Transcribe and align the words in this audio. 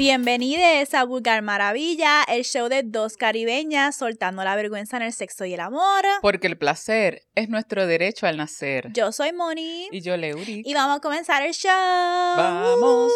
Bienvenidos 0.00 0.94
a 0.94 1.04
Vulgar 1.04 1.42
Maravilla, 1.42 2.22
el 2.22 2.42
show 2.44 2.70
de 2.70 2.82
dos 2.82 3.18
caribeñas 3.18 3.94
soltando 3.94 4.42
la 4.42 4.56
vergüenza 4.56 4.96
en 4.96 5.02
el 5.02 5.12
sexo 5.12 5.44
y 5.44 5.52
el 5.52 5.60
amor. 5.60 6.06
Porque 6.22 6.46
el 6.46 6.56
placer 6.56 7.26
es 7.34 7.50
nuestro 7.50 7.86
derecho 7.86 8.26
al 8.26 8.38
nacer. 8.38 8.90
Yo 8.94 9.12
soy 9.12 9.34
Moni. 9.34 9.88
Y 9.92 10.00
yo, 10.00 10.16
Leuri. 10.16 10.62
Y 10.64 10.72
vamos 10.72 10.96
a 10.96 11.00
comenzar 11.00 11.42
el 11.42 11.52
show. 11.52 11.70
Vamos. 11.70 13.12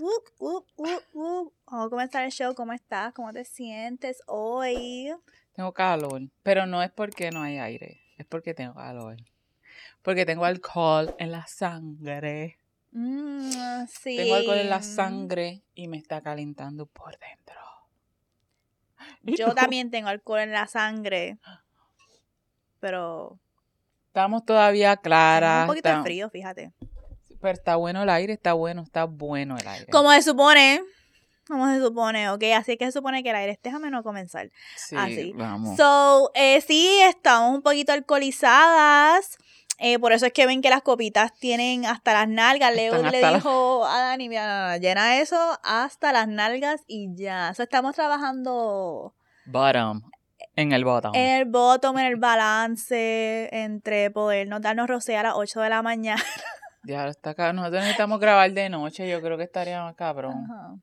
Uh, 0.00 0.22
uh, 0.38 0.64
uh, 0.76 1.00
uh. 1.12 1.52
Vamos 1.66 1.86
a 1.88 1.90
comenzar 1.90 2.24
el 2.24 2.32
show. 2.32 2.54
¿Cómo 2.54 2.72
estás? 2.72 3.12
¿Cómo 3.12 3.30
te 3.30 3.44
sientes 3.44 4.22
hoy? 4.28 5.12
Tengo 5.52 5.74
calor, 5.74 6.22
pero 6.42 6.64
no 6.64 6.82
es 6.82 6.90
porque 6.90 7.30
no 7.30 7.42
hay 7.42 7.58
aire, 7.58 8.00
es 8.16 8.24
porque 8.24 8.54
tengo 8.54 8.72
calor. 8.76 9.18
Porque 10.00 10.24
tengo 10.24 10.46
alcohol 10.46 11.14
en 11.18 11.32
la 11.32 11.46
sangre. 11.46 12.57
Mm, 12.90 13.86
sí. 13.86 14.16
Tengo 14.16 14.34
alcohol 14.36 14.58
en 14.58 14.70
la 14.70 14.82
sangre 14.82 15.62
y 15.74 15.88
me 15.88 15.98
está 15.98 16.20
calentando 16.20 16.86
por 16.86 17.18
dentro. 17.18 17.60
¿Y 19.24 19.36
Yo 19.36 19.54
también 19.54 19.90
tengo 19.90 20.08
alcohol 20.08 20.40
en 20.40 20.52
la 20.52 20.66
sangre. 20.66 21.38
Pero 22.80 23.38
Estamos 24.08 24.44
todavía 24.44 24.96
claras. 24.96 25.62
un 25.62 25.68
poquito 25.68 25.88
de 25.88 25.94
está- 25.94 26.02
frío, 26.02 26.30
fíjate. 26.30 26.72
Pero 27.40 27.52
está 27.54 27.76
bueno 27.76 28.02
el 28.02 28.08
aire, 28.10 28.32
está 28.32 28.52
bueno, 28.54 28.82
está 28.82 29.04
bueno 29.04 29.56
el 29.56 29.66
aire. 29.68 29.86
Como 29.92 30.10
se 30.12 30.22
supone. 30.22 30.82
Como 31.46 31.68
se 31.72 31.80
supone, 31.80 32.28
ok. 32.30 32.42
Así 32.56 32.76
que 32.76 32.86
se 32.86 32.92
supone 32.92 33.22
que 33.22 33.30
el 33.30 33.36
aire. 33.36 33.58
Déjame 33.62 33.90
no 33.90 34.02
comenzar. 34.02 34.50
Sí, 34.76 34.96
así. 34.96 35.32
vamos. 35.34 35.76
So, 35.76 36.30
eh, 36.34 36.60
sí, 36.60 36.98
estamos 37.02 37.54
un 37.54 37.62
poquito 37.62 37.92
alcoholizadas. 37.92 39.38
Eh, 39.78 39.98
por 39.98 40.12
eso 40.12 40.26
es 40.26 40.32
que 40.32 40.46
ven 40.46 40.60
que 40.60 40.70
las 40.70 40.82
copitas 40.82 41.32
tienen 41.38 41.86
hasta 41.86 42.12
las 42.12 42.28
nalgas. 42.28 42.74
Leo 42.74 43.00
le 43.02 43.20
la- 43.20 43.32
dijo 43.34 43.84
a 43.86 43.98
Dani, 44.00 44.28
mira, 44.28 44.46
no, 44.46 44.72
no, 44.72 44.76
llena 44.78 45.18
eso 45.20 45.58
hasta 45.62 46.12
las 46.12 46.28
nalgas 46.28 46.82
y 46.86 47.08
ya. 47.14 47.54
So, 47.54 47.62
estamos 47.62 47.94
trabajando 47.94 49.14
Bottom. 49.46 50.02
En 50.54 50.72
el 50.72 50.84
bottom. 50.84 51.14
en 51.14 51.38
el 51.38 51.44
bottom, 51.46 51.98
en 51.98 52.06
el 52.06 52.16
balance 52.16 53.48
entre 53.52 54.10
podernos 54.10 54.60
darnos 54.60 54.88
rocé 54.88 55.16
a 55.16 55.22
las 55.22 55.34
8 55.36 55.60
de 55.60 55.68
la 55.70 55.82
mañana. 55.82 56.22
Ya 56.84 57.06
está 57.08 57.30
acá. 57.30 57.52
Nosotros 57.52 57.80
necesitamos 57.82 58.18
grabar 58.18 58.50
de 58.52 58.70
noche. 58.70 59.06
Yo 59.10 59.20
creo 59.20 59.36
que 59.36 59.42
estaría 59.42 59.82
más 59.82 59.94
cabrón. 59.94 60.46
Ajá. 60.48 60.74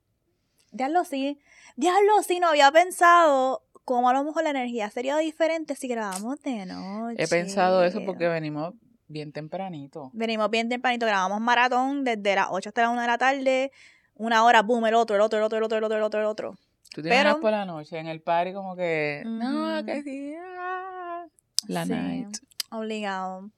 Diablo, 0.72 1.04
sí. 1.04 1.40
Diablo, 1.78 2.22
sí, 2.22 2.40
no 2.40 2.50
había 2.50 2.70
pensado 2.72 3.64
cómo 3.86 4.10
a 4.10 4.14
lo 4.14 4.24
mejor 4.24 4.44
la 4.44 4.52
energía 4.52 4.90
sería 4.92 5.18
diferente 5.18 5.74
si 5.76 5.88
grabamos 5.88 6.40
de 6.44 6.66
noche. 6.68 7.16
He 7.24 7.28
pensado 7.28 7.84
eso 7.84 8.02
porque 8.06 8.28
venimos 8.28 8.74
bien 9.08 9.32
tempranito. 9.32 10.10
Venimos 10.14 10.50
bien 10.50 10.70
tempranito, 10.70 11.06
grabamos 11.06 11.40
maratón 11.42 12.04
desde 12.04 12.36
las 12.36 12.48
8 12.50 12.70
hasta 12.70 12.82
las 12.82 12.92
1 12.92 13.02
de 13.02 13.08
la 13.08 13.18
tarde. 13.18 13.72
Una 14.16 14.44
hora, 14.46 14.62
boom, 14.62 14.86
el 14.86 14.96
otro, 14.96 15.16
el 15.16 15.22
otro, 15.22 15.38
el 15.40 15.44
otro, 15.46 15.58
el 15.58 15.64
otro, 15.66 15.78
el 15.78 15.84
otro, 15.84 15.98
el 15.98 16.04
otro, 16.04 16.20
el 16.22 16.26
otro. 16.26 16.56
Tú 16.94 17.02
te 17.02 17.10
Pero- 17.10 17.40
por 17.42 17.52
la 17.52 17.66
noche 17.66 17.98
en 18.00 18.08
el 18.08 18.22
party 18.22 18.54
como 18.54 18.76
que, 18.76 19.24
no, 19.26 19.84
que 19.86 20.02
sí, 20.04 20.34
ah, 20.40 21.26
la 21.68 21.84
Sí, 21.86 21.92
night. 21.92 22.38
Obligado. 22.72 23.50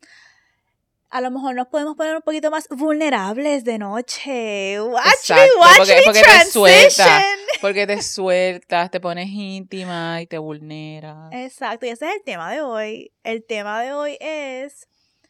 A 1.10 1.22
lo 1.22 1.32
mejor 1.32 1.56
nos 1.56 1.68
podemos 1.68 1.96
poner 1.96 2.16
un 2.18 2.22
poquito 2.22 2.52
más 2.52 2.68
vulnerables 2.70 3.64
de 3.64 3.78
noche. 3.78 4.82
Watch 4.82 5.06
Exacto, 5.06 5.44
me, 5.56 5.62
watch 5.62 5.78
porque- 5.78 5.96
me 5.96 6.02
porque 6.04 6.22
te 6.22 6.46
suelta. 6.52 7.04
transition. 7.06 7.40
Porque 7.62 7.88
te 7.88 8.02
sueltas, 8.02 8.92
te 8.92 9.00
pones 9.00 9.28
íntima 9.30 10.22
y 10.22 10.28
te 10.28 10.38
vulneras. 10.38 11.30
Exacto, 11.32 11.86
y 11.86 11.90
ese 11.90 12.08
es 12.10 12.16
el 12.16 12.24
tema 12.24 12.52
de 12.52 12.62
hoy. 12.62 13.12
El 13.24 13.46
tema 13.46 13.82
de 13.82 13.94
hoy 13.94 14.18
es 14.20 14.88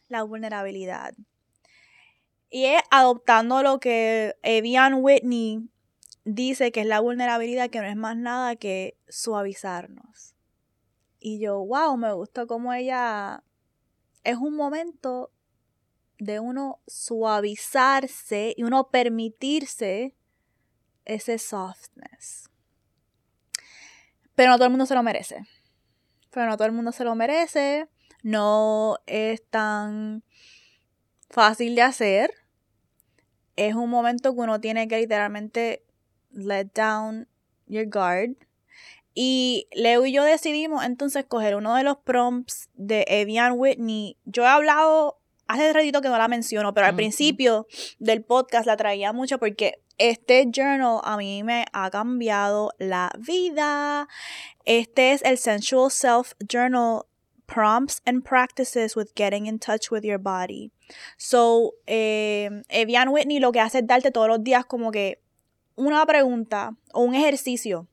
la 0.09 0.23
vulnerabilidad. 0.23 1.13
Y 2.49 2.65
es 2.65 2.81
adoptando 2.91 3.61
lo 3.61 3.79
que 3.79 4.35
Evian 4.41 4.95
Whitney 4.95 5.69
dice 6.23 6.71
que 6.71 6.81
es 6.81 6.87
la 6.87 6.99
vulnerabilidad, 6.99 7.69
que 7.69 7.81
no 7.81 7.87
es 7.87 7.95
más 7.95 8.15
nada 8.17 8.55
que 8.55 8.97
suavizarnos. 9.09 10.35
Y 11.19 11.39
yo, 11.39 11.59
wow, 11.65 11.97
me 11.97 12.13
gustó 12.13 12.47
cómo 12.47 12.73
ella 12.73 13.43
es 14.23 14.37
un 14.37 14.55
momento 14.55 15.31
de 16.19 16.39
uno 16.39 16.81
suavizarse 16.87 18.53
y 18.57 18.63
uno 18.63 18.89
permitirse 18.89 20.15
ese 21.05 21.37
softness. 21.37 22.49
Pero 24.35 24.51
no 24.51 24.57
todo 24.57 24.65
el 24.65 24.71
mundo 24.71 24.85
se 24.85 24.95
lo 24.95 25.03
merece. 25.03 25.43
Pero 26.31 26.45
no 26.45 26.57
todo 26.57 26.67
el 26.67 26.73
mundo 26.73 26.91
se 26.91 27.03
lo 27.03 27.15
merece. 27.15 27.87
No 28.23 28.97
es 29.05 29.43
tan 29.43 30.23
fácil 31.29 31.75
de 31.75 31.81
hacer. 31.81 32.33
Es 33.55 33.75
un 33.75 33.89
momento 33.89 34.33
que 34.33 34.41
uno 34.41 34.59
tiene 34.59 34.87
que 34.87 34.99
literalmente 34.99 35.83
let 36.31 36.65
down 36.75 37.27
your 37.67 37.87
guard. 37.87 38.35
Y 39.13 39.67
Leo 39.73 40.05
y 40.05 40.11
yo 40.11 40.23
decidimos 40.23 40.85
entonces 40.85 41.25
coger 41.25 41.55
uno 41.55 41.75
de 41.75 41.83
los 41.83 41.97
prompts 41.97 42.69
de 42.75 43.03
Evian 43.07 43.53
Whitney. 43.57 44.15
Yo 44.25 44.43
he 44.43 44.47
hablado 44.47 45.19
hace 45.47 45.73
ratito 45.73 46.01
que 46.01 46.09
no 46.09 46.17
la 46.17 46.27
menciono, 46.27 46.73
pero 46.73 46.87
al 46.87 46.95
principio 46.95 47.67
del 47.99 48.23
podcast 48.23 48.67
la 48.67 48.77
traía 48.77 49.13
mucho 49.13 49.39
porque 49.39 49.81
este 49.97 50.45
journal 50.51 50.99
a 51.03 51.17
mí 51.17 51.43
me 51.43 51.65
ha 51.73 51.89
cambiado 51.89 52.71
la 52.77 53.11
vida. 53.17 54.07
Este 54.65 55.13
es 55.13 55.23
el 55.23 55.39
Sensual 55.39 55.89
Self 55.89 56.33
Journal 56.47 57.03
Prompts 57.47 58.01
and 58.05 58.23
Practices 58.23 58.95
with 58.95 59.15
Getting 59.15 59.47
in 59.47 59.57
Touch 59.57 59.89
with 59.89 60.03
Your 60.03 60.19
Body. 60.19 60.71
So, 61.17 61.73
eh, 61.87 62.49
Evian 62.69 63.09
Whitney 63.09 63.39
lo 63.39 63.51
que 63.51 63.59
hace 63.59 63.79
es 63.79 63.87
darte 63.87 64.11
todos 64.11 64.27
los 64.27 64.43
días 64.43 64.65
como 64.65 64.91
que 64.91 65.19
una 65.75 66.05
pregunta 66.05 66.75
o 66.93 67.01
un 67.01 67.15
ejercicio 67.15 67.87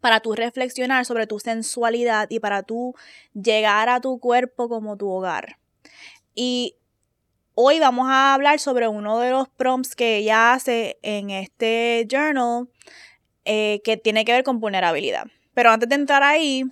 para 0.00 0.20
tú 0.20 0.34
reflexionar 0.34 1.04
sobre 1.04 1.26
tu 1.26 1.38
sensualidad 1.38 2.28
y 2.30 2.40
para 2.40 2.62
tú 2.62 2.94
llegar 3.34 3.88
a 3.88 4.00
tu 4.00 4.18
cuerpo 4.18 4.68
como 4.68 4.96
tu 4.96 5.08
hogar. 5.10 5.58
Y 6.34 6.76
hoy 7.54 7.78
vamos 7.80 8.06
a 8.08 8.34
hablar 8.34 8.58
sobre 8.58 8.88
uno 8.88 9.18
de 9.18 9.30
los 9.30 9.48
prompts 9.48 9.94
que 9.94 10.16
ella 10.16 10.54
hace 10.54 10.98
en 11.02 11.30
este 11.30 12.06
journal 12.10 12.68
eh, 13.44 13.80
que 13.84 13.96
tiene 13.96 14.24
que 14.24 14.32
ver 14.32 14.44
con 14.44 14.60
vulnerabilidad. 14.60 15.26
Pero 15.52 15.70
antes 15.70 15.88
de 15.88 15.96
entrar 15.96 16.22
ahí, 16.22 16.64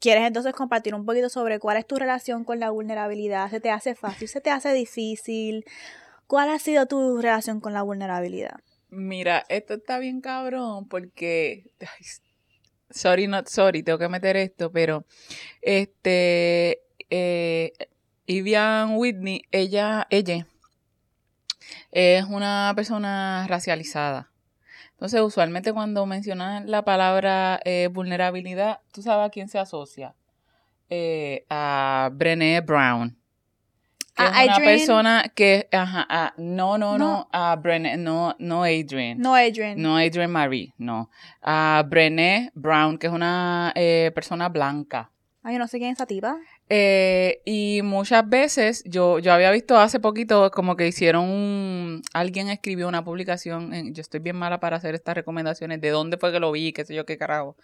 ¿quieres 0.00 0.24
entonces 0.26 0.52
compartir 0.54 0.94
un 0.94 1.04
poquito 1.04 1.28
sobre 1.28 1.58
cuál 1.58 1.76
es 1.76 1.86
tu 1.86 1.96
relación 1.96 2.44
con 2.44 2.58
la 2.58 2.70
vulnerabilidad? 2.70 3.50
¿Se 3.50 3.60
te 3.60 3.70
hace 3.70 3.94
fácil? 3.94 4.28
¿Se 4.28 4.40
te 4.40 4.50
hace 4.50 4.72
difícil? 4.72 5.64
¿Cuál 6.26 6.48
ha 6.48 6.58
sido 6.58 6.86
tu 6.86 7.20
relación 7.20 7.60
con 7.60 7.72
la 7.72 7.82
vulnerabilidad? 7.82 8.60
Mira, 8.88 9.44
esto 9.48 9.74
está 9.74 9.98
bien 9.98 10.20
cabrón 10.20 10.88
porque, 10.88 11.70
sorry, 12.90 13.28
not 13.28 13.46
sorry, 13.48 13.82
tengo 13.82 13.98
que 13.98 14.08
meter 14.08 14.36
esto, 14.36 14.72
pero 14.72 15.04
este, 15.62 16.80
eh, 17.10 17.72
Evian 18.26 18.96
Whitney, 18.96 19.42
ella, 19.52 20.06
ella 20.10 20.46
es 21.92 22.24
una 22.24 22.72
persona 22.74 23.46
racializada. 23.48 24.29
Entonces, 25.00 25.22
usualmente 25.22 25.72
cuando 25.72 26.04
mencionan 26.04 26.70
la 26.70 26.84
palabra 26.84 27.58
eh, 27.64 27.88
vulnerabilidad, 27.90 28.80
¿tú 28.92 29.00
sabes 29.00 29.26
a 29.26 29.30
quién 29.30 29.48
se 29.48 29.58
asocia? 29.58 30.14
Eh, 30.90 31.46
a 31.48 32.10
Brené 32.12 32.60
Brown. 32.60 33.16
Que 34.14 34.22
A 34.24 34.44
es 34.44 34.48
una 34.48 34.58
persona 34.58 35.24
que, 35.34 35.68
ajá, 35.72 36.06
a- 36.06 36.34
no, 36.36 36.76
no, 36.76 36.98
no, 36.98 37.06
No. 37.20 37.28
a 37.32 37.56
Brené, 37.56 37.96
no, 37.96 38.36
no 38.38 38.62
Adrienne. 38.64 39.14
No, 39.16 39.34
Adrian. 39.34 39.80
No 39.80 39.96
Adrienne 39.96 40.26
Marie, 40.28 40.74
no. 40.76 41.08
A 41.40 41.82
Brené 41.88 42.50
Brown, 42.54 42.98
que 42.98 43.06
es 43.06 43.12
una 43.14 43.72
eh, 43.76 44.12
persona 44.14 44.50
blanca. 44.50 45.10
Ay, 45.42 45.54
yo 45.54 45.58
no 45.58 45.66
sé 45.66 45.78
quién 45.78 45.92
es 45.92 45.96
esa 45.96 46.04
tipa. 46.04 46.36
Eh, 46.72 47.40
y 47.44 47.80
muchas 47.82 48.28
veces, 48.28 48.84
yo, 48.86 49.18
yo 49.18 49.32
había 49.32 49.50
visto 49.50 49.76
hace 49.76 49.98
poquito 49.98 50.52
como 50.52 50.76
que 50.76 50.86
hicieron 50.86 51.24
un, 51.28 52.02
alguien 52.14 52.48
escribió 52.48 52.86
una 52.86 53.02
publicación, 53.04 53.74
en- 53.74 53.92
yo 53.92 54.00
estoy 54.02 54.20
bien 54.20 54.36
mala 54.36 54.60
para 54.60 54.76
hacer 54.76 54.94
estas 54.94 55.16
recomendaciones, 55.16 55.80
de 55.80 55.90
dónde 55.90 56.16
fue 56.16 56.30
que 56.30 56.38
lo 56.38 56.52
vi, 56.52 56.72
qué 56.72 56.84
sé 56.84 56.94
yo, 56.94 57.04
qué 57.06 57.18
carajo, 57.18 57.56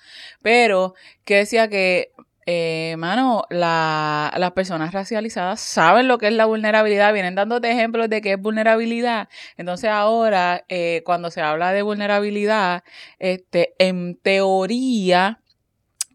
pero 0.42 0.94
que 1.24 1.36
decía 1.36 1.68
que, 1.68 2.10
eh, 2.46 2.96
mano, 2.98 3.44
la, 3.50 4.32
las 4.38 4.52
personas 4.52 4.92
racializadas 4.92 5.60
saben 5.60 6.08
lo 6.08 6.18
que 6.18 6.26
es 6.28 6.32
la 6.32 6.46
vulnerabilidad, 6.46 7.12
vienen 7.12 7.34
dándote 7.36 7.70
ejemplos 7.70 8.08
de 8.08 8.20
qué 8.22 8.32
es 8.32 8.40
vulnerabilidad, 8.40 9.28
entonces 9.56 9.88
ahora, 9.90 10.64
eh, 10.68 11.02
cuando 11.04 11.30
se 11.30 11.40
habla 11.42 11.72
de 11.72 11.82
vulnerabilidad, 11.82 12.82
este, 13.20 13.74
en 13.78 14.16
teoría, 14.16 15.40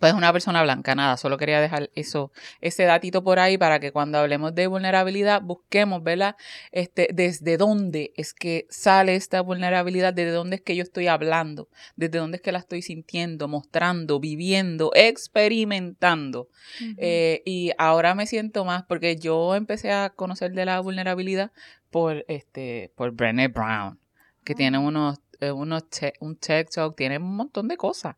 pues 0.01 0.15
una 0.15 0.33
persona 0.33 0.63
blanca, 0.63 0.95
nada, 0.95 1.15
solo 1.15 1.38
quería 1.38 1.62
dejar 1.62 1.92
eso, 1.94 2.31
ese 2.59 2.86
datito 2.86 3.24
por 3.24 3.38
ahí 3.38 3.59
para 3.59 3.80
que 3.80 3.92
cuando 3.92 4.18
hablemos 4.18 4.56
de 4.56 4.65
vulnerabilidad 4.65 5.44
busquemos, 5.44 6.01
¿verdad? 6.01 6.36
Este, 6.71 7.09
desde 7.13 7.56
dónde 7.56 8.12
es 8.18 8.33
que 8.33 8.65
sale 8.71 9.13
esta 9.13 9.42
vulnerabilidad, 9.42 10.12
desde 10.12 10.31
dónde 10.31 10.56
es 10.56 10.63
que 10.63 10.75
yo 10.75 10.81
estoy 10.81 11.06
hablando, 11.06 11.69
desde 11.95 12.18
dónde 12.18 12.38
es 12.38 12.42
que 12.42 12.51
la 12.51 12.57
estoy 12.57 12.81
sintiendo, 12.81 13.48
mostrando, 13.48 14.19
viviendo, 14.19 14.89
experimentando. 14.95 16.50
Eh, 16.98 17.44
y 17.45 17.69
ahora 17.77 18.15
me 18.15 18.25
siento 18.25 18.65
más 18.65 18.81
porque 18.81 19.18
yo 19.18 19.53
empecé 19.53 19.92
a 19.92 20.09
conocer 20.09 20.53
de 20.53 20.65
la 20.65 20.80
vulnerabilidad 20.80 21.51
por 21.92 22.25
este 22.27 22.92
por 22.95 23.12
Brené 23.12 23.50
Brown, 23.50 24.00
que 24.44 24.56
tiene 24.56 24.80
unos 24.80 25.19
eh, 25.41 25.51
unos 25.51 25.83
un 26.19 26.35
TikTok, 26.35 26.95
tiene 26.95 27.17
un 27.17 27.35
montón 27.35 27.67
de 27.67 27.75
cosas. 27.75 28.15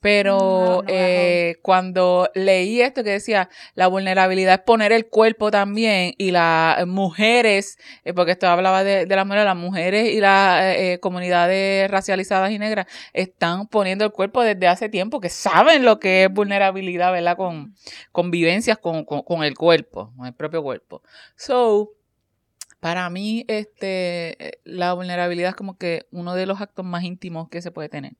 Pero 0.00 0.82
eh, 0.88 1.58
cuando 1.62 2.28
leí 2.34 2.80
esto 2.80 3.04
que 3.04 3.10
decía, 3.10 3.48
la 3.74 3.86
vulnerabilidad 3.86 4.54
es 4.54 4.60
poner 4.60 4.90
el 4.90 5.06
cuerpo 5.06 5.52
también 5.52 6.14
y 6.18 6.32
las 6.32 6.84
mujeres, 6.88 7.78
eh, 8.04 8.12
porque 8.12 8.32
esto 8.32 8.48
hablaba 8.48 8.82
de, 8.82 9.06
de 9.06 9.16
las 9.16 9.24
mujeres, 9.26 9.44
las 9.44 9.56
mujeres 9.56 10.12
y 10.12 10.20
las 10.20 10.98
comunidades 10.98 11.88
racializadas 11.88 12.50
y 12.50 12.58
negras 12.58 12.86
están 13.12 13.68
poniendo 13.68 14.04
el 14.04 14.10
cuerpo 14.10 14.42
desde 14.42 14.66
hace 14.66 14.88
tiempo, 14.88 15.20
que 15.20 15.28
saben 15.28 15.84
lo 15.84 16.00
que 16.00 16.24
es 16.24 16.32
vulnerabilidad, 16.32 17.12
¿verdad? 17.12 17.36
Con, 17.36 17.76
convivencias 18.10 18.78
con, 18.78 19.04
con, 19.04 19.22
con 19.22 19.44
el 19.44 19.54
cuerpo, 19.56 20.12
con 20.16 20.26
el 20.26 20.34
propio 20.34 20.62
cuerpo. 20.62 21.02
So, 21.36 21.92
para 22.82 23.08
mí, 23.10 23.44
este, 23.46 24.58
la 24.64 24.92
vulnerabilidad 24.92 25.50
es 25.50 25.54
como 25.54 25.78
que 25.78 26.08
uno 26.10 26.34
de 26.34 26.46
los 26.46 26.60
actos 26.60 26.84
más 26.84 27.04
íntimos 27.04 27.48
que 27.48 27.62
se 27.62 27.70
puede 27.70 27.88
tener. 27.88 28.14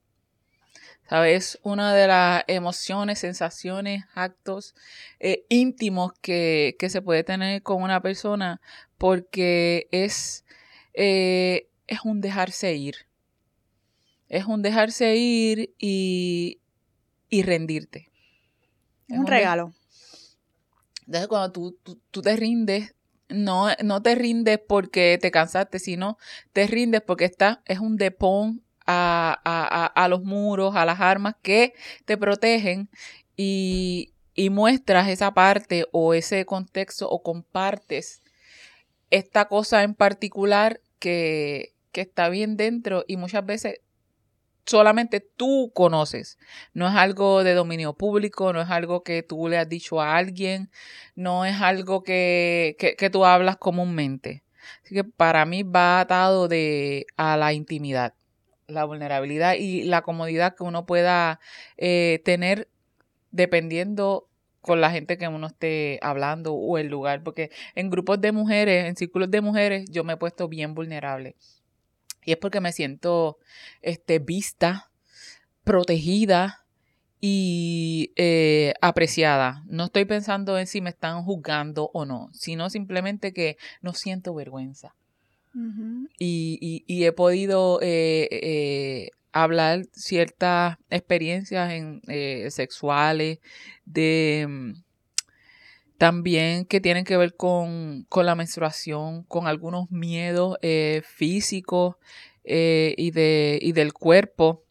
¿Sabes? 1.09 1.59
Una 1.63 1.93
de 1.93 2.07
las 2.07 2.45
emociones, 2.47 3.19
sensaciones, 3.19 4.05
actos 4.15 4.73
eh, 5.19 5.43
íntimos 5.49 6.13
que, 6.21 6.77
se 6.79 7.01
puede 7.01 7.25
tener 7.25 7.61
con 7.61 7.83
una 7.83 8.01
persona 8.01 8.61
porque 8.97 9.89
es, 9.91 10.45
eh, 10.93 11.67
es 11.87 11.99
un 12.05 12.21
dejarse 12.21 12.73
ir. 12.73 12.95
Es 14.29 14.45
un 14.45 14.61
dejarse 14.61 15.17
ir 15.17 15.73
y, 15.77 16.61
y 17.27 17.43
rendirte. 17.43 18.13
Es 19.09 19.19
un, 19.19 19.27
regalo. 19.27 19.73
Entonces, 21.05 21.27
cuando 21.27 21.51
tú, 21.51 21.99
tú, 22.11 22.21
te 22.21 22.37
rindes, 22.37 22.95
no, 23.29 23.67
no 23.83 24.01
te 24.01 24.15
rindes 24.15 24.59
porque 24.59 25.17
te 25.21 25.31
cansaste, 25.31 25.79
sino 25.79 26.17
te 26.51 26.67
rindes 26.67 27.01
porque 27.01 27.25
está, 27.25 27.61
es 27.65 27.79
un 27.79 27.97
depón 27.97 28.63
a, 28.85 29.39
a, 29.43 29.85
a, 29.85 30.07
los 30.07 30.23
muros, 30.23 30.75
a 30.75 30.85
las 30.85 30.99
armas 30.99 31.35
que 31.41 31.73
te 32.05 32.17
protegen 32.17 32.89
y, 33.37 34.13
y 34.33 34.49
muestras 34.49 35.07
esa 35.07 35.33
parte 35.33 35.87
o 35.91 36.13
ese 36.13 36.45
contexto 36.45 37.09
o 37.09 37.23
compartes 37.23 38.21
esta 39.09 39.47
cosa 39.47 39.83
en 39.83 39.93
particular 39.95 40.81
que, 40.99 41.73
que 41.91 42.01
está 42.01 42.29
bien 42.29 42.57
dentro 42.57 43.05
y 43.07 43.17
muchas 43.17 43.45
veces 43.45 43.79
solamente 44.65 45.19
tú 45.19 45.71
conoces. 45.73 46.37
No 46.73 46.87
es 46.87 46.95
algo 46.95 47.43
de 47.43 47.53
dominio 47.53 47.93
público, 47.93 48.53
no 48.53 48.61
es 48.61 48.69
algo 48.69 49.03
que 49.03 49.23
tú 49.23 49.47
le 49.47 49.57
has 49.57 49.69
dicho 49.69 50.01
a 50.01 50.15
alguien, 50.17 50.69
no 51.15 51.45
es 51.45 51.61
algo 51.61 52.03
que, 52.03 52.75
que, 52.79 53.09
tú 53.09 53.25
hablas 53.25 53.57
comúnmente. 53.57 54.43
Así 54.83 54.95
que 54.95 55.03
para 55.03 55.45
mí 55.45 55.63
va 55.63 55.99
atado 55.99 56.47
de, 56.47 57.05
a 57.17 57.37
la 57.37 57.53
intimidad, 57.53 58.13
la 58.67 58.85
vulnerabilidad 58.85 59.55
y 59.55 59.83
la 59.83 60.01
comodidad 60.01 60.55
que 60.55 60.63
uno 60.63 60.85
pueda 60.85 61.39
eh, 61.77 62.21
tener 62.23 62.69
dependiendo 63.31 64.29
con 64.61 64.79
la 64.79 64.91
gente 64.91 65.17
que 65.17 65.27
uno 65.27 65.47
esté 65.47 65.99
hablando 66.01 66.53
o 66.53 66.77
el 66.77 66.87
lugar, 66.87 67.21
porque 67.21 67.51
en 67.75 67.89
grupos 67.89 68.21
de 68.21 68.31
mujeres, 68.31 68.85
en 68.85 68.95
círculos 68.95 69.29
de 69.29 69.41
mujeres, 69.41 69.85
yo 69.91 70.05
me 70.05 70.13
he 70.13 70.17
puesto 70.17 70.47
bien 70.47 70.73
vulnerable. 70.73 71.35
Y 72.25 72.31
es 72.31 72.37
porque 72.37 72.61
me 72.61 72.71
siento 72.71 73.37
este, 73.81 74.19
vista, 74.19 74.89
protegida 75.63 76.65
y 77.19 78.11
eh, 78.15 78.73
apreciada. 78.81 79.63
No 79.67 79.85
estoy 79.85 80.05
pensando 80.05 80.57
en 80.59 80.67
si 80.67 80.81
me 80.81 80.89
están 80.89 81.23
juzgando 81.23 81.89
o 81.93 82.05
no, 82.05 82.29
sino 82.33 82.69
simplemente 82.69 83.33
que 83.33 83.57
no 83.81 83.93
siento 83.93 84.33
vergüenza. 84.33 84.95
y, 86.19 86.83
y, 86.87 87.03
he 87.05 87.11
podido 87.11 87.79
eh, 87.81 88.27
eh, 88.31 89.11
hablar 89.31 89.85
ciertas 89.93 90.77
experiencias 90.89 91.71
en, 91.71 92.01
sexuales, 92.51 93.39
de 93.85 94.45
mm, 94.49 94.73
también 96.03 96.65
que 96.65 96.81
tienen 96.81 97.05
que 97.05 97.15
ver 97.15 97.33
con, 97.33 98.05
la 98.13 98.35
menstruación, 98.35 99.23
con 99.23 99.47
algunos 99.47 99.89
miedos 99.89 100.57
eh, 100.61 101.01
físicos 101.05 101.95
eh, 102.43 102.93
y, 102.97 103.11
de, 103.11 103.57
y 103.61 103.71
del 103.71 103.93
cuerpo. 103.93 104.65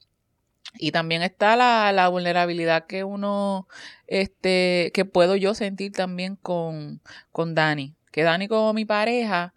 Y 0.75 0.93
también 0.93 1.23
está 1.23 1.57
la, 1.57 2.07
vulnerabilidad 2.11 2.85
que 2.85 3.03
uno, 3.03 3.67
este, 4.07 4.91
que 4.93 5.07
puedo 5.07 5.35
yo 5.35 5.55
sentir 5.55 5.93
también 5.93 6.37
con, 6.37 7.01
con 7.31 7.55
Dani. 7.55 7.95
Que 8.11 8.25
Dani 8.25 8.47
como 8.47 8.75
mi 8.75 8.85
pareja 8.85 9.55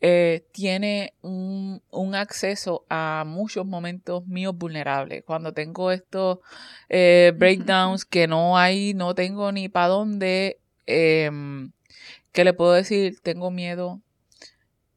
eh, 0.00 0.44
tiene 0.50 1.14
un, 1.22 1.82
un, 1.92 2.16
acceso 2.16 2.84
a 2.88 3.22
muchos 3.24 3.64
momentos 3.64 4.26
míos 4.26 4.56
vulnerables. 4.58 5.22
Cuando 5.24 5.52
tengo 5.52 5.92
estos 5.92 6.40
breakdowns 6.88 8.04
que 8.04 8.26
no 8.26 8.58
hay, 8.58 8.92
no 8.92 9.14
tengo 9.14 9.52
ni 9.52 9.68
para 9.68 9.86
dónde, 9.86 10.58
eh, 10.86 11.30
¿Qué 12.36 12.44
le 12.44 12.52
puedo 12.52 12.72
decir? 12.72 13.18
Tengo 13.20 13.50
miedo, 13.50 14.02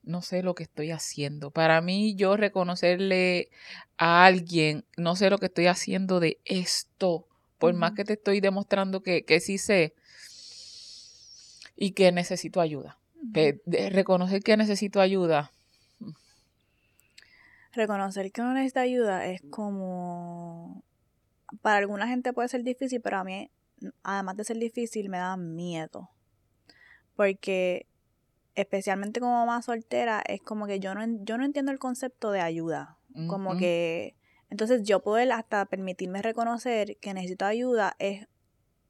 no 0.03 0.21
sé 0.21 0.43
lo 0.43 0.55
que 0.55 0.63
estoy 0.63 0.91
haciendo. 0.91 1.51
Para 1.51 1.79
mí, 1.79 2.15
yo 2.15 2.35
reconocerle 2.35 3.49
a 3.97 4.25
alguien, 4.25 4.83
no 4.97 5.15
sé 5.15 5.29
lo 5.29 5.37
que 5.37 5.45
estoy 5.45 5.67
haciendo 5.67 6.19
de 6.19 6.37
esto, 6.43 7.27
por 7.57 7.73
más 7.75 7.93
que 7.93 8.03
te 8.03 8.13
estoy 8.13 8.41
demostrando 8.41 9.03
que, 9.03 9.23
que 9.23 9.39
sí 9.39 9.57
sé 9.57 9.93
y 11.77 11.91
que 11.91 12.11
necesito 12.11 12.59
ayuda. 12.59 12.97
reconocer 13.65 14.43
que 14.43 14.57
necesito 14.57 14.99
ayuda. 14.99 15.51
Reconocer 17.71 18.33
que 18.33 18.41
no 18.41 18.53
necesita 18.53 18.81
ayuda 18.81 19.27
es 19.27 19.41
como... 19.49 20.83
Para 21.61 21.77
alguna 21.77 22.05
gente 22.07 22.33
puede 22.33 22.49
ser 22.49 22.63
difícil, 22.63 22.99
pero 22.99 23.19
a 23.19 23.23
mí 23.23 23.49
además 24.03 24.37
de 24.37 24.43
ser 24.43 24.57
difícil, 24.57 25.09
me 25.09 25.17
da 25.17 25.37
miedo. 25.37 26.09
Porque 27.15 27.87
especialmente 28.55 29.19
como 29.19 29.33
mamá 29.33 29.61
soltera, 29.61 30.21
es 30.25 30.41
como 30.41 30.67
que 30.67 30.79
yo 30.79 30.93
no, 30.93 31.01
yo 31.23 31.37
no 31.37 31.45
entiendo 31.45 31.71
el 31.71 31.79
concepto 31.79 32.31
de 32.31 32.41
ayuda. 32.41 32.97
Como 33.27 33.57
que, 33.57 34.15
entonces 34.49 34.83
yo 34.83 35.01
poder 35.01 35.31
hasta 35.33 35.65
permitirme 35.65 36.21
reconocer 36.21 36.95
que 37.01 37.13
necesito 37.13 37.45
ayuda 37.45 37.95
es 37.99 38.27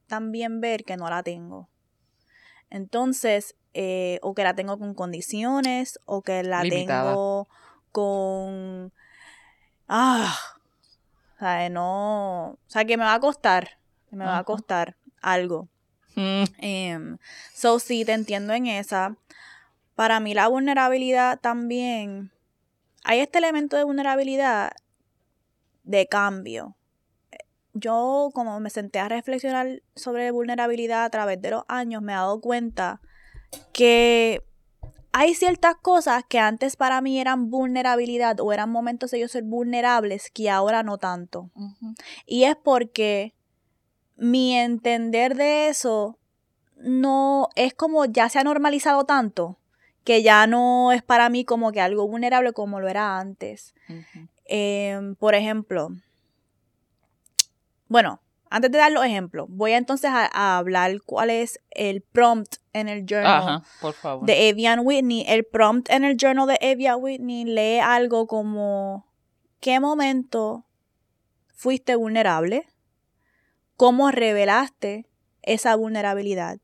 también 0.06 0.60
ver 0.60 0.84
que 0.84 0.96
no 0.96 1.08
la 1.08 1.22
tengo. 1.22 1.68
Entonces, 2.68 3.56
eh, 3.74 4.20
o 4.22 4.34
que 4.34 4.44
la 4.44 4.54
tengo 4.54 4.78
con 4.78 4.94
condiciones, 4.94 5.98
o 6.04 6.22
que 6.22 6.42
la 6.42 6.62
tengo 6.62 7.48
con... 7.90 8.92
Ah, 9.88 10.36
o 11.36 11.38
sea, 11.40 11.68
no... 11.70 12.50
O 12.50 12.58
sea, 12.68 12.84
que 12.84 12.96
me 12.96 13.04
va 13.04 13.14
a 13.14 13.20
costar 13.20 13.79
me 14.10 14.24
va 14.24 14.38
a 14.38 14.44
costar 14.44 14.96
algo. 15.20 15.68
Mm. 16.16 16.44
Em, 16.58 17.18
so, 17.54 17.78
sí, 17.78 18.04
te 18.04 18.12
entiendo 18.12 18.52
en 18.52 18.66
esa. 18.66 19.16
Para 19.94 20.20
mí 20.20 20.34
la 20.34 20.48
vulnerabilidad 20.48 21.38
también, 21.40 22.30
hay 23.04 23.20
este 23.20 23.38
elemento 23.38 23.76
de 23.76 23.84
vulnerabilidad 23.84 24.72
de 25.84 26.06
cambio. 26.06 26.76
Yo 27.72 28.30
como 28.34 28.58
me 28.60 28.70
senté 28.70 28.98
a 28.98 29.08
reflexionar 29.08 29.82
sobre 29.94 30.30
vulnerabilidad 30.30 31.04
a 31.04 31.10
través 31.10 31.40
de 31.40 31.50
los 31.50 31.64
años, 31.68 32.02
me 32.02 32.12
he 32.12 32.16
dado 32.16 32.40
cuenta 32.40 33.00
que 33.72 34.42
hay 35.12 35.34
ciertas 35.34 35.76
cosas 35.76 36.24
que 36.28 36.38
antes 36.38 36.76
para 36.76 37.00
mí 37.00 37.20
eran 37.20 37.50
vulnerabilidad 37.50 38.40
o 38.40 38.52
eran 38.52 38.70
momentos 38.70 39.10
de 39.10 39.18
ellos 39.18 39.32
ser 39.32 39.42
vulnerables 39.42 40.30
que 40.30 40.50
ahora 40.50 40.82
no 40.82 40.98
tanto. 40.98 41.50
Y 42.26 42.44
es 42.44 42.56
porque 42.56 43.34
mi 44.20 44.54
entender 44.54 45.34
de 45.34 45.68
eso 45.68 46.18
no 46.76 47.48
es 47.56 47.72
como 47.74 48.04
ya 48.04 48.28
se 48.28 48.38
ha 48.38 48.44
normalizado 48.44 49.04
tanto 49.04 49.58
que 50.04 50.22
ya 50.22 50.46
no 50.46 50.92
es 50.92 51.02
para 51.02 51.28
mí 51.30 51.44
como 51.44 51.72
que 51.72 51.80
algo 51.80 52.06
vulnerable 52.06 52.52
como 52.52 52.80
lo 52.80 52.88
era 52.88 53.18
antes. 53.18 53.74
Em, 54.44 55.14
por 55.14 55.34
ejemplo, 55.34 55.90
bueno, 57.88 58.20
antes 58.50 58.70
de 58.70 58.78
dar 58.78 58.92
los 58.92 59.04
ejemplos, 59.04 59.46
voy 59.48 59.72
entonces 59.72 60.10
a, 60.12 60.58
hablar 60.58 61.00
cuál 61.06 61.30
es 61.30 61.60
el 61.70 62.02
prompt 62.02 62.56
en 62.72 62.88
el 62.88 63.06
journal 63.06 63.62
de 64.22 64.48
Evian 64.48 64.80
Whitney. 64.82 65.24
El 65.28 65.44
prompt 65.44 65.88
en 65.90 66.04
el 66.04 66.16
journal 66.16 66.46
de 66.46 66.58
Evian 66.60 66.96
Whitney 67.00 67.44
lee 67.44 67.78
algo 67.78 68.26
como 68.26 69.06
¿qué 69.60 69.80
momento 69.80 70.64
fuiste 71.54 71.94
vulnerable? 71.94 72.66
Cómo 73.80 74.10
revelaste 74.10 75.06
esa 75.40 75.74
vulnerabilidad 75.74 76.58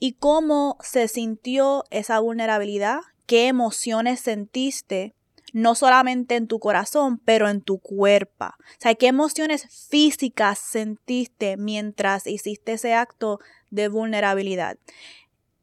y 0.00 0.14
cómo 0.14 0.76
se 0.80 1.06
sintió 1.06 1.84
esa 1.90 2.18
vulnerabilidad, 2.18 3.02
qué 3.26 3.46
emociones 3.46 4.18
sentiste, 4.18 5.14
no 5.52 5.76
solamente 5.76 6.34
en 6.34 6.48
tu 6.48 6.58
corazón, 6.58 7.18
pero 7.24 7.48
en 7.48 7.60
tu 7.60 7.78
cuerpo. 7.78 8.46
O 8.46 8.80
sea, 8.80 8.96
qué 8.96 9.06
emociones 9.06 9.68
físicas 9.88 10.58
sentiste 10.58 11.56
mientras 11.56 12.26
hiciste 12.26 12.72
ese 12.72 12.94
acto 12.94 13.38
de 13.70 13.86
vulnerabilidad. 13.86 14.76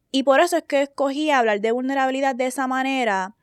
Y 0.10 0.24
por 0.24 0.40
eso 0.40 0.56
es 0.56 0.64
que 0.64 0.84
escogí 0.84 1.32
hablar 1.32 1.60
de 1.60 1.74
vulnerabilidad 1.74 2.34
de 2.34 2.46
esa 2.46 2.66
manera, 2.66 3.36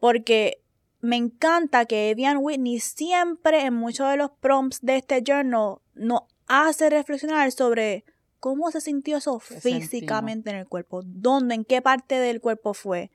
porque 0.00 0.60
me 1.00 1.16
encanta 1.16 1.86
que 1.86 2.10
Evian 2.10 2.36
Whitney 2.42 2.78
siempre 2.78 3.64
en 3.64 3.72
muchos 3.72 4.10
de 4.10 4.18
los 4.18 4.32
prompts 4.32 4.80
de 4.82 4.96
este 4.96 5.22
journal 5.26 5.78
nos 5.94 6.24
hace 6.46 6.90
reflexionar 6.90 7.50
sobre 7.52 8.04
cómo 8.40 8.70
se 8.70 8.80
sintió 8.80 9.16
eso 9.16 9.38
físicamente 9.40 10.50
en 10.50 10.56
el 10.56 10.68
cuerpo, 10.68 11.02
dónde, 11.04 11.54
en 11.54 11.64
qué 11.64 11.82
parte 11.82 12.18
del 12.18 12.40
cuerpo 12.40 12.74
fue, 12.74 13.10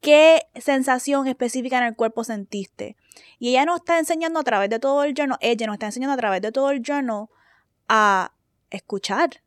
qué 0.00 0.42
sensación 0.54 1.26
específica 1.26 1.78
en 1.78 1.84
el 1.84 1.96
cuerpo 1.96 2.24
sentiste. 2.24 2.96
Y 3.38 3.50
ella 3.50 3.64
nos 3.64 3.76
está 3.76 3.98
enseñando 3.98 4.40
a 4.40 4.44
través 4.44 4.68
de 4.70 4.78
todo 4.78 5.04
el 5.04 5.14
journal, 5.14 5.38
ella 5.40 5.66
nos 5.66 5.74
está 5.74 5.86
enseñando 5.86 6.14
a 6.14 6.18
través 6.18 6.42
de 6.42 6.52
todo 6.52 6.70
el 6.70 6.82
journal 6.82 7.28
a 7.88 8.32
escuchar, 8.70 9.42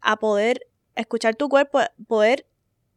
a 0.00 0.16
poder 0.16 0.66
escuchar 0.94 1.36
tu 1.36 1.48
cuerpo, 1.48 1.80
poder 2.06 2.46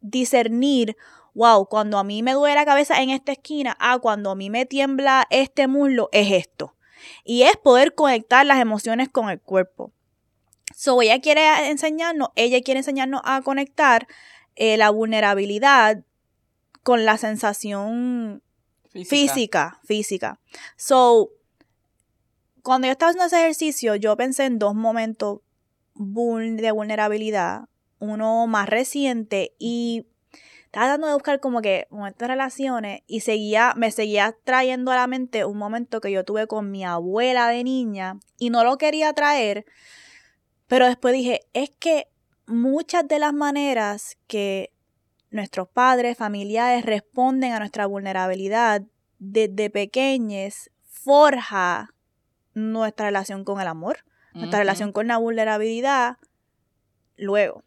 discernir, 0.01 0.97
wow, 1.33 1.67
cuando 1.67 1.97
a 1.97 2.03
mí 2.03 2.23
me 2.23 2.33
duele 2.33 2.55
la 2.55 2.65
cabeza 2.65 3.01
en 3.01 3.11
esta 3.11 3.31
esquina, 3.31 3.77
ah, 3.79 3.99
cuando 3.99 4.31
a 4.31 4.35
mí 4.35 4.49
me 4.49 4.65
tiembla 4.65 5.27
este 5.29 5.67
muslo, 5.67 6.09
es 6.11 6.31
esto. 6.31 6.75
Y 7.23 7.43
es 7.43 7.57
poder 7.57 7.95
conectar 7.95 8.45
las 8.45 8.59
emociones 8.59 9.09
con 9.09 9.29
el 9.29 9.39
cuerpo. 9.39 9.91
So, 10.75 11.01
ella 11.01 11.19
quiere 11.19 11.69
enseñarnos, 11.69 12.29
ella 12.35 12.61
quiere 12.61 12.79
enseñarnos 12.79 13.21
a 13.23 13.41
conectar 13.41 14.07
eh, 14.55 14.77
la 14.77 14.89
vulnerabilidad 14.89 16.03
con 16.83 17.05
la 17.05 17.17
sensación 17.17 18.41
física. 18.91 19.79
física, 19.85 20.39
So, 20.75 21.29
cuando 22.63 22.87
yo 22.87 22.91
estaba 22.91 23.11
haciendo 23.11 23.27
ese 23.27 23.39
ejercicio, 23.39 23.95
yo 23.95 24.15
pensé 24.17 24.45
en 24.45 24.59
dos 24.59 24.75
momentos 24.75 25.39
de 25.95 26.71
vulnerabilidad. 26.71 27.65
Uno 27.99 28.47
más 28.47 28.67
reciente 28.67 29.53
y 29.59 30.07
estaba 30.71 30.85
tratando 30.85 31.07
de 31.07 31.13
buscar 31.15 31.41
como 31.41 31.61
que 31.61 31.85
momentos 31.89 32.19
de 32.19 32.27
relaciones 32.27 33.01
y 33.05 33.19
seguía, 33.19 33.73
me 33.75 33.91
seguía 33.91 34.37
trayendo 34.45 34.91
a 34.91 34.95
la 34.95 35.05
mente 35.05 35.43
un 35.43 35.57
momento 35.57 35.99
que 35.99 36.13
yo 36.13 36.23
tuve 36.23 36.47
con 36.47 36.71
mi 36.71 36.85
abuela 36.85 37.49
de 37.49 37.65
niña 37.65 38.21
y 38.37 38.51
no 38.51 38.63
lo 38.63 38.77
quería 38.77 39.11
traer, 39.11 39.65
pero 40.67 40.85
después 40.85 41.13
dije, 41.13 41.41
es 41.51 41.71
que 41.71 42.07
muchas 42.47 43.05
de 43.05 43.19
las 43.19 43.33
maneras 43.33 44.17
que 44.27 44.71
nuestros 45.29 45.67
padres, 45.67 46.17
familiares 46.17 46.85
responden 46.85 47.51
a 47.51 47.59
nuestra 47.59 47.85
vulnerabilidad 47.85 48.83
desde 49.19 49.69
pequeños 49.69 50.71
forja 50.85 51.93
nuestra 52.53 53.07
relación 53.07 53.43
con 53.43 53.59
el 53.59 53.67
amor, 53.67 54.05
nuestra 54.33 54.59
relación 54.59 54.93
con 54.93 55.07
la 55.07 55.17
vulnerabilidad 55.17 56.15
luego. 57.17 57.65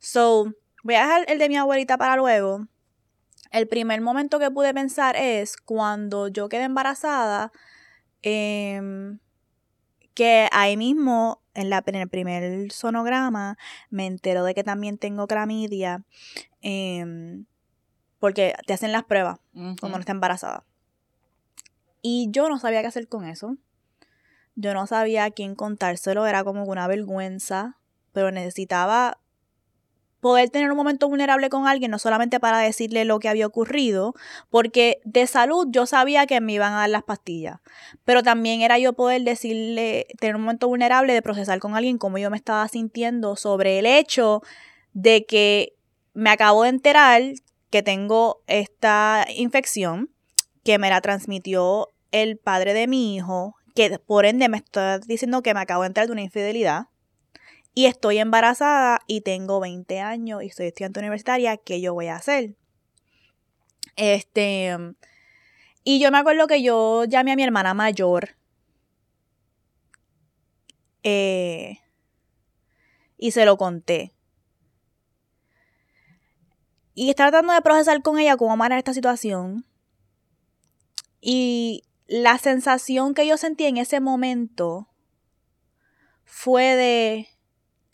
So, 0.00 0.52
voy 0.84 0.94
a 0.94 1.00
dejar 1.00 1.24
el 1.28 1.38
de 1.38 1.48
mi 1.48 1.56
abuelita 1.56 1.98
para 1.98 2.14
luego. 2.14 2.68
El 3.50 3.66
primer 3.66 4.00
momento 4.00 4.38
que 4.38 4.50
pude 4.50 4.72
pensar 4.72 5.16
es 5.16 5.56
cuando 5.56 6.28
yo 6.28 6.48
quedé 6.48 6.64
embarazada, 6.64 7.50
em, 8.22 9.18
que 10.14 10.48
ahí 10.52 10.76
mismo 10.76 11.42
en, 11.54 11.70
la, 11.70 11.82
en 11.86 11.94
el 11.96 12.08
primer 12.08 12.70
sonograma 12.70 13.56
me 13.90 14.06
entero 14.06 14.44
de 14.44 14.54
que 14.54 14.62
también 14.62 14.98
tengo 14.98 15.26
clamidia, 15.26 16.04
em, 16.60 17.46
porque 18.20 18.54
te 18.66 18.74
hacen 18.74 18.92
las 18.92 19.04
pruebas 19.04 19.38
cuando 19.52 19.88
no 19.88 19.98
está 19.98 20.12
embarazada. 20.12 20.64
Y 22.02 22.28
yo 22.30 22.48
no 22.48 22.58
sabía 22.58 22.82
qué 22.82 22.88
hacer 22.88 23.08
con 23.08 23.24
eso. 23.24 23.56
Yo 24.56 24.74
no 24.74 24.86
sabía 24.86 25.24
a 25.24 25.30
quién 25.30 25.54
contárselo, 25.54 26.26
era 26.26 26.44
como 26.44 26.64
una 26.64 26.86
vergüenza, 26.86 27.78
pero 28.12 28.30
necesitaba 28.30 29.18
poder 30.24 30.48
tener 30.48 30.70
un 30.70 30.76
momento 30.78 31.06
vulnerable 31.06 31.50
con 31.50 31.66
alguien, 31.66 31.90
no 31.90 31.98
solamente 31.98 32.40
para 32.40 32.58
decirle 32.58 33.04
lo 33.04 33.18
que 33.18 33.28
había 33.28 33.46
ocurrido, 33.46 34.14
porque 34.48 35.02
de 35.04 35.26
salud 35.26 35.66
yo 35.68 35.84
sabía 35.84 36.24
que 36.24 36.40
me 36.40 36.54
iban 36.54 36.72
a 36.72 36.76
dar 36.76 36.88
las 36.88 37.02
pastillas, 37.02 37.60
pero 38.06 38.22
también 38.22 38.62
era 38.62 38.78
yo 38.78 38.94
poder 38.94 39.20
decirle, 39.20 40.06
tener 40.18 40.36
un 40.36 40.40
momento 40.40 40.66
vulnerable 40.66 41.12
de 41.12 41.20
procesar 41.20 41.58
con 41.58 41.76
alguien 41.76 41.98
cómo 41.98 42.16
yo 42.16 42.30
me 42.30 42.38
estaba 42.38 42.66
sintiendo 42.68 43.36
sobre 43.36 43.78
el 43.78 43.84
hecho 43.84 44.40
de 44.94 45.26
que 45.26 45.74
me 46.14 46.30
acabo 46.30 46.62
de 46.62 46.70
enterar 46.70 47.20
que 47.68 47.82
tengo 47.82 48.40
esta 48.46 49.26
infección, 49.36 50.08
que 50.62 50.78
me 50.78 50.88
la 50.88 51.02
transmitió 51.02 51.90
el 52.12 52.38
padre 52.38 52.72
de 52.72 52.86
mi 52.86 53.14
hijo, 53.14 53.56
que 53.74 53.98
por 53.98 54.24
ende 54.24 54.48
me 54.48 54.56
está 54.56 55.00
diciendo 55.00 55.42
que 55.42 55.52
me 55.52 55.60
acabo 55.60 55.82
de 55.82 55.88
enterar 55.88 56.06
de 56.06 56.12
una 56.14 56.22
infidelidad 56.22 56.86
y 57.74 57.86
estoy 57.86 58.18
embarazada 58.18 59.00
y 59.06 59.22
tengo 59.22 59.60
20 59.60 60.00
años 60.00 60.42
y 60.42 60.50
soy 60.50 60.66
estudiante 60.66 61.00
universitaria, 61.00 61.56
¿qué 61.56 61.80
yo 61.80 61.92
voy 61.92 62.06
a 62.06 62.16
hacer? 62.16 62.54
Este, 63.96 64.76
y 65.82 66.00
yo 66.00 66.10
me 66.10 66.18
acuerdo 66.18 66.46
que 66.46 66.62
yo 66.62 67.04
llamé 67.04 67.32
a 67.32 67.36
mi 67.36 67.42
hermana 67.42 67.74
mayor 67.74 68.36
eh, 71.02 71.80
y 73.18 73.32
se 73.32 73.44
lo 73.44 73.56
conté. 73.56 74.12
Y 76.94 77.10
estaba 77.10 77.30
tratando 77.30 77.52
de 77.54 77.62
procesar 77.62 78.02
con 78.02 78.18
ella 78.18 78.36
cómo 78.36 78.56
manejar 78.56 78.78
esta 78.78 78.94
situación. 78.94 79.66
Y 81.20 81.82
la 82.06 82.38
sensación 82.38 83.14
que 83.14 83.26
yo 83.26 83.36
sentí 83.36 83.64
en 83.64 83.78
ese 83.78 83.98
momento 83.98 84.88
fue 86.24 86.76
de 86.76 87.33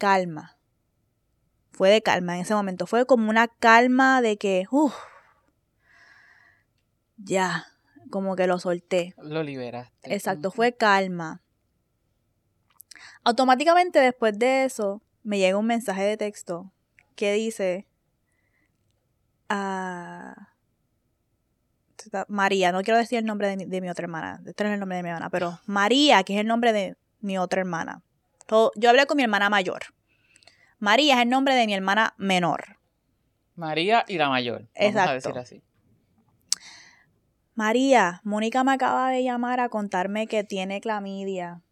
calma. 0.00 0.56
Fue 1.70 1.90
de 1.90 2.02
calma 2.02 2.34
en 2.34 2.42
ese 2.42 2.54
momento. 2.54 2.86
Fue 2.86 3.06
como 3.06 3.30
una 3.30 3.46
calma 3.46 4.20
de 4.22 4.38
que, 4.38 4.64
uff, 4.70 4.94
ya, 7.18 7.66
como 8.10 8.34
que 8.34 8.46
lo 8.46 8.58
solté. 8.58 9.14
Lo 9.18 9.42
liberaste. 9.42 10.12
Exacto, 10.12 10.50
fue 10.50 10.72
calma. 10.72 11.42
Automáticamente 13.22 14.00
después 14.00 14.38
de 14.38 14.64
eso, 14.64 15.02
me 15.22 15.38
llega 15.38 15.58
un 15.58 15.66
mensaje 15.66 16.02
de 16.02 16.16
texto 16.16 16.72
que 17.14 17.34
dice, 17.34 17.86
ah, 19.50 20.48
María, 22.28 22.72
no 22.72 22.82
quiero 22.82 22.98
decir 22.98 23.18
el 23.18 23.26
nombre 23.26 23.54
de 23.54 23.80
mi, 23.80 23.90
otra 23.90 24.04
hermana, 24.04 24.40
este 24.46 24.64
es 24.64 24.70
el 24.70 24.80
nombre 24.80 24.96
de 24.96 25.02
mi 25.02 25.10
hermana, 25.10 25.28
pero 25.28 25.60
María, 25.66 26.22
que 26.24 26.34
es 26.34 26.40
el 26.40 26.46
nombre 26.46 26.72
de 26.72 26.96
mi 27.20 27.36
otra 27.36 27.60
hermana 27.60 28.02
yo 28.76 28.90
hablé 28.90 29.06
con 29.06 29.16
mi 29.16 29.22
hermana 29.22 29.50
mayor. 29.50 29.94
María 30.78 31.16
es 31.16 31.22
el 31.22 31.28
nombre 31.28 31.54
de 31.54 31.66
mi 31.66 31.74
hermana 31.74 32.14
menor. 32.16 32.78
María 33.54 34.04
y 34.08 34.16
la 34.16 34.28
mayor. 34.28 34.68
Exacto. 34.74 35.10
A 35.10 35.14
decir 35.14 35.38
así. 35.38 35.62
María, 37.54 38.22
Mónica 38.24 38.64
me 38.64 38.72
acaba 38.72 39.10
de 39.10 39.22
llamar 39.22 39.60
a 39.60 39.68
contarme 39.68 40.26
que 40.26 40.44
tiene 40.44 40.80
clamidia. 40.80 41.62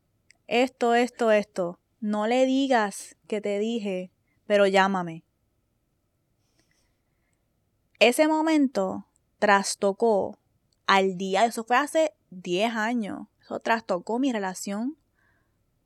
Esto, 0.46 0.94
esto, 0.94 1.30
esto. 1.30 1.80
No 2.00 2.26
le 2.26 2.44
digas 2.44 3.16
que 3.26 3.40
te 3.40 3.58
dije, 3.58 4.10
pero 4.46 4.66
llámame. 4.66 5.24
Ese 7.98 8.28
momento 8.28 9.06
trastocó 9.38 10.38
al 10.86 11.16
día, 11.16 11.44
eso 11.44 11.64
fue 11.64 11.76
hace 11.76 12.14
10 12.30 12.74
años, 12.74 13.28
eso 13.42 13.58
trastocó 13.60 14.18
mi 14.18 14.32
relación 14.32 14.96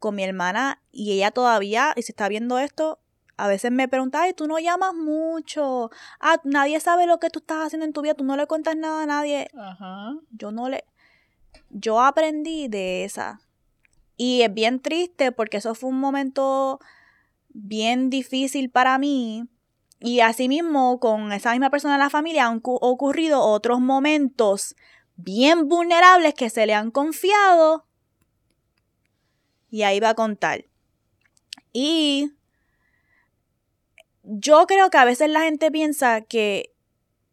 con 0.03 0.17
mi 0.17 0.25
hermana 0.25 0.83
y 0.91 1.13
ella 1.13 1.31
todavía, 1.31 1.95
y 1.97 2.03
si 2.03 2.11
está 2.11 2.29
viendo 2.29 2.59
esto, 2.59 2.99
a 3.37 3.47
veces 3.47 3.71
me 3.71 3.89
pregunta, 3.89 4.23
ay, 4.23 4.35
tú 4.35 4.49
no 4.49 4.59
llamas 4.59 4.95
mucho, 4.95 5.91
ah, 6.21 6.39
nadie 6.43 6.81
sabe 6.81 7.07
lo 7.07 7.19
que 7.21 7.31
tú 7.31 7.39
estás 7.39 7.67
haciendo 7.67 7.87
en 7.87 7.93
tu 7.93 8.03
vida, 8.03 8.15
tú 8.15 8.25
no 8.25 8.37
le 8.37 8.47
cuentas 8.47 8.77
nada 8.77 9.05
a 9.05 9.07
nadie. 9.07 9.49
Ajá. 9.57 10.17
Yo 10.33 10.51
no 10.51 10.69
le, 10.69 10.85
yo 11.71 12.03
aprendí 12.03 12.67
de 12.67 13.05
esa. 13.05 13.41
Y 14.17 14.43
es 14.43 14.53
bien 14.53 14.81
triste 14.81 15.31
porque 15.31 15.59
eso 15.59 15.75
fue 15.75 15.91
un 15.91 16.01
momento 16.01 16.81
bien 17.49 18.11
difícil 18.11 18.71
para 18.71 18.99
mí. 18.99 19.45
Y 20.01 20.19
asimismo, 20.19 20.99
con 20.99 21.33
esa 21.33 21.53
misma 21.53 21.71
persona 21.71 21.95
en 21.95 22.01
la 22.01 22.11
familia 22.11 22.47
han 22.47 22.61
ocurrido 22.63 23.41
otros 23.41 23.79
momentos 23.81 24.75
bien 25.15 25.69
vulnerables 25.69 26.35
que 26.35 26.51
se 26.51 26.67
le 26.67 26.75
han 26.75 26.91
confiado 26.91 27.87
y 29.73 29.83
ahí 29.83 29.99
va 29.99 30.11
a 30.11 30.15
contar. 30.15 30.67
Y 31.73 32.31
yo 34.23 34.67
creo 34.67 34.91
que 34.91 34.99
a 34.99 35.05
veces 35.07 35.31
la 35.31 35.41
gente 35.41 35.71
piensa 35.71 36.21
que 36.21 36.72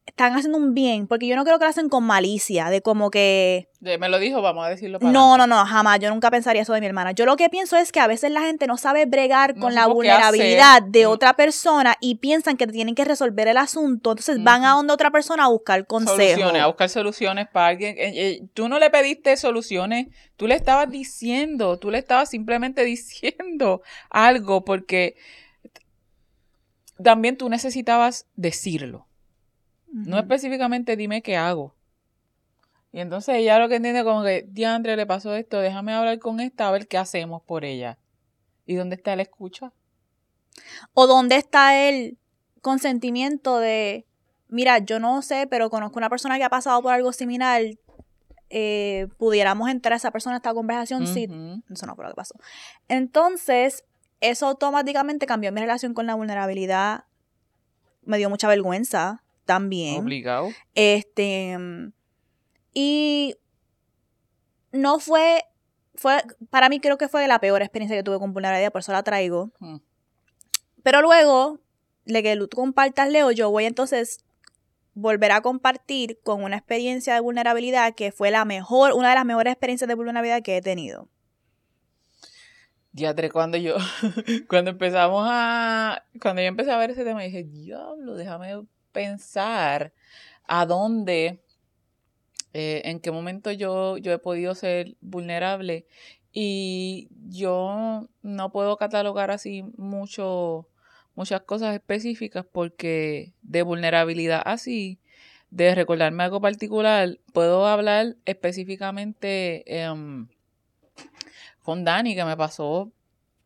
están 0.10 0.34
haciendo 0.34 0.58
un 0.58 0.74
bien, 0.74 1.08
porque 1.08 1.28
yo 1.28 1.36
no 1.36 1.44
creo 1.44 1.60
que 1.60 1.66
lo 1.66 1.70
hacen 1.70 1.90
con 1.90 2.04
malicia, 2.04 2.70
de 2.70 2.82
como 2.82 3.12
que... 3.12 3.70
me 3.80 4.10
lo 4.10 4.20
dijo, 4.20 4.42
vamos 4.42 4.66
a 4.66 4.70
decirlo 4.70 5.00
para 5.00 5.12
No, 5.12 5.38
no, 5.38 5.48
no, 5.48 5.64
jamás, 5.66 6.00
yo 6.00 6.10
nunca 6.10 6.32
pensaría 6.32 6.64
eso 6.64 6.74
de 6.74 6.82
mi 6.82 6.88
hermana. 6.88 7.12
Yo 7.12 7.26
lo 7.26 7.36
que 7.36 7.50
pienso 7.50 7.78
es 7.78 7.92
que 7.92 8.00
a 8.00 8.08
veces 8.08 8.32
la 8.32 8.42
gente 8.42 8.68
no 8.68 8.78
sabe 8.78 9.06
bregar 9.06 9.56
con 9.56 9.76
la 9.76 9.88
vulnerabilidad 9.88 10.82
de 10.82 11.06
mm. 11.06 11.10
otra 11.10 11.36
persona 11.36 11.96
y 12.02 12.16
piensan 12.16 12.58
que 12.58 12.68
tienen 12.68 12.96
que 12.96 13.06
resolver 13.06 13.48
el 13.48 13.58
asunto, 13.58 14.12
entonces 14.12 14.44
van 14.44 14.66
a 14.66 14.72
donde 14.72 14.94
otra 14.94 15.12
persona 15.12 15.46
a 15.46 15.50
buscar 15.50 15.86
consejos. 15.86 16.18
Soluciones, 16.18 16.62
a 16.62 16.68
buscar 16.68 16.90
soluciones 16.90 17.48
para 17.48 17.68
alguien. 17.68 17.96
Eh, 17.98 18.14
eh, 18.16 18.42
tú 18.54 18.68
no 18.68 18.80
le 18.80 18.90
pediste 18.90 19.38
soluciones, 19.38 20.08
tú 20.38 20.48
le 20.48 20.56
estabas 20.56 20.90
diciendo, 20.90 21.78
tú 21.78 21.92
le 21.92 22.00
estabas 22.00 22.30
simplemente 22.30 22.84
diciendo 22.86 23.82
algo 24.10 24.66
porque 24.66 25.16
también 27.02 27.38
tú 27.38 27.48
necesitabas 27.50 28.28
decirlo. 28.36 29.09
No 29.92 30.18
específicamente 30.20 30.96
dime 30.96 31.22
qué 31.22 31.38
hago. 31.38 31.76
Y 32.92 33.00
entonces 33.00 33.36
ella 33.36 33.60
lo 33.60 33.70
que 33.70 33.76
entiende 33.76 34.04
como 34.04 34.24
que, 34.24 34.48
diantre, 34.50 34.96
le 34.96 35.06
pasó 35.06 35.36
esto, 35.36 35.60
déjame 35.60 35.94
hablar 35.94 36.20
con 36.20 36.40
esta 36.40 36.68
a 36.68 36.72
ver 36.72 36.88
qué 36.88 36.98
hacemos 36.98 37.42
por 37.44 37.66
ella. 37.66 37.98
¿Y 38.66 38.76
dónde 38.76 38.96
está 38.96 39.14
el 39.14 39.20
escucha? 39.20 39.72
O 40.94 41.08
dónde 41.08 41.36
está 41.36 41.88
el 41.88 42.18
consentimiento 42.62 43.60
de, 43.60 44.06
mira, 44.48 44.80
yo 44.80 45.00
no 45.00 45.22
sé, 45.22 45.48
pero 45.48 45.70
conozco 45.70 46.00
una 46.00 46.10
persona 46.10 46.38
que 46.38 46.44
ha 46.44 46.50
pasado 46.50 46.82
por 46.82 46.94
algo 46.94 47.14
similar. 47.14 47.62
eh, 48.50 49.08
pudiéramos 49.18 49.70
entrar 49.70 49.94
a 49.94 49.98
esa 49.98 50.12
persona 50.12 50.36
a 50.36 50.38
esta 50.38 50.54
conversación. 50.54 51.06
Sí, 51.06 51.28
eso 51.70 51.86
no 51.86 51.96
fue 51.96 52.06
lo 52.06 52.12
que 52.12 52.16
pasó. 52.16 52.36
Entonces, 52.88 53.84
eso 54.22 54.48
automáticamente 54.48 55.28
cambió 55.28 55.52
mi 55.52 55.62
relación 55.62 55.94
con 55.94 56.08
la 56.08 56.16
vulnerabilidad. 56.16 57.06
Me 58.04 58.18
dio 58.18 58.30
mucha 58.30 58.48
vergüenza 58.48 59.24
también. 59.50 60.00
Obligado. 60.00 60.52
Este. 60.76 61.58
Y 62.72 63.36
no 64.72 65.00
fue. 65.00 65.44
Fue. 65.96 66.22
Para 66.52 66.70
mí, 66.70 66.80
creo 66.80 67.00
que 67.00 67.08
fue 67.08 67.28
la 67.28 67.40
peor 67.40 67.64
experiencia 67.64 67.98
que 67.98 68.04
tuve 68.04 68.20
con 68.20 68.32
vulnerabilidad, 68.32 68.72
por 68.72 68.82
eso 68.82 68.92
la 68.92 69.02
traigo. 69.02 69.50
Mm. 69.58 69.78
Pero 70.84 71.02
luego, 71.02 71.60
de 72.06 72.22
que 72.22 72.38
tú 72.38 72.48
compartas, 72.50 73.10
Leo, 73.10 73.32
yo 73.32 73.50
voy 73.50 73.66
entonces 73.66 74.24
volver 74.94 75.32
a 75.32 75.42
compartir 75.42 76.20
con 76.22 76.44
una 76.44 76.58
experiencia 76.58 77.16
de 77.16 77.20
vulnerabilidad 77.20 77.96
que 77.96 78.12
fue 78.12 78.30
la 78.30 78.46
mejor, 78.46 78.94
una 78.94 79.10
de 79.10 79.16
las 79.16 79.26
mejores 79.26 79.54
experiencias 79.54 79.88
de 79.88 79.96
vulnerabilidad 79.96 80.44
que 80.44 80.58
he 80.58 80.62
tenido. 80.62 81.10
Diatre, 82.92 83.32
cuando 83.32 83.58
yo, 83.58 83.78
cuando 84.48 84.70
empezamos 84.70 85.26
a, 85.28 86.04
cuando 86.22 86.44
yo 86.44 86.50
empecé 86.50 86.72
a 86.72 86.78
ver 86.78 86.92
ese 86.92 87.04
tema, 87.04 87.24
dije, 87.24 87.44
diablo, 87.44 88.14
déjame 88.14 88.54
pensar 89.00 89.94
a 90.46 90.66
dónde, 90.66 91.40
eh, 92.54 92.82
en 92.86 93.00
qué 93.00 93.12
momento 93.12 93.52
yo, 93.52 93.98
yo 93.98 94.12
he 94.12 94.18
podido 94.20 94.56
ser 94.56 94.98
vulnerable. 95.00 95.86
Y 96.34 97.08
yo 97.30 98.08
no 98.22 98.52
puedo 98.52 98.76
catalogar 98.78 99.32
así 99.32 99.64
mucho, 99.78 100.68
muchas 101.16 101.42
cosas 101.42 101.74
específicas 101.76 102.46
porque 102.52 103.34
de 103.42 103.62
vulnerabilidad 103.64 104.42
así, 104.46 105.00
de 105.50 105.74
recordarme 105.76 106.24
algo 106.24 106.42
particular, 106.42 107.20
puedo 107.34 107.66
hablar 107.68 108.18
específicamente 108.26 109.64
em, 109.82 110.28
con 111.64 111.84
Dani, 111.86 112.16
que 112.16 112.26
me 112.26 112.38
pasó 112.38 112.92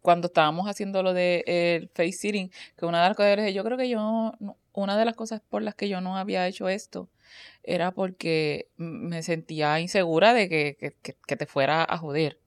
cuando 0.02 0.28
estábamos 0.28 0.68
haciendo 0.68 1.02
lo 1.04 1.14
de 1.14 1.90
face 1.96 2.12
sitting, 2.14 2.52
que 2.78 2.86
una 2.86 3.02
de 3.04 3.10
las 3.10 3.18
cosas 3.18 3.54
yo 3.54 3.64
creo 3.64 3.78
que 3.78 3.90
yo, 3.90 4.34
no- 4.40 4.58
una 4.82 4.98
de 4.98 5.06
las 5.06 5.16
cosas 5.16 5.42
por 5.48 5.62
las 5.62 5.76
que 5.76 5.88
yo 5.90 6.02
no 6.02 6.18
había 6.18 6.48
hecho 6.48 6.68
esto 6.70 7.10
era 7.64 7.92
porque 7.92 8.70
me 8.78 9.22
sentía 9.24 9.80
insegura 9.80 10.34
de 10.34 10.50
que, 10.50 10.78
que, 10.80 10.96
que- 11.02 11.36
te 11.36 11.46
fuera 11.46 11.86
a 11.88 11.98
joder, 11.98 12.40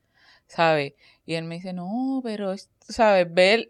¿sabes? 0.46 0.94
Y 1.24 1.34
él 1.34 1.44
me 1.44 1.56
dice, 1.56 1.72
no, 1.72 2.20
pero, 2.22 2.52
es- 2.52 2.70
¿sabes? 2.88 3.26
Ver, 3.32 3.68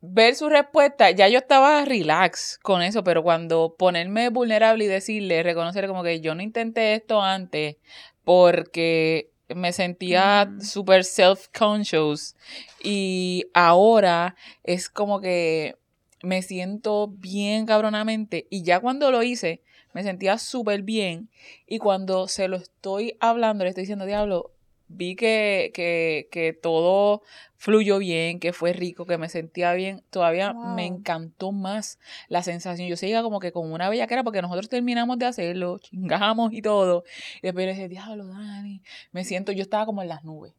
ver 0.00 0.34
su 0.36 0.48
respuesta, 0.48 1.10
ya 1.10 1.28
yo 1.28 1.38
estaba 1.38 1.84
relax 1.84 2.58
con 2.62 2.82
eso, 2.82 3.02
pero 3.02 3.22
cuando 3.22 3.74
ponerme 3.76 4.28
vulnerable 4.28 4.84
y 4.84 4.88
decirle, 4.88 5.42
reconocer 5.42 5.86
como 5.88 6.02
que 6.04 6.20
yo 6.20 6.34
no 6.34 6.42
intenté 6.42 6.94
esto 6.94 7.20
antes 7.20 7.76
porque 8.24 9.32
me 9.48 9.72
sentía 9.72 10.48
Ujú. 10.50 10.60
súper 10.64 11.04
self-conscious 11.04 12.36
y 12.82 13.46
ahora 13.54 14.36
es 14.62 14.88
como 14.88 15.20
que 15.20 15.76
me 16.22 16.42
siento 16.42 17.08
bien 17.08 17.66
cabronamente 17.66 18.46
y 18.50 18.62
ya 18.62 18.80
cuando 18.80 19.10
lo 19.10 19.22
hice 19.22 19.62
me 19.94 20.02
sentía 20.02 20.38
súper 20.38 20.82
bien 20.82 21.30
y 21.66 21.78
cuando 21.78 22.28
se 22.28 22.48
lo 22.48 22.56
estoy 22.56 23.16
hablando 23.20 23.64
le 23.64 23.70
estoy 23.70 23.82
diciendo, 23.82 24.04
diablo, 24.04 24.52
vi 24.88 25.16
que, 25.16 25.70
que, 25.74 26.28
que 26.30 26.52
todo 26.52 27.22
fluyó 27.56 27.98
bien, 27.98 28.40
que 28.40 28.52
fue 28.52 28.72
rico, 28.72 29.04
que 29.04 29.18
me 29.18 29.28
sentía 29.28 29.72
bien, 29.74 30.02
todavía 30.10 30.52
me 30.52 30.86
encantó 30.86 31.52
más 31.52 31.98
la 32.28 32.42
sensación. 32.42 32.88
Yo 32.88 32.96
seguía 32.96 33.22
como 33.22 33.40
que 33.40 33.52
con 33.52 33.70
una 33.70 33.88
bellaquera 33.88 34.24
porque 34.24 34.42
nosotros 34.42 34.68
terminamos 34.68 35.18
de 35.18 35.26
hacerlo, 35.26 35.78
chingamos 35.80 36.52
y 36.52 36.62
todo. 36.62 37.04
Y 37.38 37.48
después 37.48 37.66
le 37.66 37.72
dije, 37.72 37.88
diablo, 37.88 38.26
Dani, 38.28 38.82
me 39.12 39.24
siento, 39.24 39.52
yo 39.52 39.62
estaba 39.62 39.86
como 39.86 40.02
en 40.02 40.08
las 40.08 40.24
nubes. 40.24 40.54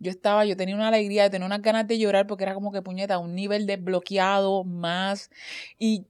Yo 0.00 0.10
estaba, 0.10 0.44
yo 0.44 0.56
tenía 0.56 0.74
una 0.74 0.88
alegría, 0.88 1.30
tenía 1.30 1.46
unas 1.46 1.62
ganas 1.62 1.86
de 1.86 1.98
llorar 1.98 2.26
porque 2.26 2.44
era 2.44 2.54
como 2.54 2.72
que 2.72 2.82
puñeta, 2.82 3.18
un 3.18 3.34
nivel 3.34 3.66
desbloqueado 3.66 4.64
más. 4.64 5.30
Y 5.78 6.06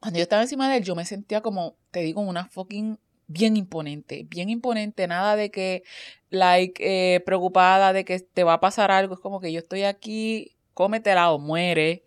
cuando 0.00 0.18
yo 0.18 0.22
estaba 0.22 0.42
encima 0.42 0.68
de 0.68 0.78
él, 0.78 0.84
yo 0.84 0.94
me 0.96 1.04
sentía 1.04 1.40
como, 1.40 1.76
te 1.90 2.00
digo, 2.00 2.20
una 2.20 2.46
fucking 2.46 2.98
bien 3.28 3.56
imponente, 3.56 4.26
bien 4.28 4.50
imponente, 4.50 5.06
nada 5.06 5.36
de 5.36 5.50
que, 5.50 5.84
like, 6.30 6.82
eh, 6.84 7.20
preocupada 7.20 7.92
de 7.92 8.04
que 8.04 8.18
te 8.18 8.42
va 8.42 8.54
a 8.54 8.60
pasar 8.60 8.90
algo, 8.90 9.14
es 9.14 9.20
como 9.20 9.40
que 9.40 9.52
yo 9.52 9.60
estoy 9.60 9.84
aquí, 9.84 10.56
cómetela 10.74 11.30
o 11.30 11.38
muere, 11.38 12.04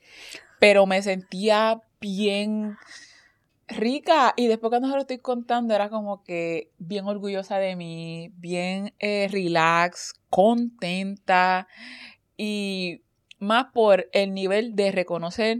pero 0.60 0.86
me 0.86 1.02
sentía 1.02 1.82
bien 2.02 2.76
rica 3.68 4.34
y 4.36 4.48
después 4.48 4.70
cuando 4.70 4.90
se 4.90 4.96
lo 4.96 5.02
estoy 5.02 5.20
contando 5.20 5.74
era 5.74 5.90
como 5.90 6.24
que 6.24 6.72
bien 6.78 7.06
orgullosa 7.06 7.58
de 7.58 7.76
mí, 7.76 8.32
bien 8.36 8.94
eh, 9.00 9.30
relax, 9.32 10.14
contenta 10.34 11.68
y 12.38 13.04
más 13.38 13.68
por 13.72 14.10
el 14.14 14.34
nivel 14.34 14.76
de 14.76 14.92
reconocer 14.92 15.60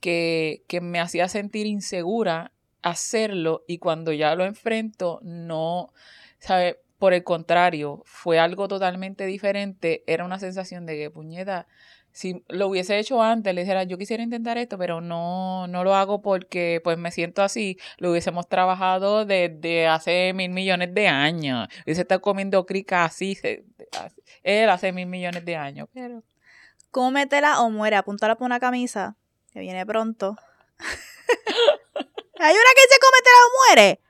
que, 0.00 0.64
que 0.68 0.82
me 0.82 1.00
hacía 1.00 1.28
sentir 1.28 1.64
insegura 1.64 2.52
hacerlo 2.82 3.64
y 3.66 3.78
cuando 3.78 4.12
ya 4.12 4.34
lo 4.34 4.44
enfrento 4.44 5.18
no, 5.22 5.94
¿sabe? 6.38 6.80
Por 6.98 7.14
el 7.14 7.24
contrario, 7.24 8.02
fue 8.04 8.38
algo 8.38 8.68
totalmente 8.68 9.24
diferente, 9.24 10.04
era 10.06 10.26
una 10.26 10.38
sensación 10.38 10.84
de 10.84 10.98
que 10.98 11.10
puñeta, 11.10 11.66
si 12.12 12.44
lo 12.48 12.68
hubiese 12.68 12.98
hecho 12.98 13.22
antes, 13.22 13.54
le 13.54 13.62
dijera, 13.62 13.84
yo 13.84 13.96
quisiera 13.98 14.22
intentar 14.22 14.58
esto, 14.58 14.76
pero 14.78 15.00
no, 15.00 15.66
no 15.66 15.82
lo 15.84 15.94
hago 15.94 16.20
porque 16.22 16.80
pues 16.84 16.98
me 16.98 17.10
siento 17.10 17.42
así, 17.42 17.78
lo 17.98 18.10
hubiésemos 18.10 18.48
trabajado 18.48 19.24
desde 19.24 19.86
hace 19.88 20.32
mil 20.34 20.50
millones 20.50 20.92
de 20.94 21.08
años, 21.08 21.68
hubiese 21.84 22.02
estado 22.02 22.20
comiendo 22.20 22.64
crica 22.66 23.04
así, 23.04 23.34
se- 23.34 23.64
él 24.42 24.68
hace 24.70 24.92
mil 24.92 25.06
millones 25.06 25.44
de 25.44 25.56
años, 25.56 25.88
pero... 25.92 26.22
Cómetela 26.90 27.62
o 27.62 27.70
muere, 27.70 27.96
apúntala 27.96 28.36
por 28.36 28.44
una 28.44 28.60
camisa, 28.60 29.16
que 29.50 29.60
viene 29.60 29.86
pronto. 29.86 30.36
Hay 32.38 32.52
una 32.54 32.70
que 32.74 32.82
dice 32.82 32.98
cómetela 33.00 33.36
o 33.46 33.50
muere. 33.68 34.00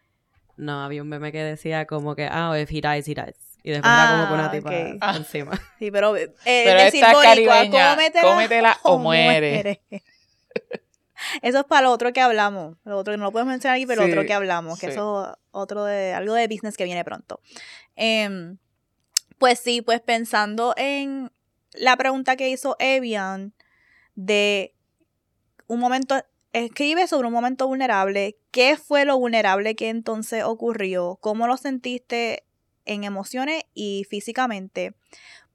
No, 0.56 0.82
había 0.84 1.02
un 1.02 1.08
meme 1.08 1.30
que 1.32 1.42
decía 1.44 1.86
como 1.86 2.16
que, 2.16 2.26
ah, 2.30 2.58
if 2.58 2.70
he 2.72 2.80
dies, 2.80 3.06
he 3.08 3.14
dies. 3.14 3.51
Y 3.62 3.70
después 3.70 3.92
era 3.92 4.10
como 4.10 4.28
que 4.28 4.34
una 4.34 4.46
Ah, 4.46 4.50
tipa. 4.50 4.70
Ah. 5.00 5.16
encima. 5.16 5.52
Sí, 5.78 5.90
pero, 5.90 6.16
eh, 6.16 6.32
Pero 6.44 6.80
decir 6.80 7.04
boricua, 7.12 7.70
cómetela, 7.70 8.22
cómetela 8.22 8.78
o 8.82 8.98
muere. 8.98 9.80
Eso 11.40 11.60
es 11.60 11.64
para 11.64 11.82
lo 11.82 11.92
otro 11.92 12.12
que 12.12 12.20
hablamos. 12.20 12.76
Lo 12.84 12.98
otro 12.98 13.12
que 13.12 13.18
no 13.18 13.24
lo 13.24 13.32
podemos 13.32 13.52
mencionar 13.52 13.76
aquí, 13.76 13.86
pero 13.86 14.02
lo 14.02 14.08
otro 14.08 14.26
que 14.26 14.32
hablamos, 14.32 14.78
que 14.78 14.86
sí. 14.86 14.92
eso 14.92 15.30
es 15.30 15.38
otro 15.52 15.84
de 15.84 16.12
algo 16.12 16.34
de 16.34 16.48
business 16.48 16.76
que 16.76 16.84
viene 16.84 17.04
pronto. 17.04 17.40
Em, 17.94 18.58
pues 19.38 19.60
sí, 19.60 19.82
pues 19.82 20.00
pensando 20.00 20.74
en 20.76 21.30
la 21.74 21.96
pregunta 21.96 22.36
que 22.36 22.48
hizo 22.48 22.76
Evian 22.80 23.54
de 24.14 24.74
un 25.68 25.78
momento, 25.78 26.22
escribe 26.52 27.06
sobre 27.06 27.28
un 27.28 27.32
momento 27.32 27.66
vulnerable, 27.66 28.36
¿qué 28.50 28.76
fue 28.76 29.04
lo 29.04 29.18
vulnerable 29.18 29.74
que 29.74 29.88
entonces 29.88 30.44
ocurrió? 30.44 31.18
¿Cómo 31.20 31.46
lo 31.46 31.56
sentiste 31.56 32.44
en 32.84 33.04
emociones 33.04 33.64
y 33.74 34.06
físicamente? 34.08 34.94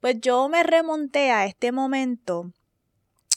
Pues 0.00 0.20
yo 0.20 0.48
me 0.48 0.62
remonté 0.62 1.30
a 1.30 1.46
este 1.46 1.72
momento 1.72 2.52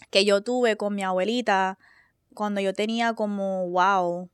que 0.09 0.25
yo 0.25 0.41
tuve 0.41 0.77
con 0.77 0.93
mi 0.95 1.03
abuelita 1.03 1.79
cuando 2.33 2.61
yo 2.61 2.73
tenía 2.73 3.13
como, 3.13 3.69
wow, 3.69 4.29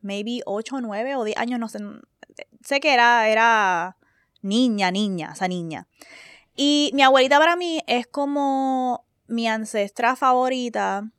maybe 0.00 0.40
8, 0.46 0.80
9 0.80 1.16
o 1.16 1.24
10 1.24 1.36
años, 1.36 1.58
no 1.58 1.68
sé. 1.68 1.78
Sé 2.64 2.80
que 2.80 2.94
era, 2.94 3.28
era 3.28 3.96
niña, 4.40 4.90
niña, 4.90 5.32
esa 5.34 5.48
niña. 5.48 5.86
Y 6.54 6.90
mi 6.94 7.02
abuelita 7.02 7.38
para 7.38 7.56
mí 7.56 7.82
es 7.86 8.06
como 8.06 9.06
mi 9.26 9.48
ancestra 9.48 10.16
favorita. 10.16 11.10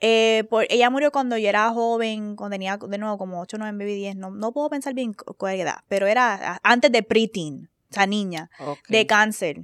Eh, 0.00 0.44
por, 0.48 0.64
ella 0.70 0.90
murió 0.90 1.10
cuando 1.10 1.36
yo 1.36 1.48
era 1.48 1.70
joven, 1.70 2.36
cuando 2.36 2.54
tenía 2.54 2.76
de 2.76 2.98
nuevo 2.98 3.18
como 3.18 3.40
8, 3.40 3.56
9, 3.58 3.72
maybe 3.72 3.94
10. 3.94 4.14
No, 4.16 4.30
no 4.30 4.52
puedo 4.52 4.70
pensar 4.70 4.94
bien 4.94 5.12
cu- 5.12 5.34
cuál 5.34 5.58
edad, 5.60 5.78
pero 5.88 6.06
era 6.06 6.60
antes 6.62 6.92
de 6.92 7.02
preteen, 7.02 7.68
o 7.90 7.94
sea, 7.94 8.06
niña 8.06 8.48
de 8.88 9.06
cáncer. 9.06 9.62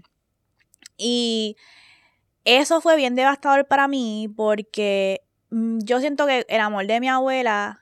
Y 0.96 1.56
eso 2.44 2.80
fue 2.80 2.96
bien 2.96 3.14
devastador 3.14 3.66
para 3.66 3.88
mí 3.88 4.28
porque 4.36 5.22
mm, 5.50 5.78
yo 5.84 6.00
siento 6.00 6.26
que 6.26 6.44
el 6.48 6.60
amor 6.60 6.86
de 6.86 7.00
mi 7.00 7.08
abuela 7.08 7.80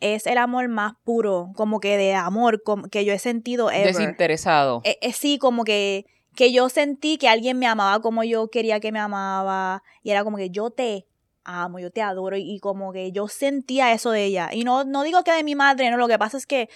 es 0.00 0.26
el 0.26 0.38
amor 0.38 0.68
más 0.68 0.94
puro, 1.04 1.50
como 1.56 1.80
que 1.80 1.96
de 1.96 2.14
amor 2.14 2.62
que 2.90 3.04
yo 3.04 3.12
he 3.12 3.18
sentido 3.18 3.70
ever. 3.70 3.92
Desinteresado. 3.92 4.80
Eh, 4.84 4.98
eh, 5.02 5.12
sí, 5.12 5.38
como 5.38 5.64
que, 5.64 6.06
que 6.36 6.52
yo 6.52 6.68
sentí 6.68 7.18
que 7.18 7.28
alguien 7.28 7.58
me 7.58 7.66
amaba 7.66 8.00
como 8.00 8.22
yo 8.22 8.48
quería 8.48 8.78
que 8.78 8.92
me 8.92 9.00
amaba 9.00 9.82
y 10.02 10.10
era 10.10 10.22
como 10.22 10.36
que 10.36 10.50
yo 10.50 10.70
te 10.70 11.07
amo, 11.48 11.78
yo 11.78 11.90
te 11.90 12.02
adoro. 12.02 12.36
Y, 12.36 12.42
y 12.42 12.60
como 12.60 12.92
que 12.92 13.10
yo 13.10 13.26
sentía 13.28 13.92
eso 13.92 14.10
de 14.10 14.24
ella. 14.24 14.50
Y 14.52 14.64
no, 14.64 14.84
no 14.84 15.02
digo 15.02 15.24
que 15.24 15.32
de 15.32 15.42
mi 15.42 15.54
madre, 15.54 15.90
no, 15.90 15.96
lo 15.96 16.06
que 16.06 16.18
pasa 16.18 16.36
es 16.36 16.46
que 16.46 16.68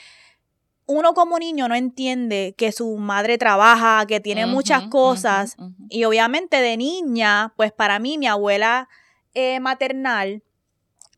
uno 0.86 1.14
como 1.14 1.38
niño 1.38 1.68
no 1.68 1.74
entiende 1.74 2.54
que 2.56 2.72
su 2.72 2.96
madre 2.96 3.38
trabaja, 3.38 4.04
que 4.06 4.20
tiene 4.20 4.46
muchas 4.46 4.88
cosas. 4.88 5.56
Y 5.88 6.04
obviamente 6.04 6.60
de 6.60 6.76
niña, 6.76 7.52
pues 7.56 7.72
para 7.72 7.98
mí 7.98 8.18
mi 8.18 8.26
abuela 8.26 8.88
eh, 9.34 9.60
maternal 9.60 10.42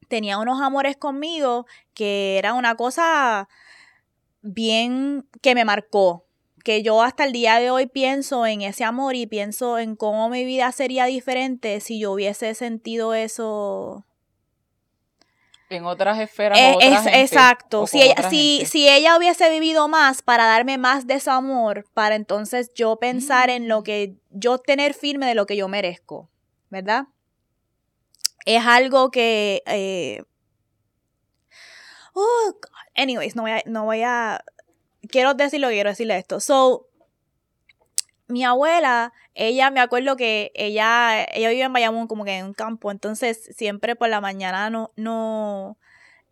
tenía 0.08 0.38
unos 0.38 0.60
amores 0.60 0.96
conmigo 0.96 1.66
que 1.94 2.38
era 2.38 2.52
una 2.52 2.76
cosa 2.76 3.48
bien 4.42 5.26
que 5.40 5.54
me 5.54 5.64
marcó. 5.64 6.26
Que 6.64 6.82
yo 6.82 7.02
hasta 7.02 7.24
el 7.24 7.32
día 7.32 7.60
de 7.60 7.70
hoy 7.70 7.86
pienso 7.86 8.46
en 8.46 8.62
ese 8.62 8.82
amor 8.84 9.14
y 9.14 9.26
pienso 9.26 9.78
en 9.78 9.94
cómo 9.96 10.28
mi 10.30 10.44
vida 10.44 10.72
sería 10.72 11.04
diferente 11.04 11.78
si 11.80 12.00
yo 12.00 12.10
hubiese 12.12 12.54
sentido 12.54 13.14
eso. 13.14 14.04
En 15.68 15.84
otras 15.86 16.18
esferas. 16.20 16.58
Eh, 16.58 16.72
otra 16.74 16.88
es- 16.88 17.00
gente, 17.02 17.20
exacto. 17.20 17.86
Si 17.86 18.00
ella, 18.02 18.30
si, 18.30 18.64
si 18.66 18.88
ella 18.88 19.16
hubiese 19.18 19.50
vivido 19.50 19.88
más 19.88 20.22
para 20.22 20.46
darme 20.46 20.78
más 20.78 21.06
de 21.06 21.20
su 21.20 21.30
amor, 21.30 21.84
para 21.94 22.14
entonces 22.14 22.72
yo 22.74 22.96
pensar 22.96 23.50
en 23.50 23.68
lo 23.68 23.80
Mm. 23.80 23.84
que 23.84 24.14
yo 24.30 24.58
tener 24.58 24.94
firme 24.94 25.26
de 25.26 25.34
lo 25.34 25.46
que 25.46 25.56
yo 25.56 25.68
merezco, 25.68 26.30
¿verdad? 26.70 27.06
Es 28.46 28.64
algo 28.64 29.10
que... 29.10 29.62
eh, 29.66 30.22
oh, 32.14 32.54
anyways, 32.96 33.36
no 33.36 33.42
voy, 33.42 33.50
a, 33.52 33.62
no 33.66 33.84
voy 33.84 34.02
a... 34.02 34.42
Quiero 35.14 35.34
decir 35.34 35.60
lo 35.60 35.68
que 35.68 35.74
quiero 35.74 35.90
decirle 35.90 36.18
esto. 36.18 36.40
So, 36.40 36.88
mi 38.26 38.42
abuela, 38.42 39.12
ella, 39.34 39.70
me 39.70 39.78
acuerdo 39.78 40.16
que 40.16 40.50
ella, 40.56 41.22
ella 41.32 41.50
vive 41.50 41.62
en 41.62 41.72
Bayamón 41.72 42.08
como 42.08 42.24
que 42.24 42.36
en 42.36 42.46
un 42.46 42.52
campo, 42.52 42.90
entonces 42.90 43.48
siempre 43.56 43.94
por 43.94 44.08
la 44.08 44.20
mañana 44.20 44.70
no, 44.70 44.90
no, 44.96 45.78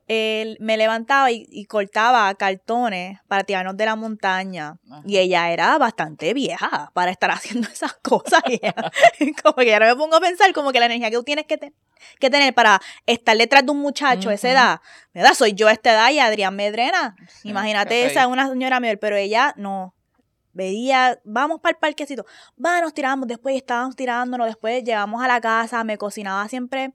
él 0.09 0.57
me 0.61 0.77
levantaba 0.77 1.31
y, 1.31 1.47
y 1.51 1.65
cortaba 1.67 2.35
cartones 2.35 3.19
para 3.29 3.45
tirarnos 3.45 3.77
de 3.77 3.85
la 3.87 3.97
montaña. 3.97 4.77
Ajá. 4.91 5.03
Y 5.07 5.19
ella 5.19 5.51
era 5.53 5.79
bastante 5.79 6.35
vieja 6.35 6.91
para 6.95 7.11
estar 7.11 7.31
haciendo 7.33 7.69
esas 7.69 7.95
cosas. 7.95 8.43
Y 8.49 8.55
ella- 8.55 8.75
como 9.43 9.57
que 9.57 9.73
ahora 9.73 9.87
me 9.87 9.97
pongo 9.97 10.17
a 10.17 10.21
pensar 10.21 10.53
como 10.53 10.73
que 10.73 10.81
la 10.81 10.87
energía 10.87 11.11
que 11.11 11.17
tú 11.17 11.23
tienes 11.25 11.47
que, 11.47 11.57
te- 11.59 11.73
que 12.19 12.31
tener 12.31 12.53
para 12.53 12.81
estar 13.07 13.37
detrás 13.37 13.65
de 13.65 13.71
un 13.73 13.79
muchacho 13.79 14.29
a 14.31 14.35
esa 14.35 14.51
edad, 14.51 14.81
¿verdad? 15.15 15.35
Soy 15.35 15.53
yo 15.55 15.69
a 15.69 15.73
esta 15.73 15.93
edad 15.93 16.11
y 16.11 16.19
Adrián 16.19 16.57
Medrena. 16.57 17.15
Sí, 17.29 17.49
Imagínate, 17.51 18.05
esa 18.07 18.23
es 18.23 18.27
una 18.27 18.49
señora 18.49 18.81
mayor, 18.81 18.99
pero 18.99 19.17
ella 19.17 19.55
no. 19.57 19.95
Veía, 20.55 21.19
vamos 21.25 21.61
para 21.63 21.71
el 21.73 21.79
parquecito, 21.79 22.27
va, 22.63 22.79
nos 22.83 22.93
tiramos, 22.93 23.27
después 23.27 23.57
estábamos 23.57 23.97
tirándonos, 23.97 24.47
después 24.47 24.85
llegamos 24.85 25.25
a 25.25 25.27
la 25.27 25.41
casa, 25.41 25.83
me 25.83 25.97
cocinaba 25.97 26.47
siempre 26.47 26.93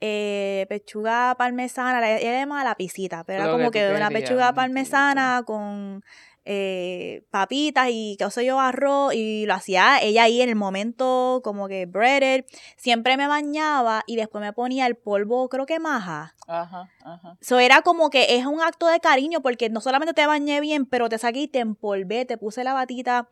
eh, 0.00 0.66
pechuga 0.68 1.34
parmesana, 1.36 2.00
la- 2.00 2.18
ella 2.18 2.32
llamaba 2.40 2.64
la 2.64 2.74
pisita, 2.76 3.24
pero 3.24 3.42
era 3.42 3.50
como 3.52 3.70
que 3.72 3.80
una 3.96 4.08
pechuga 4.10 4.52
parmesana 4.54 5.42
con 5.44 6.04
eh, 6.50 7.24
papitas 7.30 7.88
y 7.90 8.16
qué 8.18 8.30
sé 8.30 8.44
yo, 8.46 8.58
arroz, 8.58 9.12
y 9.14 9.44
lo 9.44 9.52
hacía 9.54 9.98
ella 10.00 10.22
ahí 10.22 10.40
en 10.40 10.48
el 10.48 10.54
momento 10.56 11.40
como 11.44 11.68
que 11.68 11.84
breaded, 11.84 12.44
siempre 12.76 13.16
me 13.18 13.26
bañaba 13.26 14.02
y 14.06 14.16
después 14.16 14.40
me 14.40 14.52
ponía 14.54 14.86
el 14.86 14.96
polvo, 14.96 15.48
creo 15.50 15.66
que 15.66 15.78
maja, 15.78 16.34
Ajá, 16.46 16.88
ajá. 17.04 17.36
So 17.42 17.58
era 17.58 17.82
como 17.82 18.08
que 18.08 18.36
es 18.36 18.46
un 18.46 18.62
acto 18.62 18.86
de 18.86 18.98
cariño 19.00 19.42
porque 19.42 19.68
no 19.68 19.80
solamente 19.82 20.14
te 20.14 20.26
bañé 20.26 20.60
bien, 20.62 20.86
pero 20.86 21.08
te 21.10 21.18
saqué 21.18 21.40
y 21.40 21.48
te 21.48 21.58
empolvé, 21.58 22.24
te 22.24 22.38
puse 22.38 22.64
la 22.64 22.72
batita. 22.72 23.28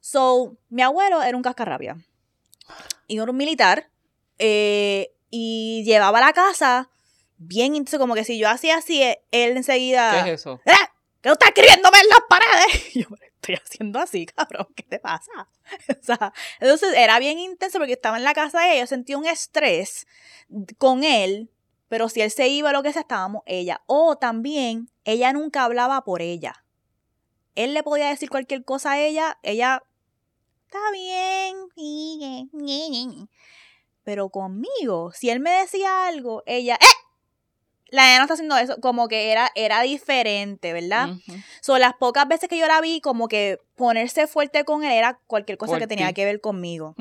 So, 0.00 0.56
mi 0.68 0.82
abuelo 0.82 1.22
era 1.22 1.36
un 1.36 1.42
cascarrabia. 1.42 1.96
Y 3.08 3.18
era 3.18 3.30
un 3.30 3.36
militar. 3.36 3.88
eh, 4.38 5.10
y 5.34 5.82
llevaba 5.84 6.18
a 6.18 6.26
la 6.26 6.32
casa 6.34 6.90
bien 7.38 7.74
intenso, 7.74 7.98
como 7.98 8.14
que 8.14 8.22
si 8.22 8.38
yo 8.38 8.48
hacía 8.48 8.76
así, 8.76 9.02
eh, 9.02 9.24
él 9.32 9.56
enseguida. 9.56 10.22
¿Qué 10.22 10.32
es 10.34 10.40
eso? 10.40 10.60
¡Eh! 10.66 10.72
¿Qué 11.22 11.28
tú 11.28 11.32
estás 11.32 11.48
escribiéndome 11.48 11.98
en 11.98 12.08
las 12.08 12.20
paredes? 12.28 12.94
Y 12.94 13.02
yo, 13.02 13.08
"Pero 13.08 13.32
estoy 13.34 13.54
haciendo 13.54 13.98
así, 13.98 14.26
cabrón, 14.26 14.68
¿qué 14.76 14.82
te 14.84 14.98
pasa? 15.00 15.32
O 16.00 16.04
sea, 16.04 16.32
entonces 16.60 16.92
era 16.94 17.18
bien 17.18 17.38
intenso 17.38 17.78
porque 17.78 17.94
estaba 17.94 18.18
en 18.18 18.24
la 18.24 18.34
casa 18.34 18.60
de 18.60 18.72
ella, 18.72 18.80
yo 18.82 18.86
sentía 18.86 19.16
un 19.16 19.26
estrés 19.26 20.06
con 20.76 21.02
él, 21.02 21.50
pero 21.88 22.10
si 22.10 22.20
él 22.20 22.30
se 22.30 22.48
iba, 22.48 22.72
lo 22.72 22.82
que 22.82 22.92
sea, 22.92 23.02
estábamos 23.02 23.42
ella. 23.46 23.80
O 23.86 24.16
también, 24.16 24.90
ella 25.04 25.32
nunca 25.32 25.64
hablaba 25.64 26.04
por 26.04 26.20
ella. 26.20 26.64
Él 27.54 27.72
le 27.72 27.82
podía 27.82 28.08
decir 28.08 28.28
cualquier 28.28 28.64
cosa 28.64 28.92
a 28.92 29.00
ella, 29.00 29.38
ella, 29.42 29.82
está 30.66 30.78
bien, 30.92 31.56
pero 34.04 34.30
conmigo, 34.30 35.12
si 35.12 35.30
él 35.30 35.40
me 35.40 35.50
decía 35.50 36.06
algo, 36.06 36.42
ella, 36.46 36.78
¡eh! 36.80 36.86
La 37.88 38.06
nena 38.06 38.18
no 38.18 38.22
está 38.24 38.34
haciendo 38.34 38.56
eso, 38.56 38.80
como 38.80 39.06
que 39.06 39.30
era, 39.32 39.50
era 39.54 39.82
diferente, 39.82 40.72
¿verdad? 40.72 41.10
Ujú. 41.10 41.34
So, 41.60 41.78
las 41.78 41.92
pocas 41.94 42.26
veces 42.26 42.48
que 42.48 42.58
yo 42.58 42.66
la 42.66 42.80
vi, 42.80 43.02
como 43.02 43.28
que 43.28 43.58
ponerse 43.76 44.26
fuerte 44.26 44.64
con 44.64 44.82
él 44.82 44.92
era 44.92 45.20
cualquier 45.26 45.58
cosa 45.58 45.72
Por 45.72 45.80
que 45.80 45.86
tenía 45.86 46.12
que 46.14 46.24
ver 46.24 46.40
conmigo. 46.40 46.94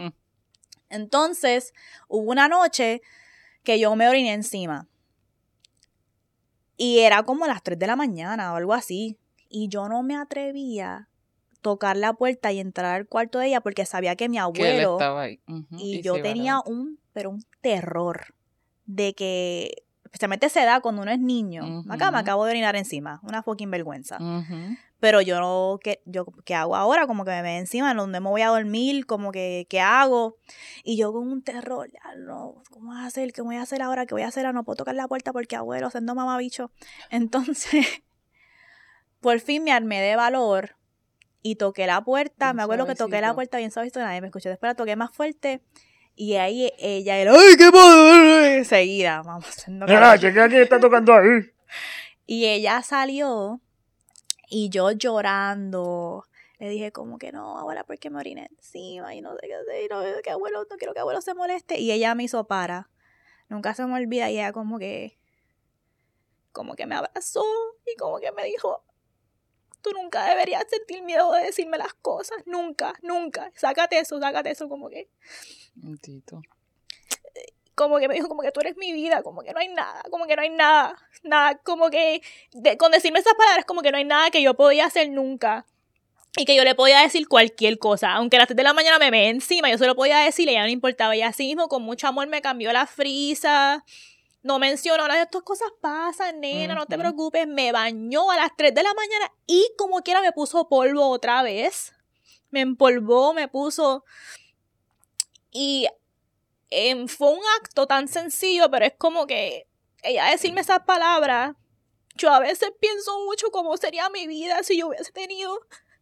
Entonces, 0.89 1.73
hubo 2.09 2.29
una 2.29 2.49
noche 2.49 3.01
que 3.63 3.79
yo 3.79 3.95
me 3.95 4.09
oriné 4.09 4.33
encima. 4.33 4.87
Y 6.75 6.99
era 6.99 7.23
como 7.23 7.47
las 7.47 7.63
3 7.63 7.79
de 7.79 7.87
la 7.87 7.95
mañana 7.95 8.51
o 8.51 8.57
algo 8.57 8.73
así. 8.73 9.17
Y 9.47 9.69
yo 9.69 9.87
no 9.87 10.03
me 10.03 10.17
atrevía 10.17 10.95
a 10.95 11.11
tocar 11.62 11.95
la 11.97 12.13
puerta 12.13 12.52
y 12.52 12.60
entrar 12.60 12.95
al 12.95 13.08
cuarto 13.08 13.39
de 13.39 13.47
ella 13.47 13.62
porque 13.62 13.86
sabía 13.86 14.15
que 14.15 14.30
mi 14.30 14.38
Que 14.38 14.41
abuelo 14.41 14.93
estaba 14.93 15.21
ahí. 15.21 15.39
Y 15.78 15.97
se 15.97 16.02
yo 16.02 16.21
tenía 16.21 16.60
un, 16.65 17.00
pero 17.13 17.30
un 17.30 17.45
terror 17.62 18.34
de 18.86 19.13
que, 19.13 19.84
especialmente 20.06 20.45
a 20.45 20.47
esa 20.47 20.63
edad 20.63 20.82
cuando 20.82 21.02
uno 21.04 21.12
es 21.12 21.19
niño, 21.19 21.84
acá 21.89 22.12
me 22.12 22.17
acabo 22.17 22.45
de 22.45 22.52
orinar 22.52 22.76
encima, 22.76 23.19
una 23.24 23.43
fucking 23.43 23.71
vergüenza. 23.71 24.17
Pero 25.00 25.19
yo 25.19 25.39
no, 25.39 25.80
¿qué, 25.82 26.00
yo, 26.06 26.26
¿qué 26.45 26.54
hago 26.54 26.76
ahora? 26.76 27.08
Como 27.08 27.26
que 27.26 27.32
me 27.32 27.41
ve 27.41 27.58
encima, 27.58 27.91
donde 27.95 28.19
me 28.19 28.30
voy 28.30 28.41
a 28.43 28.50
dormir, 28.50 29.08
como 29.08 29.32
que, 29.32 29.65
¿qué 29.67 29.82
hago? 29.82 30.38
Y 30.84 30.95
yo 30.95 31.12
con 31.12 31.28
un 31.28 31.41
terror, 31.41 31.89
ya 31.91 32.15
no, 32.17 32.62
¿cómo 32.69 32.91
voy 32.91 33.02
a 33.02 33.06
hacer? 33.08 33.34
¿Qué 33.34 33.41
voy 33.41 33.56
a 33.56 33.63
hacer 33.63 33.82
ahora? 33.82 34.06
¿Qué 34.06 34.13
voy 34.13 34.21
a 34.21 34.28
hacer? 34.28 34.45
Ah, 34.45 34.54
No 34.54 34.63
puedo 34.63 34.76
tocar 34.78 34.93
la 34.93 35.08
puerta 35.08 35.34
porque 35.34 35.56
abuelo, 35.56 35.89
siendo 35.89 36.13
mamabicho. 36.13 36.69
Entonces, 37.10 37.88
por 39.21 39.39
fin 39.39 39.63
me 39.63 39.71
armé 39.71 40.02
de 40.02 40.15
valor 40.15 40.76
y 41.41 41.56
toqué 41.56 41.88
la 41.88 42.04
puerta. 42.04 42.47
Bien 42.47 42.58
me 42.58 42.63
acuerdo 42.63 42.86
que 42.86 42.95
toqué 42.95 43.21
la 43.21 43.34
puerta 43.34 43.58
bien 43.58 43.71
suavecito, 43.71 43.99
nadie 43.99 44.21
me 44.21 44.27
escuchó. 44.27 44.49
Después 44.49 44.69
la 44.69 44.75
toqué 44.75 44.95
más 44.95 45.12
fuerte 45.12 45.62
y 46.15 46.36
ahí 46.36 46.71
ella, 46.77 47.17
era, 47.17 47.32
¡ay, 47.34 47.56
qué 47.58 47.71
padre! 47.71 48.65
Seguida, 48.65 49.21
vamos, 49.23 49.47
haciendo 49.58 49.86
chequea 49.86 50.49
quién 50.49 50.62
está 50.62 50.80
tocando 50.80 51.13
ahí. 51.13 51.51
y 52.25 52.45
ella 52.45 52.82
salió 52.84 53.62
y 54.47 54.69
yo 54.69 54.91
llorando. 54.91 56.25
Le 56.60 56.69
dije 56.69 56.91
como 56.91 57.17
que 57.17 57.32
no, 57.32 57.58
abuela, 57.58 57.84
¿por 57.86 57.97
qué 57.97 58.12
me 58.12 58.19
oriné 58.19 58.47
encima? 58.56 59.15
Y 59.15 59.21
no 59.21 59.36
sé 59.36 59.47
qué 59.47 59.56
hacer, 59.56 59.84
y 59.84 59.88
no, 59.88 60.01
que 60.21 60.30
abuelo, 60.30 60.67
no 60.69 60.77
quiero 60.77 60.93
que 60.93 60.99
abuelo 60.99 61.21
se 61.21 61.34
moleste. 61.34 61.80
Y 61.80 61.91
ella 61.91 62.13
me 62.13 62.23
hizo 62.23 62.43
para. 62.45 62.89
Nunca 63.49 63.73
se 63.73 63.84
me 63.86 63.95
olvida 63.95 64.30
y 64.30 64.36
ella 64.36 64.54
como 64.54 64.77
que, 64.77 65.17
como 66.51 66.75
que 66.75 66.86
me 66.86 66.95
abrazó 66.95 67.43
y 67.91 67.97
como 67.97 68.19
que 68.19 68.32
me 68.32 68.45
dijo, 68.45 68.84
tú 69.82 69.91
nunca 69.91 70.26
deberías 70.26 70.63
sentir 70.70 71.02
miedo 71.04 71.32
de 71.34 71.44
decirme 71.44 71.78
las 71.78 71.94
cosas, 71.96 72.38
nunca, 72.46 72.94
nunca. 73.02 73.52
Sácate 73.56 74.00
eso, 74.00 74.20
sácate 74.20 74.52
eso, 74.52 74.70
como 74.70 74.89
que, 74.89 75.10
Tito. 76.02 76.41
como 77.76 77.98
que 78.00 78.08
me 78.08 78.13
dijo 78.13 78.28
como 78.28 78.41
que 78.41 78.52
tú 78.52 78.60
eres 78.60 78.78
mi 78.78 78.91
vida, 78.91 79.24
como 79.24 79.41
que 79.41 79.54
no 79.54 79.60
hay 79.60 79.70
nada, 79.70 80.04
como 80.12 80.26
que 80.28 80.36
no 80.36 80.41
hay 80.41 80.50
nada, 80.50 80.96
nada, 81.24 81.58
como 81.63 81.89
que 81.89 82.22
de- 82.54 82.78
con 82.78 82.91
decirme 82.91 83.20
esas 83.20 83.34
palabras 83.34 83.65
como 83.65 83.82
que 83.82 83.91
no 83.91 83.98
hay 83.98 84.06
nada 84.06 84.30
que 84.30 84.41
yo 84.41 84.54
podía 84.56 84.86
hacer 84.86 85.10
nunca. 85.10 85.65
Y 86.38 86.46
que 86.46 86.56
yo 86.56 86.63
le 86.63 86.76
podía 86.76 87.02
decir 87.02 87.28
cualquier 87.28 87.78
cosa, 87.78 88.13
aunque 88.13 88.38
a 88.38 88.39
las 88.39 88.48
3 88.48 88.56
de 88.56 88.63
la 88.63 88.72
mañana 88.72 88.98
me 89.00 89.12
ve 89.12 89.28
encima, 89.28 89.70
yo 89.70 89.78
se 89.78 89.86
lo 89.86 89.96
podía 89.98 90.20
decir 90.20 90.48
y 90.48 90.52
ella 90.52 90.62
no 90.62 90.67
le 90.67 90.72
importaba. 90.72 91.13
Y 91.13 91.22
así 91.22 91.46
mismo, 91.48 91.67
con 91.67 91.82
mucho 91.82 92.08
amor, 92.08 92.28
me 92.28 92.41
cambió 92.41 92.72
la 92.72 92.88
frisa. 92.88 93.84
No 94.43 94.58
mencionó 94.58 95.08
nada 95.08 95.19
de 95.19 95.25
estas 95.25 95.43
cosas 95.43 95.69
pasan, 95.82 96.39
nena, 96.39 96.73
no 96.73 96.88
te 96.88 96.97
preocupes. 96.97 97.47
Me 97.47 97.71
bañó 97.71 98.32
a 98.32 98.38
las 98.38 98.51
3 98.58 98.73
de 98.73 98.84
la 98.84 98.93
mañana 98.93 99.32
y 99.45 99.71
como 99.77 100.01
quiera 100.01 100.21
me 100.21 100.32
puso 100.32 100.67
polvo 100.67 101.08
otra 101.10 101.43
vez. 101.43 101.93
Me 102.49 102.62
empolvó, 102.62 103.34
me 103.34 103.47
puso. 103.47 104.04
Y 105.51 105.88
em, 106.69 107.08
fue 107.08 107.32
un 107.32 107.41
acto 107.60 107.86
tan 107.86 108.08
sencillo, 108.08 108.71
pero 108.71 108.86
es 108.86 108.93
como 108.97 109.27
que 109.27 109.67
ella 110.01 110.25
decirme 110.25 110.62
esas 110.62 110.82
palabras. 110.82 111.56
Yo 112.15 112.32
a 112.32 112.39
veces 112.39 112.71
pienso 112.80 113.23
mucho 113.25 113.51
cómo 113.51 113.77
sería 113.77 114.10
mi 114.10 114.27
vida 114.27 114.63
si 114.63 114.77
yo 114.77 114.88
hubiese 114.88 115.12
tenido 115.12 115.60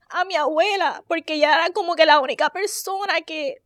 a 0.10 0.26
mi 0.26 0.36
abuela, 0.36 1.04
porque 1.08 1.36
ella 1.36 1.54
era 1.54 1.72
como 1.72 1.96
que 1.96 2.06
la 2.06 2.20
única 2.20 2.50
persona 2.50 3.22
que 3.22 3.62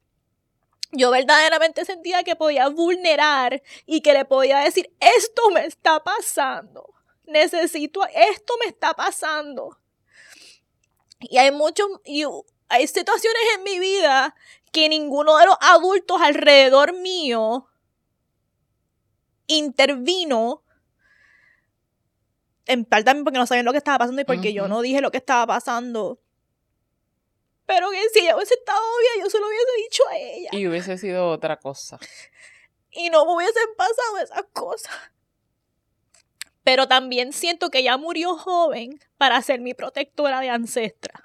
yo 0.94 1.12
verdaderamente 1.12 1.86
sentía 1.86 2.24
que 2.24 2.36
podía 2.36 2.70
vulnerar 2.70 3.62
y 3.86 4.02
que 4.02 4.14
le 4.14 4.26
podía 4.26 4.60
decir, 4.60 4.92
esto 5.00 5.50
me 5.52 5.66
está 5.66 6.04
pasando, 6.04 6.94
necesito, 7.26 8.02
esto 8.14 8.54
me 8.60 8.68
está 8.68 8.94
pasando. 8.94 9.78
Y 11.20 11.38
hay 11.38 11.52
muchos, 11.52 11.88
y 12.06 12.24
hay 12.70 12.88
situaciones 12.88 13.42
en 13.58 13.64
mi 13.64 13.80
vida 13.80 14.36
que 14.72 14.90
ninguno 14.90 15.38
de 15.38 15.46
los 15.46 15.58
adultos 15.62 16.22
alrededor 16.22 16.94
mío 16.94 17.68
intervino. 19.48 20.64
En 22.66 22.86
parte 22.86 23.06
también 23.06 23.26
porque 23.26 23.40
no 23.40 23.46
sabían 23.46 23.66
lo 23.66 23.72
que 23.72 23.78
estaba 23.78 23.98
pasando 24.00 24.22
y 24.22 24.26
porque 24.26 24.54
yo 24.54 24.68
no 24.68 24.82
dije 24.82 25.02
lo 25.02 25.12
que 25.12 25.18
estaba 25.18 25.46
pasando. 25.46 26.23
Pero 27.74 27.90
que 27.90 28.10
si 28.14 28.20
ella 28.20 28.36
hubiese 28.36 28.54
estado 28.54 28.82
bien, 29.00 29.26
yo 29.26 29.30
se 29.32 29.40
lo 29.40 29.48
hubiese 29.48 29.66
dicho 29.84 30.04
a 30.08 30.16
ella. 30.16 30.50
Y 30.52 30.68
hubiese 30.68 30.96
sido 31.00 31.30
otra 31.30 31.58
cosa. 31.58 31.98
y 32.92 33.10
no 33.10 33.26
me 33.26 33.34
hubiesen 33.34 33.68
pasado 33.76 34.20
esas 34.24 34.46
cosas. 34.54 34.94
Pero 36.64 36.88
también 36.88 37.34
siento 37.34 37.72
que 37.72 37.80
ella 37.80 37.98
murió 37.98 38.38
joven 38.38 39.00
para 39.18 39.42
ser 39.42 39.60
mi 39.60 39.74
protectora 39.74 40.40
de 40.40 40.50
ancestra. 40.50 41.24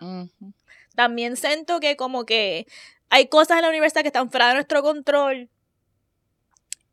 También 0.96 1.36
siento 1.36 1.80
que 1.80 1.96
como 1.98 2.24
que 2.24 2.66
hay 3.10 3.28
cosas 3.28 3.58
en 3.58 3.62
la 3.62 3.68
universidad 3.68 4.00
que 4.00 4.08
están 4.08 4.30
fuera 4.30 4.48
de 4.48 4.54
nuestro 4.54 4.82
control. 4.82 5.50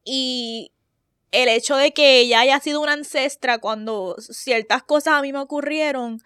Y 0.04 0.74
el 1.32 1.48
hecho 1.48 1.78
de 1.78 1.94
que 1.94 2.20
ella 2.20 2.42
haya 2.42 2.60
sido 2.60 2.82
una 2.82 2.92
ancestra 2.92 3.60
cuando 3.60 4.18
ciertas 4.20 4.84
cosas 4.84 5.14
a 5.14 5.22
mí 5.22 5.32
me 5.32 5.40
ocurrieron 5.40 6.22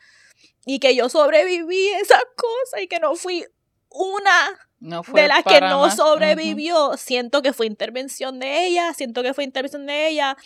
y 0.65 0.79
que 0.79 0.95
yo 0.95 1.09
sobreviví 1.09 1.89
a 1.93 1.99
esas 1.99 2.21
cosas 2.35 2.81
y 2.81 2.87
que 2.87 2.99
no 2.99 3.15
fui 3.15 3.45
una 3.89 4.49
No 4.79 5.01
de 5.13 5.27
las 5.27 5.43
que 5.43 5.61
no 5.61 5.81
más. 5.81 5.95
sobrevivió, 5.95 6.95
siento 6.97 7.41
que 7.41 7.53
fue 7.53 7.65
intervención 7.65 8.39
de 8.39 8.65
ella, 8.67 8.93
siento 8.93 9.23
que 9.23 9.33
fue 9.33 9.43
intervención 9.43 9.85
de 9.87 10.07
ella. 10.07 10.37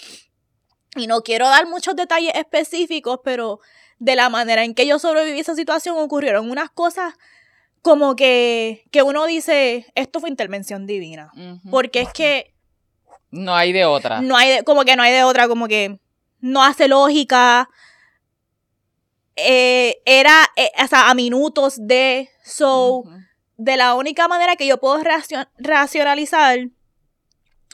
Y 0.96 1.08
no 1.08 1.22
quiero 1.24 1.48
dar 1.50 1.66
muchos 1.68 1.96
detalles 1.96 2.34
específicos, 2.36 3.20
pero 3.24 3.60
de 4.00 4.16
la 4.16 4.30
manera 4.30 4.64
en 4.64 4.76
que 4.76 4.86
yo 4.86 5.00
sobreviví 5.00 5.40
a 5.40 5.42
esa 5.42 5.56
situación 5.56 5.98
ocurrieron 5.98 6.50
unas 6.52 6.70
cosas 6.70 7.16
como 7.82 8.16
que, 8.16 8.86
que 8.92 9.02
uno 9.02 9.26
dice, 9.26 9.88
esto 9.96 10.20
fue 10.20 10.30
intervención 10.30 10.86
divina. 10.88 11.32
Porque 11.70 12.02
es 12.02 12.14
que 12.14 12.54
No 13.32 13.56
hay 13.56 13.74
de 13.74 13.86
otra. 13.86 14.22
no 14.22 14.38
hay 14.38 14.50
de- 14.58 14.64
como 14.64 14.86
que 14.86 14.96
no 14.96 15.04
hay 15.04 15.12
de 15.12 15.24
otra, 15.24 15.48
como 15.48 15.68
que 15.68 16.00
no 16.40 16.64
hace 16.64 16.88
lógica. 16.88 17.70
Eh, 19.36 20.02
era 20.06 20.48
eh, 20.56 20.70
o 20.84 20.88
sea, 20.88 21.10
a 21.10 21.14
minutos 21.16 21.76
de 21.80 22.30
so 22.44 22.98
Ujú. 23.00 23.10
de 23.58 23.78
la 23.78 23.96
única 23.96 24.28
manera 24.28 24.56
que 24.56 24.68
yo 24.68 24.80
puedo 24.80 25.00
racio- 25.04 25.48
racionalizar 25.58 26.60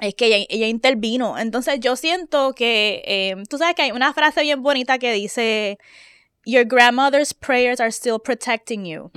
es 0.02 0.16
que 0.16 0.28
ella, 0.28 0.46
ella 0.50 0.68
intervino. 0.68 1.38
Entonces 1.38 1.80
yo 1.82 1.98
siento 1.98 2.54
que, 2.54 3.02
eh, 3.06 3.36
tú 3.50 3.58
sabes 3.58 3.76
que 3.76 3.82
hay 3.82 3.92
una 3.92 4.14
frase 4.14 4.42
bien 4.44 4.62
bonita 4.64 4.98
que 5.00 5.12
dice, 5.12 5.78
Your 6.46 6.64
grandmother's 6.66 7.34
prayers 7.34 7.82
are 7.82 7.92
still 7.92 8.18
protecting 8.24 8.86
you. 8.86 9.12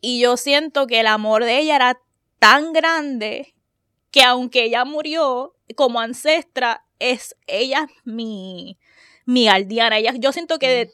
Y 0.00 0.20
yo 0.20 0.36
siento 0.36 0.86
que 0.86 1.00
el 1.00 1.08
amor 1.08 1.44
de 1.44 1.58
ella 1.58 1.74
era 1.76 2.00
tan 2.38 2.72
grande 2.72 3.54
que 4.12 4.22
aunque 4.22 4.64
ella 4.64 4.84
murió 4.84 5.56
como 5.74 5.98
ancestra, 6.00 6.84
es 7.00 7.34
ella 7.48 7.88
mi, 8.04 8.78
mi 9.28 9.44
guardiana. 9.44 9.98
Ella, 9.98 10.14
yo 10.16 10.32
siento 10.32 10.58
que 10.58 10.90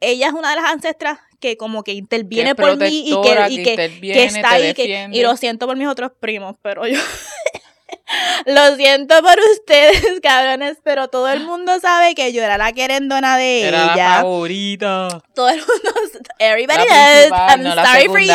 ella 0.00 0.26
es 0.26 0.32
una 0.34 0.50
de 0.50 0.56
las 0.56 0.70
ancestras 0.70 1.18
que 1.40 1.56
como 1.56 1.82
que 1.84 1.92
interviene 1.92 2.54
por 2.54 2.76
mí 2.76 3.04
y 3.06 3.10
que, 3.22 3.46
y 3.48 3.56
que 3.56 3.62
que, 3.62 3.70
interviene, 3.70 4.20
que 4.20 4.24
está 4.26 4.50
ahí. 4.50 4.74
y 5.12 5.22
lo 5.22 5.36
siento 5.38 5.66
por 5.66 5.76
mis 5.76 5.88
otros 5.88 6.12
primos, 6.20 6.56
pero 6.60 6.86
yo... 6.86 6.98
lo 8.46 8.76
siento 8.76 9.22
por 9.22 9.38
ustedes, 9.54 10.02
cabrones, 10.22 10.76
pero 10.82 11.08
todo 11.08 11.28
el 11.28 11.40
mundo 11.44 11.80
sabe 11.80 12.14
que 12.14 12.32
yo 12.32 12.42
era 12.42 12.58
la 12.58 12.72
querendona 12.72 13.36
de 13.38 13.62
Era 13.68 13.86
la 13.86 13.92
ella. 13.94 14.14
favorita. 14.16 15.22
todo 15.34 15.48
el 15.48 15.56
mundo... 15.58 15.90
Everybody 16.38 16.78
La 16.78 16.84
knows. 16.84 17.08
principal, 17.30 17.50
I'm 17.50 17.62
no 17.62 17.74
la 17.74 17.86
sorry 17.86 18.06
for 18.08 18.20
you. 18.20 18.26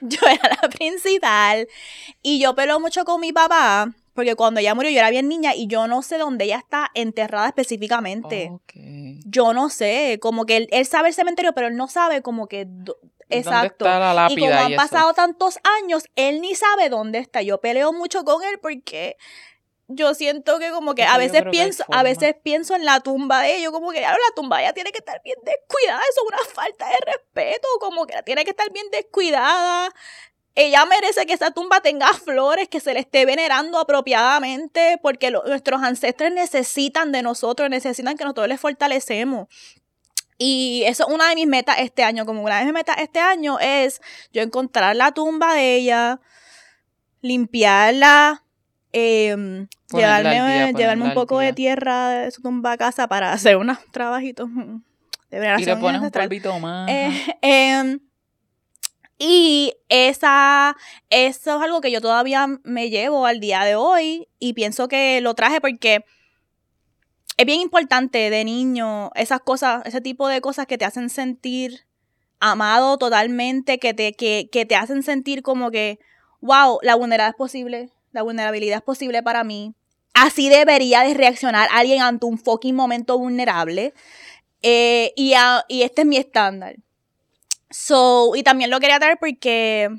Yo 0.08 0.18
era 0.28 0.58
la 0.62 0.68
principal. 0.68 1.68
Y 2.22 2.38
yo 2.40 2.54
peleo 2.54 2.78
mucho 2.80 3.04
con 3.04 3.20
mi 3.20 3.32
papá, 3.32 3.88
porque 4.16 4.34
cuando 4.34 4.58
ella 4.58 4.74
murió 4.74 4.90
yo 4.90 4.98
era 4.98 5.10
bien 5.10 5.28
niña 5.28 5.54
y 5.54 5.68
yo 5.68 5.86
no 5.86 6.02
sé 6.02 6.16
dónde 6.18 6.46
ella 6.46 6.56
está 6.56 6.90
enterrada 6.94 7.46
específicamente. 7.46 8.48
Ok. 8.50 8.72
Yo 9.26 9.52
no 9.52 9.68
sé, 9.68 10.18
como 10.20 10.46
que 10.46 10.56
él, 10.56 10.68
él 10.72 10.86
sabe 10.86 11.08
el 11.08 11.14
cementerio, 11.14 11.52
pero 11.52 11.68
él 11.68 11.76
no 11.76 11.86
sabe 11.86 12.22
como 12.22 12.48
que... 12.48 12.66
Exacto. 13.28 13.84
¿Dónde 13.84 13.96
está 13.96 13.98
la 13.98 14.14
lápida 14.14 14.38
y 14.38 14.40
como 14.40 14.60
han 14.60 14.72
y 14.72 14.76
pasado 14.76 15.12
tantos 15.12 15.58
años, 15.82 16.04
él 16.14 16.40
ni 16.40 16.54
sabe 16.54 16.88
dónde 16.88 17.18
está. 17.18 17.42
Yo 17.42 17.60
peleo 17.60 17.92
mucho 17.92 18.24
con 18.24 18.42
él 18.42 18.58
porque 18.60 19.16
yo 19.88 20.14
siento 20.14 20.58
que 20.58 20.70
como 20.70 20.94
que 20.94 21.02
Eso 21.02 21.12
a 21.12 21.18
veces 21.18 21.42
pienso, 21.50 21.84
a 21.90 22.02
veces 22.02 22.34
pienso 22.42 22.74
en 22.74 22.84
la 22.84 23.00
tumba 23.00 23.42
de 23.42 23.56
ellos, 23.56 23.72
como 23.72 23.90
que 23.90 23.98
"Diablo, 23.98 24.18
la 24.28 24.34
tumba 24.34 24.62
ya 24.62 24.72
tiene 24.72 24.92
que 24.92 24.98
estar 24.98 25.20
bien 25.22 25.36
descuidada, 25.44 26.00
eso 26.10 26.22
es 26.22 26.28
una 26.28 26.54
falta 26.54 26.88
de 26.88 26.96
respeto, 27.04 27.68
como 27.80 28.06
que 28.06 28.22
tiene 28.22 28.44
que 28.44 28.50
estar 28.50 28.72
bien 28.72 28.86
descuidada. 28.90 29.92
Ella 30.56 30.84
merece 30.86 31.26
que 31.26 31.34
esa 31.34 31.50
tumba 31.52 31.80
tenga 31.80 32.08
flores, 32.24 32.68
que 32.68 32.80
se 32.80 32.92
le 32.94 33.00
esté 33.00 33.24
venerando 33.26 33.78
apropiadamente, 33.78 34.98
porque 35.02 35.30
lo- 35.30 35.44
nuestros 35.44 35.82
ancestros 35.82 36.32
necesitan 36.32 37.12
de 37.12 37.22
nosotros, 37.22 37.70
necesitan 37.70 38.16
que 38.16 38.24
nosotros 38.24 38.48
les 38.48 38.58
fortalecemos. 38.60 39.46
Y 40.38 40.82
eso 40.86 41.06
es 41.08 41.14
una 41.14 41.28
de 41.30 41.34
mis 41.34 41.46
metas 41.46 41.76
este 41.78 42.02
año. 42.04 42.26
Como 42.26 42.42
una 42.42 42.58
de 42.58 42.64
mis 42.64 42.74
metas 42.74 42.96
este 42.98 43.20
año 43.20 43.58
es 43.60 44.00
yo 44.32 44.42
encontrar 44.42 44.94
la 44.96 45.12
tumba 45.12 45.54
de 45.54 45.76
ella, 45.76 46.20
limpiarla, 47.22 48.42
al 48.92 49.68
llevarme, 49.98 50.30
día, 50.30 50.40
llevarme 50.40 50.72
ponerla 50.72 51.04
un 51.04 51.14
poco 51.14 51.38
de 51.40 51.52
tierra 51.52 52.08
de 52.10 52.30
su 52.30 52.42
tumba 52.42 52.72
a 52.72 52.76
casa 52.76 53.08
para 53.08 53.32
hacer 53.32 53.56
unos 53.56 53.78
trabajitos 53.92 54.48
de 55.30 55.38
Y 55.60 55.64
le 55.64 55.76
pones 55.80 56.00
un 56.00 56.10
polvito 56.28 56.58
más. 56.60 56.88
Eh, 57.42 57.98
y 59.18 59.72
esa, 59.88 60.76
eso 61.08 61.56
es 61.56 61.62
algo 61.62 61.80
que 61.80 61.90
yo 61.90 62.00
todavía 62.00 62.46
me 62.64 62.90
llevo 62.90 63.26
al 63.26 63.40
día 63.40 63.64
de 63.64 63.74
hoy 63.74 64.28
y 64.38 64.52
pienso 64.52 64.88
que 64.88 65.20
lo 65.20 65.34
traje 65.34 65.60
porque 65.60 66.04
es 67.36 67.46
bien 67.46 67.60
importante 67.60 68.30
de 68.30 68.44
niño 68.44 69.10
esas 69.14 69.40
cosas, 69.40 69.82
ese 69.86 70.00
tipo 70.00 70.28
de 70.28 70.40
cosas 70.40 70.66
que 70.66 70.78
te 70.78 70.84
hacen 70.84 71.08
sentir 71.08 71.86
amado 72.40 72.98
totalmente, 72.98 73.78
que 73.78 73.94
te, 73.94 74.12
que, 74.12 74.48
que 74.50 74.66
te 74.66 74.76
hacen 74.76 75.02
sentir 75.02 75.42
como 75.42 75.70
que, 75.70 75.98
wow, 76.40 76.78
la 76.82 76.94
vulnerabilidad 76.94 77.30
es 77.30 77.36
posible, 77.36 77.90
la 78.12 78.22
vulnerabilidad 78.22 78.78
es 78.78 78.84
posible 78.84 79.22
para 79.22 79.44
mí. 79.44 79.74
Así 80.12 80.48
debería 80.48 81.02
de 81.02 81.14
reaccionar 81.14 81.68
alguien 81.72 82.00
ante 82.02 82.26
un 82.26 82.38
fucking 82.38 82.74
momento 82.74 83.18
vulnerable. 83.18 83.92
Eh, 84.62 85.12
y, 85.14 85.34
y 85.68 85.82
este 85.82 86.02
es 86.02 86.06
mi 86.06 86.16
estándar. 86.16 86.76
So, 87.70 88.32
y 88.36 88.42
también 88.42 88.70
lo 88.70 88.78
quería 88.80 88.98
traer 88.98 89.18
porque 89.18 89.90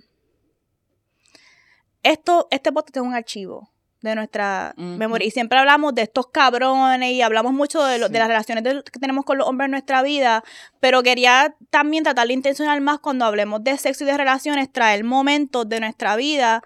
esto, 2.03 2.47
este 2.51 2.71
podcast 2.71 2.97
es 2.97 3.03
un 3.03 3.13
archivo 3.13 3.69
de 4.01 4.15
nuestra 4.15 4.73
memoria. 4.77 5.27
Y 5.27 5.31
siempre 5.31 5.57
hablamos 5.59 5.93
de 5.95 6.03
estos 6.03 6.27
cabrones 6.27 7.11
y 7.11 7.21
hablamos 7.21 7.51
mucho 7.51 7.83
de, 7.83 7.97
lo- 7.97 8.07
Sí. 8.07 8.13
de 8.13 8.19
las 8.19 8.27
relaciones 8.27 8.63
de- 8.63 8.83
que 8.83 8.99
tenemos 8.99 9.25
con 9.25 9.37
los 9.37 9.47
hombres 9.47 9.65
en 9.65 9.71
nuestra 9.71 10.01
vida. 10.03 10.43
Pero 10.79 11.03
quería 11.03 11.55
también 11.71 12.03
tratar 12.03 12.27
de 12.27 12.33
intencionar 12.33 12.79
más 12.79 12.99
cuando 12.99 13.25
hablemos 13.25 13.63
de 13.63 13.77
sexo 13.77 14.03
y 14.03 14.07
de 14.07 14.15
relaciones, 14.15 14.71
traer 14.71 15.03
momentos 15.03 15.67
de 15.67 15.79
nuestra 15.79 16.15
vida, 16.15 16.61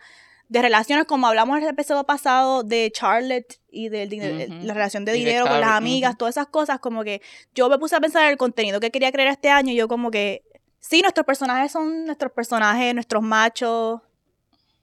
de 0.49 0.61
relaciones 0.61 1.05
como 1.05 1.25
hablamos 1.27 1.57
en 1.57 1.63
el 1.63 1.69
episodio 1.69 2.03
pasado 2.03 2.63
de 2.63 2.91
Charlotte 2.93 3.59
y 3.71 3.87
de, 3.87 4.07
la 4.63 4.73
relación 4.73 5.05
de 5.05 5.13
dinero 5.13 5.47
con 5.47 5.61
las 5.61 5.71
amigas, 5.71 6.17
todas 6.17 6.33
esas 6.35 6.47
cosas, 6.47 6.79
como 6.79 7.05
que 7.05 7.21
yo 7.55 7.69
me 7.69 7.79
puse 7.79 7.95
a 7.95 8.01
pensar 8.01 8.23
en 8.25 8.31
el 8.31 8.37
contenido 8.37 8.81
que 8.81 8.91
quería 8.91 9.13
crear 9.13 9.29
este 9.29 9.49
año 9.49 9.71
y 9.71 9.77
yo 9.77 9.87
como 9.87 10.11
que, 10.11 10.43
sí, 10.81 11.01
nuestros 11.01 11.25
personajes 11.25 11.71
son 11.71 12.05
nuestros 12.05 12.33
personajes, 12.33 12.93
nuestros 12.93 13.23
machos, 13.23 14.01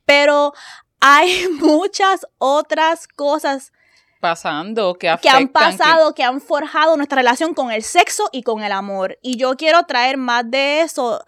pero 0.07 0.55
hay 1.01 1.47
muchas 1.61 2.27
otras 2.39 3.07
cosas 3.07 3.73
Pasando, 4.21 4.95
que 4.95 5.01
que 5.01 5.09
afectan. 5.11 5.37
han 5.37 5.49
pasado, 5.49 6.15
que... 6.15 6.25
han 6.25 6.41
forjado 6.41 6.97
nuestra 6.97 7.17
relación 7.17 7.55
con 7.55 7.71
el 7.71 7.85
sexo 7.85 8.29
y 8.33 8.43
con 8.43 8.65
el 8.65 8.73
amor. 8.73 9.17
Y 9.23 9.37
yo 9.37 9.57
quiero 9.57 9.85
traer 9.85 10.17
más 10.17 10.51
de 10.51 10.81
eso 10.81 11.25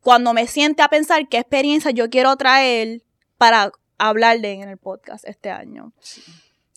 cuando 0.00 0.34
me 0.34 0.46
siente 0.46 0.82
a 0.82 0.88
pensar 0.88 1.26
qué 1.28 1.38
experiencia 1.38 1.90
yo 1.90 2.10
quiero 2.10 2.36
traer 2.36 3.02
para 3.38 3.72
hablarle 3.96 4.52
en 4.52 4.68
el 4.68 4.76
podcast 4.76 5.26
este 5.26 5.50
año. 5.50 5.92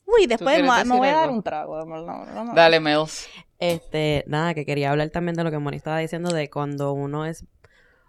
Uy, 0.05 0.25
después 0.25 0.61
me, 0.61 0.95
voy 0.95 1.09
a 1.09 1.15
dar 1.15 1.29
un 1.29 1.43
trago. 1.43 1.77
de 1.77 1.85
verdad. 1.85 2.53
Dale, 2.55 2.79
Mels. 2.79 3.27
Este, 3.59 4.23
nada, 4.27 4.53
que 4.53 4.65
quería 4.65 4.91
hablar 4.91 5.09
también 5.09 5.35
de 5.35 5.43
lo 5.43 5.51
que 5.51 5.57
Moni 5.57 5.77
estaba 5.77 5.99
diciendo 5.99 6.29
de 6.29 6.49
cuando 6.49 6.93
uno 6.93 7.25
es, 7.25 7.45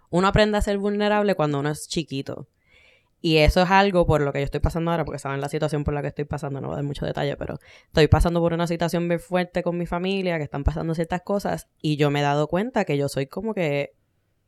uno 0.09 0.27
aprende 0.27 0.57
a 0.57 0.61
ser 0.61 0.77
vulnerable 0.77 1.35
cuando 1.35 1.59
uno 1.59 1.69
es 1.69 1.87
chiquito. 1.87 2.47
Y 3.21 3.37
eso 3.37 3.61
es 3.63 3.69
algo 3.69 4.05
por 4.05 4.21
lo 4.21 4.31
que 4.31 4.39
yo 4.39 4.45
estoy 4.45 4.61
pasando 4.61 4.91
ahora, 4.91 5.03
porque 5.03 5.19
saben 5.19 5.41
la 5.41 5.49
situación 5.49 5.83
por 5.83 5.93
la 5.93 6.01
que 6.01 6.07
estoy 6.07 6.23
pasando, 6.23 6.61
no 6.61 6.67
voy 6.67 6.75
a 6.75 6.77
dar 6.77 6.85
mucho 6.85 7.05
detalle, 7.05 7.35
pero 7.35 7.59
estoy 7.87 8.07
pasando 8.07 8.39
por 8.39 8.53
una 8.53 8.65
situación 8.65 9.09
bien 9.09 9.19
fuerte 9.19 9.61
con 9.61 9.77
mi 9.77 9.85
familia, 9.85 10.37
que 10.37 10.45
están 10.45 10.63
pasando 10.63 10.95
ciertas 10.95 11.21
cosas, 11.21 11.67
y 11.81 11.97
yo 11.97 12.11
me 12.11 12.19
he 12.19 12.23
dado 12.23 12.47
cuenta 12.47 12.85
que 12.85 12.97
yo 12.97 13.09
soy 13.09 13.27
como 13.27 13.53
que 13.53 13.93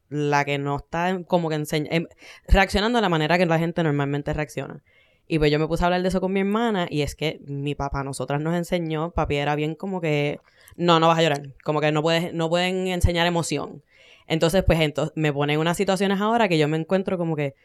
la 0.08 0.46
que 0.46 0.58
no 0.58 0.78
está 0.78 1.22
como 1.26 1.50
que 1.50 1.56
enseña, 1.56 1.90
em, 1.92 2.06
reaccionando 2.48 2.98
de 2.98 3.02
la 3.02 3.10
manera 3.10 3.38
que 3.38 3.46
la 3.46 3.60
gente 3.60 3.84
normalmente 3.84 4.34
reacciona. 4.34 4.84
Y 5.28 5.40
pues 5.40 5.52
yo 5.52 5.60
me 5.60 5.68
puse 5.68 5.84
a 5.84 5.88
hablar 5.88 6.02
de 6.02 6.10
eso 6.10 6.20
con 6.22 6.34
mi 6.34 6.42
hermana 6.42 6.88
y 6.90 7.02
es 7.02 7.16
que 7.16 7.40
mi 7.46 7.76
papá 7.76 8.04
nosotras 8.04 8.42
nos 8.42 8.56
enseñó, 8.56 9.12
papi 9.12 9.38
era 9.38 9.56
bien 9.56 9.76
como 9.76 10.02
que 10.02 10.40
no, 10.76 11.00
no 11.00 11.08
vas 11.08 11.20
a 11.20 11.24
llorar, 11.24 11.54
como 11.64 11.82
que 11.82 11.92
no 11.92 12.02
puedes 12.02 12.34
no 12.34 12.50
pueden 12.50 12.88
enseñar 12.88 13.28
emoción. 13.28 13.84
Entonces, 14.28 14.64
pues 14.64 14.80
entonces 14.80 15.14
me 15.16 15.34
ponen 15.34 15.60
unas 15.60 15.78
situaciones 15.78 16.22
ahora 16.22 16.48
que 16.48 16.58
yo 16.58 16.68
me 16.68 16.78
encuentro 16.78 17.18
como 17.18 17.36
que 17.36 17.56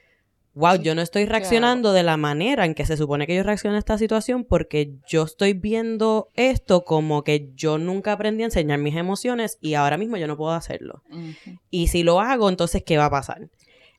wow, 0.57 0.77
yo 0.77 0.95
no 0.95 1.03
estoy 1.03 1.27
reaccionando 1.27 1.93
de 1.93 2.03
la 2.03 2.17
manera 2.17 2.65
en 2.65 2.75
que 2.75 2.87
se 2.87 2.97
supone 2.97 3.27
que 3.27 3.37
yo 3.37 3.43
reacciono 3.43 3.77
a 3.77 3.79
esta 3.79 3.99
situación 3.99 4.45
porque 4.45 4.95
yo 5.07 5.25
estoy 5.25 5.53
viendo 5.53 6.31
esto 6.35 6.83
como 6.85 7.25
que 7.25 7.51
yo 7.55 7.77
nunca 7.77 8.13
aprendí 8.13 8.43
a 8.43 8.47
enseñar 8.47 8.79
mis 8.79 8.97
emociones 8.97 9.59
y 9.61 9.75
ahora 9.75 9.99
mismo 9.99 10.17
yo 10.17 10.27
no 10.27 10.39
puedo 10.39 10.53
hacerlo. 10.53 11.03
Ujú. 11.11 11.59
Y 11.71 11.89
si 11.89 12.03
lo 12.03 12.21
hago, 12.21 12.49
entonces, 12.49 12.83
¿qué 12.85 12.97
va 12.97 13.05
a 13.05 13.11
pasar? 13.11 13.51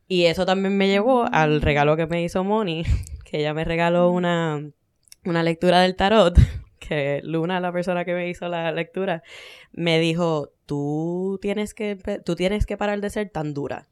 Y 0.07 0.25
eso 0.25 0.47
también 0.47 0.75
me 0.75 0.87
llevó 0.87 1.25
al 1.31 1.61
regalo 1.61 1.95
que 1.95 2.07
me 2.07 2.23
hizo 2.23 2.43
Moni, 2.43 2.83
que 3.23 3.39
ella 3.39 3.53
me 3.53 3.63
regaló 3.63 4.09
una, 4.09 4.67
una 5.25 5.43
lectura 5.43 5.81
del 5.81 5.95
tarot, 5.95 6.39
Luna, 7.23 7.59
la 7.59 7.71
persona 7.71 8.05
que 8.05 8.13
me 8.13 8.29
hizo 8.29 8.47
la 8.47 8.71
lectura, 8.71 9.23
me 9.71 9.99
dijo, 9.99 10.51
tú 10.65 11.39
tienes 11.41 11.73
que, 11.73 11.95
tú 12.23 12.35
tienes 12.35 12.65
que 12.65 12.77
parar 12.77 13.01
de 13.01 13.09
ser 13.09 13.29
tan 13.29 13.53
dura, 13.53 13.87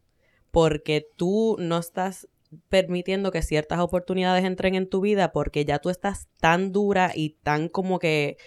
porque 0.51 1.07
tú 1.15 1.57
no 1.59 1.77
estás 1.77 2.27
permitiendo 2.69 3.31
que 3.31 3.41
ciertas 3.41 3.79
oportunidades 3.79 4.45
entren 4.45 4.75
en 4.75 4.89
tu 4.89 5.01
vida 5.01 5.31
porque 5.31 5.65
ya 5.65 5.79
tú 5.79 5.89
estás 5.89 6.27
tan 6.39 6.71
dura 6.71 7.11
y 7.13 7.31
tan 7.43 7.67
como 7.67 7.99
que 7.99 8.37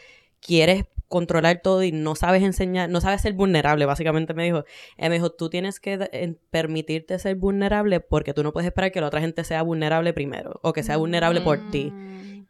quieres 0.41 0.85
controlar 1.09 1.61
todo 1.63 1.83
y 1.83 1.91
no 1.91 2.15
sabes 2.15 2.43
enseñar, 2.43 2.91
no 2.91 3.01
sabes 3.01 3.23
ser 3.23 3.33
vulnerable, 3.33 3.87
básicamente 3.87 4.35
me 4.35 4.45
dijo. 4.45 4.65
Ella 4.99 5.09
me 5.09 5.15
dijo, 5.17 5.31
tú 5.31 5.49
tienes 5.49 5.81
que 5.81 6.37
permitirte 6.51 7.19
ser 7.19 7.35
vulnerable 7.37 8.01
porque 8.01 8.35
tú 8.35 8.43
no 8.43 8.53
puedes 8.53 8.67
esperar 8.67 8.93
que 8.93 9.01
la 9.01 9.09
otra 9.09 9.21
gente 9.21 9.43
sea 9.45 9.63
vulnerable 9.63 10.13
primero 10.13 10.61
o 10.63 10.73
que 10.73 10.83
sea 10.83 10.99
vulnerable 10.99 11.41
por 11.41 11.71
ti. 11.71 11.93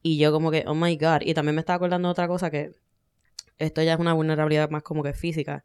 Y 0.03 0.19
yo 0.19 0.33
como 0.33 0.51
que, 0.51 0.65
oh 0.67 0.75
my 0.75 0.97
God. 0.97 1.23
Y 1.23 1.35
también 1.35 1.55
me 1.55 1.61
estaba 1.61 1.77
acordando 1.77 2.09
de 2.09 2.13
otra 2.13 2.29
cosa 2.29 2.51
que 2.51 2.73
esto 3.59 3.83
ya 3.83 3.95
es 3.95 4.01
una 4.01 4.13
vulnerabilidad 4.13 4.71
más 4.71 4.83
como 4.83 5.03
que 5.03 5.13
física. 5.13 5.65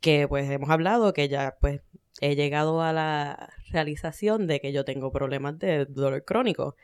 Que 0.00 0.28
pues 0.28 0.50
hemos 0.50 0.70
hablado 0.70 1.12
que 1.12 1.28
ya 1.28 1.56
pues 1.60 1.80
he 2.20 2.36
llegado 2.36 2.82
a 2.82 2.92
la 2.92 3.50
realización 3.70 4.46
de 4.46 4.60
que 4.60 4.72
yo 4.72 4.84
tengo 4.84 5.10
problemas 5.10 5.58
de 5.58 5.86
dolor 5.86 6.24
crónico. 6.24 6.76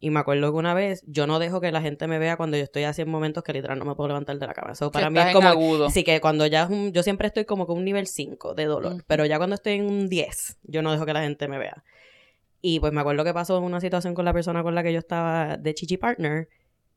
Y 0.00 0.10
me 0.10 0.20
acuerdo 0.20 0.52
que 0.52 0.58
una 0.58 0.74
vez 0.74 1.02
yo 1.06 1.26
no 1.26 1.40
dejo 1.40 1.60
que 1.60 1.72
la 1.72 1.80
gente 1.80 2.06
me 2.06 2.20
vea 2.20 2.36
cuando 2.36 2.56
yo 2.56 2.62
estoy 2.62 2.84
así 2.84 3.02
en 3.02 3.10
momentos 3.10 3.42
que 3.42 3.52
literal 3.52 3.80
no 3.80 3.84
me 3.84 3.96
puedo 3.96 4.08
levantar 4.08 4.38
de 4.38 4.46
la 4.46 4.54
cama. 4.54 4.72
Eso 4.72 4.92
Que 4.92 4.98
para 4.98 5.10
mí 5.10 5.18
es 5.18 5.32
como... 5.32 5.48
agudo. 5.48 5.90
Sí, 5.90 6.04
que 6.04 6.20
cuando 6.20 6.46
ya 6.46 6.64
es 6.64 6.70
un... 6.70 6.92
Yo 6.92 7.02
siempre 7.02 7.26
estoy 7.26 7.46
como 7.46 7.66
con 7.66 7.78
un 7.78 7.84
nivel 7.84 8.06
5 8.06 8.54
de 8.54 8.66
dolor. 8.66 9.04
Pero 9.08 9.26
ya 9.26 9.38
cuando 9.38 9.56
estoy 9.56 9.72
en 9.72 9.86
un 9.86 10.08
10, 10.08 10.58
yo 10.62 10.82
no 10.82 10.92
dejo 10.92 11.04
que 11.04 11.14
la 11.14 11.22
gente 11.22 11.48
me 11.48 11.58
vea. 11.58 11.82
Y 12.60 12.80
pues 12.80 12.92
me 12.92 13.00
acuerdo 13.00 13.24
que 13.24 13.34
pasó 13.34 13.60
una 13.60 13.80
situación 13.80 14.14
con 14.14 14.24
la 14.24 14.32
persona 14.32 14.62
con 14.62 14.74
la 14.74 14.82
que 14.82 14.92
yo 14.92 14.98
estaba 14.98 15.56
de 15.56 15.74
Chichi 15.74 15.96
Partner, 15.96 16.48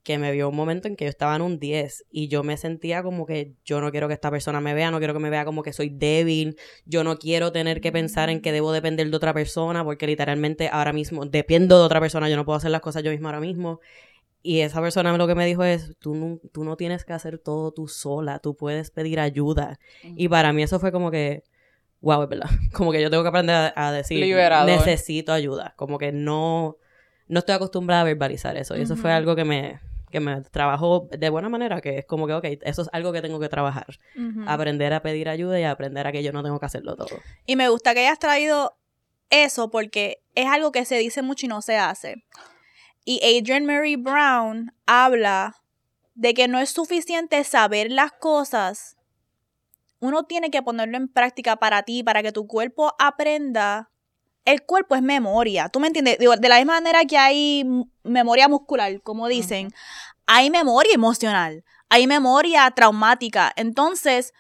que 0.04 0.18
me 0.18 0.32
vio 0.32 0.50
un 0.50 0.56
momento 0.56 0.88
en 0.88 0.96
que 0.96 1.06
yo 1.06 1.10
estaba 1.10 1.36
en 1.36 1.44
un 1.44 1.60
10 1.60 2.06
y 2.10 2.28
yo 2.28 2.44
me 2.44 2.58
sentía 2.58 3.04
como 3.04 3.26
que 3.26 3.54
yo 3.64 3.82
no 3.82 3.92
quiero 3.92 4.08
que 4.08 4.16
esta 4.16 4.32
persona 4.32 4.60
me 4.60 4.74
vea, 4.74 4.90
no 4.90 4.98
quiero 4.98 5.14
que 5.14 5.20
me 5.20 5.30
vea 5.30 5.46
como 5.46 5.62
que 5.62 5.74
soy 5.74 5.90
débil, 5.90 6.58
yo 6.86 7.04
no 7.04 7.18
quiero 7.18 7.52
tener 7.52 7.82
que 7.82 7.92
pensar 7.92 8.30
en 8.30 8.42
que 8.42 8.52
debo 8.52 8.72
depender 8.72 9.10
de 9.10 9.16
otra 9.16 9.34
persona 9.34 9.84
porque 9.84 10.08
literalmente 10.08 10.70
ahora 10.70 10.94
mismo 10.94 11.26
dependo 11.26 11.78
de 11.78 11.86
otra 11.86 12.00
persona, 12.00 12.30
yo 12.30 12.36
no 12.36 12.46
puedo 12.46 12.58
hacer 12.58 12.72
las 12.72 12.82
cosas 12.82 13.04
yo 13.04 13.12
misma 13.12 13.30
ahora 13.30 13.42
mismo. 13.42 13.80
Y 14.44 14.62
esa 14.62 14.82
persona 14.82 15.16
lo 15.16 15.28
que 15.28 15.36
me 15.36 15.46
dijo 15.46 15.64
es, 15.64 15.96
tú 16.00 16.16
no, 16.16 16.40
tú 16.52 16.64
no 16.64 16.76
tienes 16.76 17.06
que 17.06 17.14
hacer 17.14 17.38
todo 17.38 17.72
tú 17.72 17.88
sola, 17.88 18.40
tú 18.40 18.56
puedes 18.56 18.90
pedir 18.90 19.20
ayuda. 19.20 19.78
Y 20.16 20.30
para 20.30 20.52
mí 20.52 20.64
eso 20.64 20.80
fue 20.80 20.92
como 20.92 21.12
que, 21.12 21.44
wow, 22.02 22.24
es 22.24 22.30
verdad. 22.30 22.50
Como 22.74 22.92
que 22.92 23.02
yo 23.02 23.10
tengo 23.10 23.24
que 23.24 23.30
aprender 23.30 23.56
a, 23.56 23.88
a 23.88 23.92
decir, 23.92 24.20
Liberador. 24.20 24.70
necesito 24.70 25.32
ayuda. 25.32 25.74
Como 25.78 25.98
que 25.98 26.12
no, 26.12 26.78
no 27.28 27.40
estoy 27.40 27.56
acostumbrada 27.56 28.02
a 28.02 28.06
verbalizar 28.06 28.58
eso. 28.58 28.76
Y 28.78 28.82
eso 28.82 28.96
fue 28.96 29.12
algo 29.12 29.36
que 29.36 29.46
me, 29.46 29.80
que 30.12 30.20
me 30.20 30.42
trabajó 30.42 31.08
de 31.10 31.30
buena 31.30 31.50
manera, 31.50 31.82
que 31.82 32.00
es 32.00 32.06
como 32.06 32.28
que, 32.28 32.34
ok, 32.34 32.46
eso 32.62 32.82
es 32.84 32.90
algo 32.92 33.14
que 33.14 33.22
tengo 33.22 33.40
que 33.40 33.50
trabajar. 33.50 33.88
Aprender 34.48 34.94
a 34.94 35.02
pedir 35.02 35.30
ayuda 35.30 35.60
y 35.60 35.64
aprender 35.64 36.06
a 36.06 36.12
que 36.12 36.22
yo 36.24 36.34
no 36.34 36.44
tengo 36.44 36.60
que 36.60 36.66
hacerlo 36.66 36.96
todo. 36.96 37.18
Y 37.46 37.56
me 37.56 37.70
gusta 37.70 37.94
que 37.94 38.02
hayas 38.02 38.20
traído 38.20 38.78
eso 39.30 39.72
porque 39.72 40.22
es 40.36 40.48
algo 40.48 40.72
que 40.72 40.86
se 40.86 40.98
dice 40.98 41.22
mucho 41.22 41.46
y 41.46 41.50
no 41.50 41.62
se 41.62 41.78
hace. 41.78 42.24
Y 43.06 43.20
Adrian 43.24 43.66
Mary 43.66 43.96
Brown 43.96 44.74
habla 44.86 45.56
de 46.14 46.34
que 46.34 46.48
no 46.48 46.60
es 46.60 46.70
suficiente 46.70 47.44
saber 47.44 47.92
las 47.92 48.12
cosas. 48.12 48.98
Uno 50.02 50.24
tiene 50.24 50.50
que 50.50 50.64
ponerlo 50.64 50.98
en 50.98 51.08
práctica 51.08 51.58
para 51.58 51.84
ti, 51.84 52.04
para 52.04 52.24
que 52.24 52.32
tu 52.32 52.48
cuerpo 52.48 52.94
aprenda. 52.98 53.92
El 54.46 54.64
cuerpo 54.64 54.96
es 54.96 55.04
memoria, 55.04 55.70
¿tú 55.70 55.80
me 55.80 55.86
entiendes? 55.86 56.18
Digo, 56.18 56.36
de 56.36 56.50
la 56.50 56.58
misma 56.58 56.74
manera 56.74 57.06
que 57.06 57.20
hay 57.20 57.64
memoria 58.04 58.48
muscular, 58.48 59.00
como 59.04 59.28
dicen, 59.28 59.72
hay 60.26 60.50
memoria 60.50 60.92
emocional, 60.96 61.64
hay 61.90 62.08
memoria 62.08 62.70
traumática. 62.72 63.54
Entonces, 63.56 64.34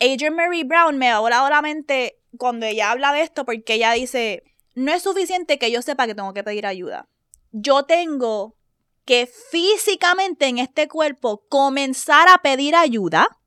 Adrian 0.00 0.34
Mary 0.34 0.64
Brown 0.64 0.98
me 0.98 1.08
ha 1.08 1.20
volado 1.20 1.48
la 1.48 1.62
mente 1.62 2.18
cuando 2.36 2.66
ella 2.66 2.90
habla 2.90 3.12
de 3.12 3.22
esto 3.22 3.44
porque 3.44 3.74
ella 3.74 3.92
dice, 3.92 4.42
no 4.74 4.92
es 4.92 5.04
suficiente 5.04 5.60
que 5.60 5.70
yo 5.70 5.82
sepa 5.82 6.08
que 6.08 6.16
tengo 6.16 6.34
que 6.34 6.42
pedir 6.42 6.66
ayuda. 6.66 7.06
Yo 7.52 7.84
tengo 7.84 8.56
que 9.04 9.28
físicamente 9.28 10.46
en 10.46 10.58
este 10.58 10.88
cuerpo 10.88 11.44
comenzar 11.48 12.28
a 12.28 12.38
pedir 12.38 12.74
ayuda 12.74 13.39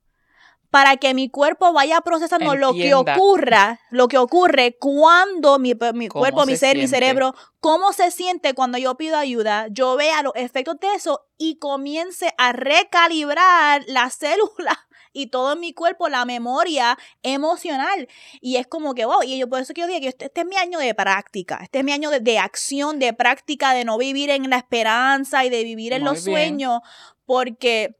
para 0.74 0.98
que 0.98 1.14
mi 1.14 1.30
cuerpo 1.30 1.72
vaya 1.72 2.02
procesando 2.02 2.56
lo 2.56 2.74
que 2.74 2.96
ocurra, 2.96 3.80
lo 3.92 4.08
que 4.08 4.18
ocurre 4.18 4.76
cuando 4.80 5.60
mi, 5.60 5.76
mi 5.94 6.08
cuerpo, 6.08 6.48
mi 6.48 6.54
se 6.54 6.58
ser, 6.58 6.78
mi 6.78 6.88
cerebro, 6.88 7.36
cómo 7.60 7.94
se 7.94 8.10
siente 8.10 8.56
cuando 8.56 8.80
yo 8.80 8.98
pido 8.98 9.16
ayuda, 9.18 9.68
yo 9.70 9.96
vea 9.98 10.24
los 10.24 10.34
efectos 10.34 10.80
de 10.80 10.88
eso 10.96 11.28
y 11.38 11.60
comience 11.60 12.34
a 12.40 12.54
recalibrar 12.54 13.84
las 13.86 14.16
células 14.16 14.76
y 15.14 15.28
todo 15.28 15.54
en 15.54 15.60
mi 15.60 15.74
cuerpo, 15.74 16.10
la 16.10 16.26
memoria 16.26 16.98
emocional. 17.22 18.08
Y 18.42 18.56
es 18.56 18.66
como 18.66 18.96
que, 18.96 19.06
wow, 19.06 19.22
y 19.22 19.38
yo 19.38 19.48
por 19.48 19.62
eso 19.62 19.76
que 19.76 19.82
yo 19.82 19.88
digo 19.88 20.00
que 20.02 20.08
este, 20.08 20.26
este 20.26 20.42
es 20.42 20.48
mi 20.48 20.56
año 20.56 20.80
de 20.80 20.96
práctica, 20.96 21.60
este 21.62 21.78
es 21.78 21.86
mi 21.86 21.92
año 21.92 22.10
de, 22.10 22.20
de 22.20 22.40
acción, 22.40 22.98
de 22.98 23.14
práctica, 23.14 23.76
de 23.76 23.86
no 23.86 24.00
vivir 24.00 24.32
en 24.32 24.50
la 24.50 24.58
esperanza 24.58 25.46
y 25.46 25.52
de 25.52 25.64
vivir 25.64 25.94
en 25.94 26.02
Muy 26.02 26.16
los 26.16 26.26
bien. 26.26 26.36
sueños, 26.36 26.80
porque 27.28 27.96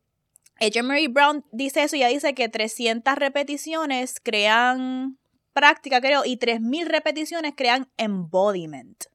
ella 0.60 0.84
Mary 0.84 1.08
Brown 1.08 1.46
dice 1.52 1.84
eso, 1.84 1.96
ella 1.96 2.08
dice 2.08 2.34
que 2.34 2.50
300 2.50 3.16
repeticiones 3.16 4.20
crean 4.22 5.18
práctica, 5.54 6.02
creo, 6.02 6.24
y 6.26 6.38
3000 6.38 6.88
repeticiones 6.88 7.54
crean 7.56 7.90
embodiment. 7.98 9.06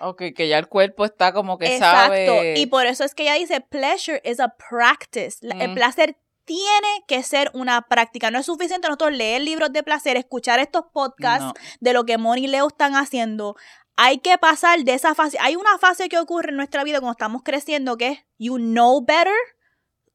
Ok, 0.00 0.22
que 0.36 0.48
ya 0.48 0.58
el 0.58 0.68
cuerpo 0.68 1.04
está 1.04 1.32
como 1.32 1.58
que 1.58 1.74
Exacto. 1.74 2.12
sabe. 2.12 2.54
Y 2.58 2.66
por 2.66 2.86
eso 2.86 3.04
es 3.04 3.14
que 3.14 3.24
ella 3.24 3.34
dice, 3.34 3.60
pleasure 3.60 4.20
is 4.24 4.38
a 4.40 4.54
practice. 4.56 5.38
El 5.42 5.74
placer 5.74 6.16
tiene 6.44 6.88
que 7.06 7.22
ser 7.22 7.50
una 7.52 7.82
práctica. 7.82 8.30
No 8.30 8.38
es 8.38 8.46
suficiente 8.46 8.88
nosotros 8.88 9.12
leer 9.12 9.42
libros 9.42 9.72
de 9.72 9.82
placer, 9.82 10.16
escuchar 10.16 10.60
estos 10.60 10.84
podcasts 10.92 11.44
No. 11.44 11.54
de 11.80 11.92
lo 11.92 12.04
que 12.04 12.16
Moni 12.16 12.44
y 12.44 12.46
Leo 12.46 12.68
están 12.68 12.94
haciendo. 12.94 13.56
Hay 13.96 14.18
que 14.18 14.38
pasar 14.38 14.78
de 14.80 14.94
esa 14.94 15.14
fase. 15.14 15.36
Hay 15.40 15.56
una 15.56 15.76
fase 15.78 16.08
que 16.08 16.18
ocurre 16.18 16.50
en 16.50 16.56
nuestra 16.56 16.84
vida 16.84 17.00
cuando 17.00 17.12
estamos 17.12 17.42
creciendo 17.42 17.96
que 17.96 18.08
es 18.08 18.18
you 18.38 18.56
know 18.56 19.04
better. 19.04 19.34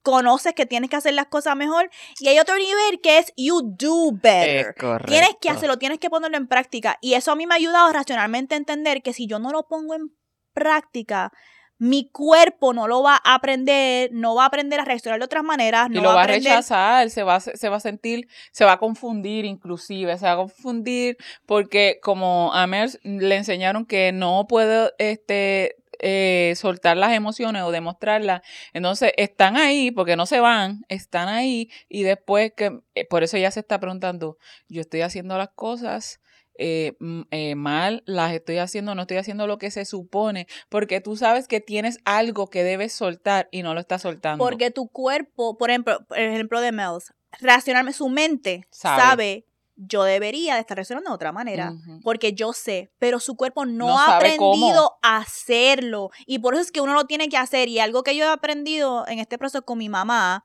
Conoces 0.04 0.54
que 0.54 0.66
tienes 0.66 0.90
que 0.90 0.98
hacer 0.98 1.14
las 1.16 1.26
cosas 1.28 1.56
mejor. 1.56 1.90
Y 2.20 2.28
hay 2.28 2.38
otro 2.38 2.56
nivel 2.56 3.02
que 3.02 3.18
es 3.18 3.34
you 3.36 3.62
do 3.64 4.12
better. 4.12 4.76
Tienes 5.08 5.30
que 5.42 5.50
hacerlo, 5.50 5.78
tienes 5.78 5.98
que 6.00 6.10
ponerlo 6.10 6.38
en 6.38 6.48
práctica. 6.48 6.98
Y 7.02 7.16
eso 7.16 7.32
a 7.32 7.36
mí 7.36 7.48
me 7.48 7.56
ha 7.56 7.58
ayudado 7.58 7.92
racionalmente 7.92 8.54
a 8.54 8.58
entender 8.58 9.02
que 9.02 9.14
si 9.14 9.26
yo 9.28 9.40
no 9.40 9.52
lo 9.52 9.68
pongo 9.68 9.96
en 9.96 10.12
práctica, 10.54 11.32
mi 11.80 12.10
cuerpo 12.10 12.72
no 12.74 12.88
lo 12.88 13.02
va 13.04 13.20
a 13.26 13.34
aprender, 13.34 14.10
no 14.14 14.36
va 14.36 14.44
a 14.44 14.48
aprender 14.48 14.80
a 14.80 14.86
reaccionar 14.86 15.20
de 15.20 15.26
otras 15.26 15.44
maneras, 15.44 15.88
Y 15.90 15.96
no 15.96 16.02
lo 16.02 16.10
va 16.10 16.22
a 16.22 16.24
aprender. 16.24 16.52
rechazar, 16.52 17.10
se 17.10 17.24
va, 17.24 17.36
a- 17.36 17.40
se 17.42 17.68
va 17.70 17.76
a 17.78 17.80
sentir, 17.82 18.28
se 18.52 18.64
va 18.64 18.74
a 18.74 18.78
confundir 18.78 19.44
inclusive, 19.44 20.18
se 20.18 20.26
va 20.26 20.34
a 20.34 20.38
confundir 20.38 21.18
porque 21.46 22.00
como 22.02 22.54
a 22.54 22.68
Mel 22.68 22.92
le 23.04 23.36
enseñaron 23.36 23.86
que 23.86 24.12
no 24.14 24.46
puede 24.48 24.92
este, 24.98 25.76
eh, 26.06 26.54
soltar 26.58 26.98
las 26.98 27.14
emociones 27.14 27.64
o 27.64 27.72
demostrarlas, 27.72 28.42
entonces 28.74 29.14
están 29.16 29.56
ahí 29.56 29.90
porque 29.90 30.18
no 30.18 30.26
se 30.26 30.42
van, 30.42 30.84
están 30.90 31.30
ahí 31.30 31.70
y 31.88 32.04
después 32.04 32.52
que, 32.58 32.82
eh, 32.94 33.06
por 33.06 33.24
eso 33.24 33.38
ella 33.38 33.52
se 33.52 33.62
está 33.62 33.80
preguntando, 33.80 34.38
yo 34.68 34.82
estoy 34.82 35.00
haciendo 35.00 35.38
las 35.38 35.50
cosas 35.56 36.20
eh, 36.56 36.98
eh, 37.32 37.56
mal, 37.56 38.04
las 38.06 38.34
estoy 38.34 38.58
haciendo, 38.58 38.96
no 38.96 39.04
estoy 39.04 39.18
haciendo 39.18 39.48
lo 39.48 39.58
que 39.58 39.72
se 39.72 39.86
supone, 39.86 40.48
porque 40.70 41.00
tú 41.02 41.16
sabes 41.16 41.48
que 41.48 41.62
tienes 41.62 42.00
algo 42.06 42.48
que 42.48 42.64
debes 42.64 42.94
soltar 42.94 43.48
y 43.52 43.64
no 43.64 43.74
lo 43.74 43.80
estás 43.80 44.02
soltando. 44.02 44.44
Porque 44.44 44.72
tu 44.72 44.90
cuerpo, 44.90 45.58
por 45.58 45.70
ejemplo, 45.70 46.06
el 46.16 46.32
ejemplo 46.32 46.62
de 46.62 46.72
Mels, 46.72 47.14
racionalmente, 47.40 47.98
su 47.98 48.10
mente 48.10 48.68
Sabe. 48.70 49.02
sabe. 49.02 49.46
Yo 49.76 50.04
debería 50.04 50.56
de 50.56 50.62
estar 50.62 50.78
reaccionando 50.78 51.10
de 51.10 51.16
otra 51.16 51.32
manera. 51.32 51.74
Porque 52.04 52.34
yo 52.34 52.54
sé, 52.54 52.92
pero 53.00 53.20
su 53.20 53.36
cuerpo 53.36 53.66
no, 53.66 53.88
No 53.88 54.00
ha 54.00 54.18
aprendido 54.18 54.98
a 55.02 55.18
hacerlo. 55.18 56.12
Y 56.26 56.40
por 56.40 56.54
eso 56.54 56.62
es 56.62 56.72
que 56.72 56.82
uno 56.82 56.94
lo 56.94 57.06
tiene 57.06 57.30
que 57.30 57.38
hacer. 57.38 57.70
Y 57.70 57.80
algo 57.80 58.04
que 58.04 58.16
yo 58.16 58.26
he 58.26 58.30
aprendido 58.30 59.08
en 59.08 59.20
este 59.20 59.38
proceso 59.38 59.64
con 59.64 59.78
mi 59.78 59.90
mamá, 59.90 60.44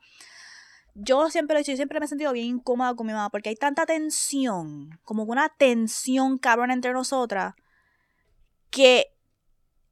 yo 0.95 1.31
siempre 1.31 1.55
lo 1.55 1.59
he 1.59 1.63
dicho, 1.63 1.73
yo 1.73 1.77
siempre 1.77 2.01
me 2.01 2.07
he 2.07 2.09
sentido 2.09 2.33
bien 2.33 2.47
incómoda 2.47 2.95
con 2.95 3.07
mi 3.07 3.13
mamá, 3.13 3.31
porque 3.31 3.51
hay 3.51 3.57
tanta 3.57 3.87
tensión, 3.87 4.99
como 5.05 5.23
una 5.25 5.49
tensión 5.49 6.39
cabrón 6.39 6.71
entre 6.71 6.93
nosotras, 6.93 7.55
que 8.71 9.15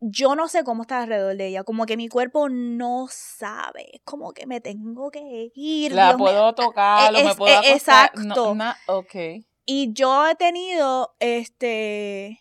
yo 0.00 0.34
no 0.34 0.48
sé 0.48 0.62
cómo 0.64 0.82
está 0.82 1.02
alrededor 1.02 1.36
de 1.36 1.46
ella, 1.48 1.64
como 1.64 1.86
que 1.86 1.96
mi 1.96 2.08
cuerpo 2.08 2.48
no 2.48 3.06
sabe, 3.10 4.00
como 4.04 4.32
que 4.32 4.46
me 4.46 4.60
tengo 4.60 5.10
que 5.10 5.50
ir. 5.54 5.92
La 5.92 6.08
Dios 6.08 6.18
puedo 6.18 6.54
tocar, 6.54 7.14
o 7.14 7.22
me 7.24 7.30
es- 7.30 7.36
puedo 7.36 7.54
acostar. 7.58 7.74
exacto. 7.76 8.46
No, 8.46 8.54
na- 8.54 8.76
ok. 8.86 9.14
Y 9.64 9.92
yo 9.92 10.26
he 10.28 10.34
tenido, 10.36 11.14
este, 11.18 12.40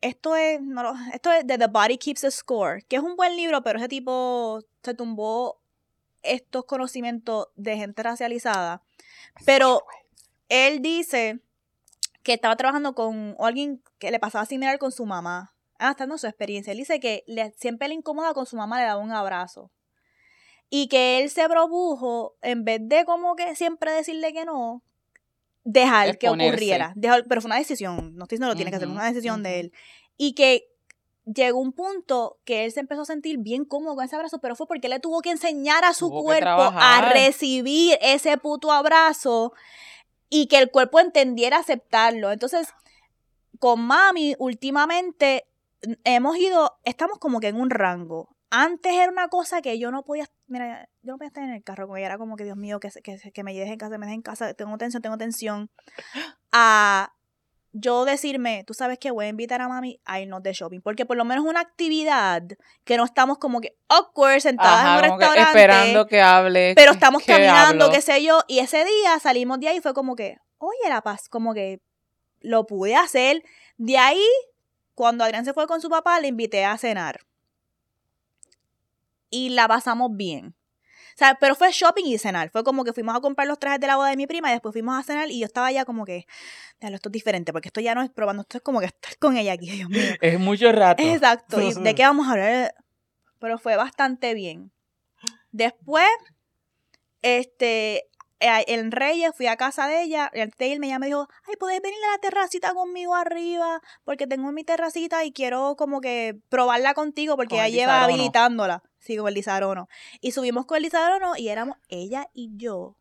esto 0.00 0.36
es, 0.36 0.60
no 0.60 0.94
esto 1.12 1.32
es 1.32 1.46
de 1.46 1.58
The 1.58 1.66
Body 1.66 1.98
Keeps 1.98 2.24
a 2.24 2.30
Score, 2.30 2.84
que 2.84 2.96
es 2.96 3.02
un 3.02 3.16
buen 3.16 3.36
libro, 3.36 3.62
pero 3.62 3.78
ese 3.78 3.88
tipo 3.88 4.60
se 4.82 4.94
tumbó 4.94 5.60
estos 6.22 6.64
conocimientos 6.64 7.48
de 7.56 7.76
gente 7.76 8.02
racializada. 8.02 8.82
Pero 9.44 9.82
él 10.48 10.82
dice 10.82 11.40
que 12.22 12.34
estaba 12.34 12.56
trabajando 12.56 12.94
con 12.94 13.36
alguien 13.40 13.82
que 13.98 14.10
le 14.10 14.18
pasaba 14.20 14.44
similar 14.46 14.78
con 14.78 14.92
su 14.92 15.06
mamá. 15.06 15.54
Ah, 15.78 15.94
en 15.98 16.18
su 16.18 16.26
experiencia. 16.26 16.72
Él 16.72 16.78
dice 16.78 17.00
que 17.00 17.24
le, 17.26 17.52
siempre 17.56 17.88
le 17.88 17.94
incomoda 17.94 18.34
con 18.34 18.46
su 18.46 18.56
mamá, 18.56 18.78
le 18.78 18.86
daba 18.86 19.00
un 19.00 19.12
abrazo. 19.12 19.70
Y 20.68 20.88
que 20.88 21.20
él 21.20 21.30
se 21.30 21.48
propuso, 21.48 22.36
en 22.42 22.64
vez 22.64 22.80
de 22.82 23.04
como 23.04 23.36
que 23.36 23.54
siempre 23.54 23.92
decirle 23.92 24.32
que 24.32 24.44
no, 24.44 24.82
dejar 25.64 26.18
que 26.18 26.28
ocurriera. 26.28 26.92
Dejar- 26.96 27.24
pero 27.28 27.40
fue 27.40 27.48
una 27.48 27.58
decisión, 27.58 28.16
no 28.16 28.24
estoy 28.24 28.36
diciendo 28.36 28.48
lo 28.48 28.56
tiene 28.56 28.70
que 28.70 28.76
hacer, 28.76 28.88
una 28.88 29.04
decisión 29.06 29.42
de 29.42 29.60
él. 29.60 29.72
Y 30.16 30.32
que 30.34 30.68
llegó 31.24 31.58
un 31.58 31.72
punto 31.72 32.38
que 32.44 32.64
él 32.64 32.72
se 32.72 32.80
empezó 32.80 33.02
a 33.02 33.04
sentir 33.04 33.38
bien 33.38 33.64
cómodo 33.64 33.96
con 33.96 34.04
ese 34.04 34.16
abrazo, 34.16 34.38
pero 34.38 34.54
fue 34.56 34.66
porque 34.66 34.86
él 34.86 34.92
le 34.92 35.00
tuvo 35.00 35.20
que 35.22 35.30
enseñar 35.30 35.84
a 35.84 35.92
su 35.92 36.08
Tuvo 36.08 36.22
cuerpo 36.22 36.46
a 36.46 37.10
recibir 37.12 37.98
ese 38.00 38.38
puto 38.38 38.72
abrazo 38.72 39.52
y 40.28 40.46
que 40.46 40.58
el 40.58 40.70
cuerpo 40.70 41.00
entendiera 41.00 41.58
aceptarlo. 41.58 42.30
Entonces, 42.32 42.68
con 43.58 43.80
mami, 43.80 44.34
últimamente 44.38 45.46
hemos 46.04 46.36
ido, 46.36 46.78
estamos 46.84 47.18
como 47.18 47.40
que 47.40 47.48
en 47.48 47.56
un 47.56 47.70
rango. 47.70 48.36
Antes 48.50 48.92
era 48.92 49.10
una 49.10 49.28
cosa 49.28 49.60
que 49.60 49.78
yo 49.78 49.90
no 49.90 50.04
podía, 50.04 50.26
mira, 50.46 50.88
yo 51.02 51.12
no 51.12 51.18
podía 51.18 51.28
estar 51.28 51.44
en 51.44 51.50
el 51.50 51.64
carro 51.64 51.88
con 51.88 51.98
ella, 51.98 52.06
era 52.06 52.18
como 52.18 52.36
que 52.36 52.44
Dios 52.44 52.56
mío, 52.56 52.78
que, 52.78 52.90
que, 53.02 53.18
que 53.32 53.42
me 53.42 53.52
deje 53.52 53.72
en 53.72 53.78
casa, 53.78 53.98
me 53.98 54.06
deje 54.06 54.14
en 54.14 54.22
casa, 54.22 54.54
tengo 54.54 54.78
tensión, 54.78 55.02
tengo 55.02 55.18
tensión. 55.18 55.70
A 56.52 57.12
yo 57.78 58.04
decirme, 58.04 58.64
tú 58.66 58.72
sabes 58.72 58.98
que 58.98 59.10
voy 59.10 59.26
a 59.26 59.28
invitar 59.28 59.60
a 59.60 59.68
mami 59.68 60.00
a 60.04 60.20
irnos 60.20 60.42
de 60.42 60.52
shopping, 60.52 60.80
porque 60.80 61.04
por 61.04 61.16
lo 61.16 61.24
menos 61.24 61.44
una 61.44 61.60
actividad 61.60 62.42
que 62.84 62.96
no 62.96 63.04
estamos 63.04 63.38
como 63.38 63.60
que 63.60 63.76
awkward 63.88 64.40
sentadas 64.40 64.80
Ajá, 64.80 64.90
en 65.06 65.12
un 65.12 65.18
que 65.18 65.24
restaurante 65.24 65.50
esperando 65.50 66.06
que 66.06 66.20
hable. 66.22 66.72
pero 66.74 66.92
estamos 66.92 67.22
que 67.22 67.32
caminando, 67.32 67.84
hablo. 67.86 67.94
qué 67.94 68.00
sé 68.00 68.22
yo, 68.22 68.40
y 68.46 68.60
ese 68.60 68.84
día 68.84 69.18
salimos 69.20 69.60
de 69.60 69.68
ahí 69.68 69.76
y 69.78 69.80
fue 69.80 69.92
como 69.92 70.16
que, 70.16 70.38
oye, 70.58 70.88
la 70.88 71.02
paz, 71.02 71.28
como 71.28 71.52
que 71.52 71.80
lo 72.40 72.66
pude 72.66 72.96
hacer. 72.96 73.42
De 73.76 73.98
ahí, 73.98 74.24
cuando 74.96 75.24
Adrián 75.24 75.44
se 75.44 75.52
fue 75.52 75.66
con 75.68 75.80
su 75.80 75.90
papá, 75.90 76.18
le 76.18 76.28
invité 76.28 76.64
a 76.64 76.76
cenar. 76.78 77.20
Y 79.30 79.50
la 79.50 79.68
pasamos 79.68 80.16
bien. 80.16 80.56
O 81.16 81.18
sea, 81.18 81.36
pero 81.38 81.54
fue 81.54 81.70
shopping 81.70 82.04
y 82.06 82.18
cenar. 82.18 82.50
Fue 82.50 82.64
como 82.64 82.82
que 82.82 82.92
fuimos 82.94 83.14
a 83.14 83.20
comprar 83.20 83.46
los 83.46 83.58
trajes 83.58 83.78
de 83.78 83.86
la 83.86 83.96
boda 83.96 84.08
de 84.08 84.16
mi 84.16 84.26
prima 84.26 84.48
y 84.48 84.52
después 84.52 84.72
fuimos 84.72 84.98
a 84.98 85.02
cenar 85.02 85.30
y 85.30 85.38
yo 85.40 85.46
estaba 85.46 85.70
ya 85.70 85.84
como 85.84 86.06
que, 86.06 86.26
"Diablo, 86.80 86.96
esto 86.96 87.10
es 87.10 87.12
diferente, 87.12 87.52
porque 87.52 87.68
esto 87.68 87.80
ya 87.80 87.94
no 87.94 88.02
es 88.02 88.10
probando, 88.10 88.42
esto 88.42 88.56
es 88.56 88.62
como 88.62 88.80
que 88.80 88.86
estar 88.86 89.16
con 89.18 89.36
ella 89.36 89.52
aquí, 89.52 89.70
Dios 89.70 89.88
mío. 89.90 90.00
Es 90.22 90.40
mucho 90.40 90.72
rato. 90.72 91.02
Exacto. 91.02 91.60
¿Y 91.60 91.74
de 91.74 91.94
qué 91.94 92.02
vamos 92.02 92.26
a 92.26 92.32
hablar? 92.32 92.74
Pero 93.38 93.58
fue 93.58 93.76
bastante 93.76 94.32
bien. 94.32 94.72
Después, 95.52 96.08
este, 97.20 98.08
en 98.40 98.92
Reyes 98.92 99.32
fui 99.34 99.46
a 99.46 99.56
casa 99.56 99.88
de 99.88 100.02
ella. 100.02 100.30
Y 100.34 100.40
antes 100.40 100.58
de 100.58 100.68
irme, 100.68 100.86
ella 100.86 100.98
me 100.98 101.06
dijo, 101.06 101.28
ay, 101.46 101.54
¿puedes 101.58 101.80
venir 101.80 101.98
a 102.08 102.12
la 102.12 102.18
terracita 102.18 102.74
conmigo 102.74 103.14
arriba? 103.14 103.80
Porque 104.04 104.26
tengo 104.26 104.52
mi 104.52 104.64
terracita 104.64 105.24
y 105.24 105.32
quiero 105.32 105.76
como 105.76 106.00
que 106.00 106.38
probarla 106.48 106.94
contigo 106.94 107.36
porque 107.36 107.56
ella 107.56 107.66
el 107.66 107.72
lleva 107.72 108.04
habilitándola. 108.04 108.82
Sí, 108.98 109.16
con 109.16 109.28
el 109.28 109.34
Lizarono. 109.34 109.88
Y 110.20 110.32
subimos 110.32 110.66
con 110.66 110.78
el 110.78 110.84
Lizarono 110.84 111.36
y 111.36 111.48
éramos 111.48 111.76
ella 111.88 112.28
y 112.32 112.50
yo 112.56 112.96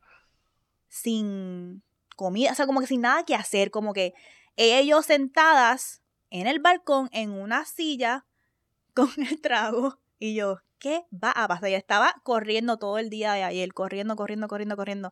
sin 0.87 1.83
comida, 2.15 2.51
o 2.51 2.55
sea, 2.55 2.65
como 2.65 2.79
que 2.79 2.87
sin 2.87 3.01
nada 3.01 3.25
que 3.25 3.35
hacer, 3.35 3.69
como 3.69 3.91
que 3.91 4.13
ella 4.55 4.79
y 4.79 4.87
yo 4.87 5.01
sentadas 5.01 6.01
en 6.29 6.47
el 6.47 6.59
balcón 6.59 7.09
en 7.11 7.31
una 7.31 7.65
silla 7.65 8.25
con 8.93 9.09
el 9.17 9.41
trago 9.41 9.99
y 10.19 10.35
yo, 10.35 10.57
¿qué 10.79 11.05
va 11.11 11.31
a 11.31 11.47
pasar? 11.47 11.69
Ella 11.69 11.77
estaba 11.77 12.15
corriendo 12.23 12.77
todo 12.77 12.97
el 12.99 13.09
día 13.09 13.33
de 13.33 13.43
ayer, 13.43 13.73
corriendo, 13.73 14.15
corriendo, 14.15 14.47
corriendo, 14.47 14.75
corriendo. 14.77 15.11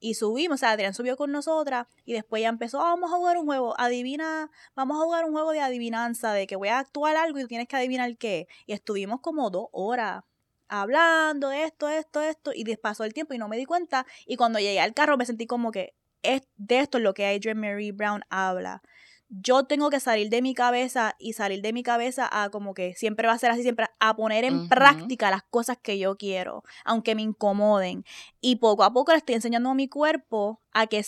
Y 0.00 0.14
subimos, 0.14 0.56
o 0.56 0.58
sea, 0.58 0.70
Adrián 0.72 0.94
subió 0.94 1.16
con 1.16 1.32
nosotras 1.32 1.86
y 2.04 2.12
después 2.12 2.42
ya 2.42 2.48
empezó, 2.48 2.80
"Ah, 2.80 2.90
vamos 2.90 3.12
a 3.12 3.16
jugar 3.16 3.36
un 3.38 3.46
juego, 3.46 3.74
adivina, 3.80 4.50
vamos 4.76 4.96
a 5.00 5.04
jugar 5.04 5.24
un 5.24 5.32
juego 5.32 5.50
de 5.52 5.60
adivinanza, 5.60 6.32
de 6.32 6.46
que 6.46 6.56
voy 6.56 6.68
a 6.68 6.78
actuar 6.78 7.16
algo 7.16 7.38
y 7.40 7.46
tienes 7.46 7.66
que 7.68 7.76
adivinar 7.76 8.16
qué. 8.16 8.46
Y 8.66 8.72
estuvimos 8.74 9.20
como 9.20 9.50
dos 9.50 9.68
horas 9.72 10.22
hablando 10.68 11.50
esto, 11.50 11.88
esto, 11.88 12.20
esto, 12.20 12.52
y 12.54 12.64
pasó 12.76 13.04
el 13.04 13.14
tiempo 13.14 13.34
y 13.34 13.38
no 13.38 13.48
me 13.48 13.56
di 13.56 13.64
cuenta. 13.64 14.06
Y 14.26 14.36
cuando 14.36 14.58
llegué 14.60 14.80
al 14.80 14.94
carro 14.94 15.16
me 15.16 15.26
sentí 15.26 15.46
como 15.46 15.72
que 15.72 15.94
es 16.22 16.42
de 16.56 16.80
esto 16.80 16.98
es 16.98 17.04
lo 17.04 17.14
que 17.14 17.26
Adrian 17.26 17.58
Mary 17.58 17.90
Brown 17.92 18.22
habla. 18.30 18.82
Yo 19.28 19.64
tengo 19.64 19.90
que 19.90 20.00
salir 20.00 20.30
de 20.30 20.40
mi 20.40 20.54
cabeza 20.54 21.14
y 21.18 21.34
salir 21.34 21.60
de 21.60 21.72
mi 21.72 21.82
cabeza 21.82 22.28
a 22.30 22.48
como 22.50 22.72
que 22.72 22.94
siempre 22.94 23.28
va 23.28 23.34
a 23.34 23.38
ser 23.38 23.50
así, 23.50 23.62
siempre 23.62 23.86
a 24.00 24.16
poner 24.16 24.44
en 24.44 24.68
práctica 24.68 25.30
las 25.30 25.42
cosas 25.42 25.76
que 25.76 25.98
yo 25.98 26.16
quiero, 26.16 26.64
aunque 26.84 27.14
me 27.14 27.22
incomoden. 27.22 28.04
Y 28.40 28.56
poco 28.56 28.84
a 28.84 28.92
poco 28.92 29.12
le 29.12 29.18
estoy 29.18 29.34
enseñando 29.34 29.70
a 29.70 29.74
mi 29.74 29.88
cuerpo 29.88 30.62
a 30.72 30.86
que 30.86 31.04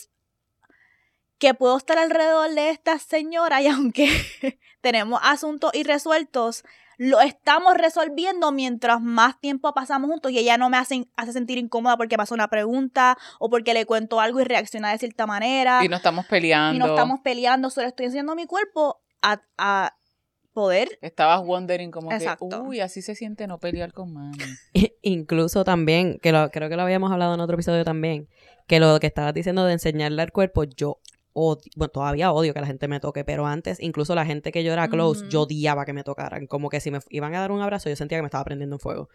que 1.41 1.55
puedo 1.55 1.79
estar 1.79 1.99
alrededor 1.99 2.55
de 2.55 2.69
esta 2.69 2.99
señora 2.99 3.63
y 3.63 3.67
aunque 3.69 4.61
tenemos 4.81 5.21
asuntos 5.25 5.75
irresueltos, 5.75 6.65
lo 7.03 7.19
estamos 7.23 7.79
resolviendo 7.79 8.53
mientras 8.53 9.01
más 9.01 9.41
tiempo 9.41 9.73
pasamos 9.73 10.11
juntos 10.11 10.33
y 10.33 10.39
ella 10.39 10.59
no 10.59 10.69
me 10.69 10.77
hace, 10.77 11.09
hace 11.17 11.33
sentir 11.33 11.57
incómoda 11.57 11.97
porque 11.97 12.19
pasó 12.19 12.35
una 12.35 12.49
pregunta 12.49 13.17
o 13.39 13.49
porque 13.49 13.73
le 13.73 13.87
cuento 13.87 14.21
algo 14.21 14.39
y 14.39 14.45
reacciona 14.45 14.93
de 14.93 14.99
cierta 14.99 15.27
manera 15.27 15.83
Y 15.83 15.89
no 15.89 15.97
estamos 15.97 16.27
peleando. 16.27 16.77
y 16.77 16.79
no 16.79 16.87
estamos 16.89 17.21
peleando, 17.21 17.71
solo 17.71 17.87
estoy 17.87 18.05
enseñando 18.05 18.33
a 18.33 18.35
mi 18.35 18.45
cuerpo 18.45 19.01
a, 19.23 19.41
a 19.57 19.97
poder 20.53 20.99
Estabas 21.01 21.41
wondering 21.43 21.91
como 21.91 22.13
Exacto. 22.13 22.51
que, 22.51 22.57
uy, 22.57 22.81
así 22.81 23.01
se 23.01 23.15
siente 23.15 23.47
no 23.47 23.59
pelear 23.59 23.95
con 23.95 24.13
mami. 24.13 24.37
Incluso 25.01 25.65
también, 25.65 26.19
que 26.21 26.33
lo, 26.33 26.51
creo 26.51 26.69
que 26.69 26.77
lo 26.77 26.83
habíamos 26.83 27.11
hablado 27.11 27.33
en 27.33 27.41
otro 27.41 27.55
episodio 27.55 27.83
también, 27.83 28.29
que 28.67 28.79
lo 28.79 29.01
que 29.01 29.07
estabas 29.07 29.33
diciendo 29.33 29.65
de 29.65 29.73
enseñarle 29.73 30.21
al 30.21 30.33
cuerpo, 30.33 30.65
yo 30.65 31.01
odio, 31.33 31.71
bueno, 31.77 31.91
todavía 31.91 32.33
odio 32.33 32.55
que 32.55 32.61
la 32.61 32.67
gente 32.67 32.89
me 32.89 33.01
toque, 33.01 33.25
pero 33.25 33.47
antes, 33.47 33.81
incluso 33.81 34.15
la 34.15 34.27
gente 34.27 34.53
que 34.53 34.65
yo 34.65 34.73
era 34.73 34.89
close, 34.89 35.27
yo 35.29 35.43
odiaba 35.43 35.85
que 35.85 35.93
me 35.93 36.05
tocaran. 36.05 36.47
Como 36.47 36.69
que 36.69 36.81
si 36.81 36.91
me 36.91 37.01
iban 37.11 37.35
a 37.35 37.41
dar 37.41 37.53
un 37.53 37.61
abrazo, 37.61 37.89
yo 37.89 37.97
sentía 37.97 38.19
que 38.19 38.23
me 38.23 38.27
estaba 38.27 38.45
prendiendo 38.45 38.77
en 38.77 38.81
fuego. 38.81 39.09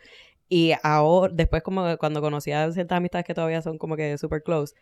Y 0.49 0.73
ahora, 0.83 1.33
después 1.33 1.63
como 1.63 1.97
cuando 1.97 2.21
conocí 2.21 2.51
a 2.51 2.71
ciertas 2.71 2.97
amistades 2.97 3.25
que 3.25 3.33
todavía 3.33 3.61
son 3.61 3.77
como 3.77 3.95
que 3.95 4.17
super 4.17 4.43
close, 4.43 4.75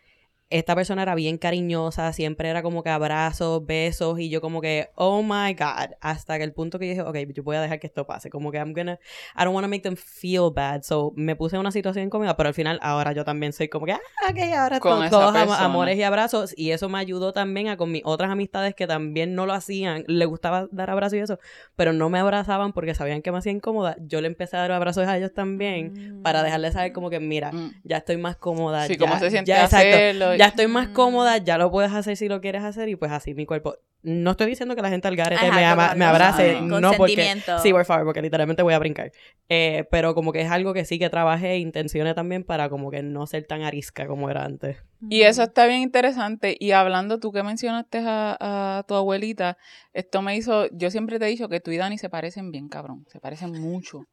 esta 0.58 0.74
persona 0.76 1.02
era 1.02 1.14
bien 1.16 1.36
cariñosa, 1.36 2.12
siempre 2.12 2.48
era 2.48 2.62
como 2.62 2.82
que 2.82 2.90
abrazos, 2.90 3.66
besos, 3.66 4.20
y 4.20 4.28
yo 4.28 4.40
como 4.40 4.60
que, 4.60 4.88
oh 4.94 5.22
my 5.22 5.52
God, 5.54 5.94
hasta 6.00 6.38
que 6.38 6.44
el 6.44 6.52
punto 6.52 6.78
que 6.78 6.86
yo 6.86 6.90
dije, 6.90 7.02
ok, 7.02 7.32
yo 7.34 7.42
voy 7.42 7.56
a 7.56 7.60
dejar 7.60 7.80
que 7.80 7.86
esto 7.88 8.06
pase, 8.06 8.30
como 8.30 8.52
que 8.52 8.58
I'm 8.58 8.72
gonna, 8.72 8.98
I 9.36 9.44
don't 9.44 9.54
want 9.54 9.64
to 9.64 9.68
make 9.68 9.82
them 9.82 9.96
feel 9.96 10.50
bad, 10.54 10.82
so 10.82 11.12
me 11.16 11.34
puse 11.34 11.56
en 11.56 11.60
una 11.60 11.72
situación 11.72 12.04
incómoda, 12.06 12.36
pero 12.36 12.48
al 12.48 12.54
final 12.54 12.78
ahora 12.82 13.12
yo 13.12 13.24
también 13.24 13.52
soy 13.52 13.68
como 13.68 13.84
que, 13.86 13.92
ah, 13.92 14.00
ok, 14.30 14.38
ahora 14.56 14.78
Con 14.80 15.10
todos 15.10 15.34
am- 15.34 15.50
amores 15.50 15.98
y 15.98 16.02
abrazos, 16.04 16.54
y 16.56 16.70
eso 16.70 16.88
me 16.88 16.98
ayudó 16.98 17.32
también 17.32 17.66
a 17.68 17.76
con 17.76 17.90
mis 17.90 18.02
otras 18.04 18.30
amistades 18.30 18.74
que 18.76 18.86
también 18.86 19.34
no 19.34 19.46
lo 19.46 19.54
hacían, 19.54 20.04
le 20.06 20.24
gustaba 20.24 20.68
dar 20.70 20.88
abrazos 20.90 21.18
y 21.18 21.22
eso, 21.22 21.38
pero 21.74 21.92
no 21.92 22.10
me 22.10 22.20
abrazaban 22.20 22.72
porque 22.72 22.94
sabían 22.94 23.22
que 23.22 23.32
me 23.32 23.38
hacía 23.38 23.50
incómoda, 23.52 23.96
yo 24.00 24.20
le 24.20 24.28
empecé 24.28 24.56
a 24.56 24.60
dar 24.60 24.72
abrazos 24.72 25.06
a 25.08 25.16
ellos 25.18 25.32
también, 25.34 26.20
para 26.22 26.42
dejarles 26.44 26.74
saber 26.74 26.92
como 26.92 27.10
que, 27.10 27.18
mira, 27.18 27.50
Mm. 27.52 27.74
ya 27.82 27.96
estoy 27.98 28.16
más 28.18 28.36
cómoda. 28.36 28.86
Sí, 28.86 28.92
ya, 28.94 28.98
cómo 28.98 29.18
se 29.18 29.30
siente 29.30 29.48
ya, 29.48 29.64
exacto. 29.64 29.86
hacerlo. 29.96 30.34
Ya 30.44 30.48
estoy 30.48 30.66
más 30.66 30.88
Mm. 30.90 30.92
cómoda, 30.92 31.38
ya 31.38 31.58
lo 31.58 31.70
puedes 31.70 31.92
hacer 31.92 32.16
si 32.16 32.28
lo 32.28 32.40
quieres 32.40 32.62
hacer 32.62 32.88
y 32.88 32.96
pues 32.96 33.10
así 33.12 33.34
mi 33.34 33.46
cuerpo. 33.46 33.76
No 34.02 34.32
estoy 34.32 34.48
diciendo 34.48 34.76
que 34.76 34.82
la 34.82 34.90
gente 34.90 35.08
al 35.08 35.16
garete 35.16 35.46
Ajá, 35.46 35.56
me, 35.56 35.64
ama- 35.64 35.94
abrace, 36.10 36.60
no 36.60 36.92
porque... 36.92 37.36
Sí, 37.62 37.72
por 37.72 37.86
favor, 37.86 38.04
porque 38.04 38.20
literalmente 38.20 38.62
voy 38.62 38.74
a 38.74 38.78
brincar. 38.78 39.10
Eh, 39.48 39.86
pero 39.90 40.14
como 40.14 40.30
que 40.30 40.42
es 40.42 40.50
algo 40.50 40.74
que 40.74 40.84
sí 40.84 40.98
que 40.98 41.08
trabajé 41.08 41.52
e 41.52 41.58
intencioné 41.58 42.12
también 42.12 42.44
para 42.44 42.68
como 42.68 42.90
que 42.90 43.02
no 43.02 43.26
ser 43.26 43.46
tan 43.46 43.62
arisca 43.62 44.06
como 44.06 44.28
era 44.28 44.44
antes. 44.44 44.76
Y 45.08 45.22
eso 45.22 45.42
está 45.44 45.64
bien 45.66 45.80
interesante. 45.80 46.54
Y 46.60 46.72
hablando 46.72 47.18
tú 47.18 47.32
que 47.32 47.42
mencionaste 47.42 48.02
a, 48.06 48.36
a 48.40 48.82
tu 48.86 48.94
abuelita, 48.94 49.56
esto 49.94 50.20
me 50.20 50.36
hizo, 50.36 50.66
yo 50.72 50.90
siempre 50.90 51.18
te 51.18 51.24
he 51.24 51.28
dicho 51.28 51.48
que 51.48 51.60
tú 51.60 51.70
y 51.70 51.78
Dani 51.78 51.96
se 51.96 52.10
parecen 52.10 52.50
bien, 52.50 52.68
cabrón, 52.68 53.06
se 53.10 53.20
parecen 53.20 53.52
mucho. 53.52 54.04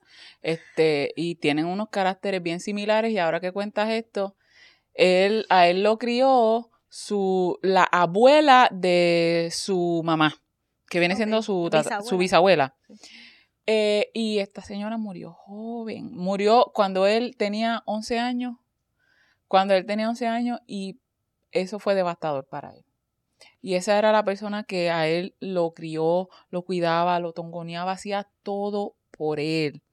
Este, 0.41 1.11
y 1.17 1.35
tienen 1.35 1.65
unos 1.65 1.89
caracteres 1.89 2.41
bien 2.41 2.61
similares 2.61 3.11
y 3.11 3.17
ahora 3.17 3.41
que 3.41 3.51
cuentas 3.51 3.89
esto, 3.89 4.35
él, 4.93 5.45
a 5.49 5.67
él 5.67 5.83
lo 5.83 5.97
crió 5.97 6.69
su, 6.89 7.57
la 7.61 7.83
abuela 7.83 8.69
de 8.71 9.49
su 9.51 10.01
mamá, 10.03 10.35
que 10.89 10.99
viene 10.99 11.15
siendo 11.15 11.41
su, 11.41 11.69
tata- 11.69 12.01
su 12.01 12.17
bisabuela. 12.17 12.75
bisabuela. 12.87 13.07
Eh, 13.67 14.09
y 14.13 14.39
esta 14.39 14.61
señora 14.61 14.97
murió 14.97 15.33
joven, 15.33 16.11
murió 16.13 16.71
cuando 16.73 17.05
él 17.07 17.35
tenía 17.37 17.83
11 17.85 18.19
años, 18.19 18.57
cuando 19.47 19.73
él 19.73 19.85
tenía 19.85 20.09
11 20.09 20.27
años 20.27 20.59
y 20.65 20.99
eso 21.51 21.79
fue 21.79 21.95
devastador 21.95 22.47
para 22.47 22.73
él. 22.75 22.83
Y 23.61 23.75
esa 23.75 23.97
era 23.97 24.11
la 24.11 24.23
persona 24.23 24.63
que 24.63 24.89
a 24.89 25.07
él 25.07 25.35
lo 25.39 25.73
crió, 25.73 26.29
lo 26.49 26.63
cuidaba, 26.63 27.19
lo 27.19 27.33
tongoneaba, 27.33 27.91
hacía 27.91 28.29
todo 28.43 28.95
por 29.11 29.39
él. 29.39 29.83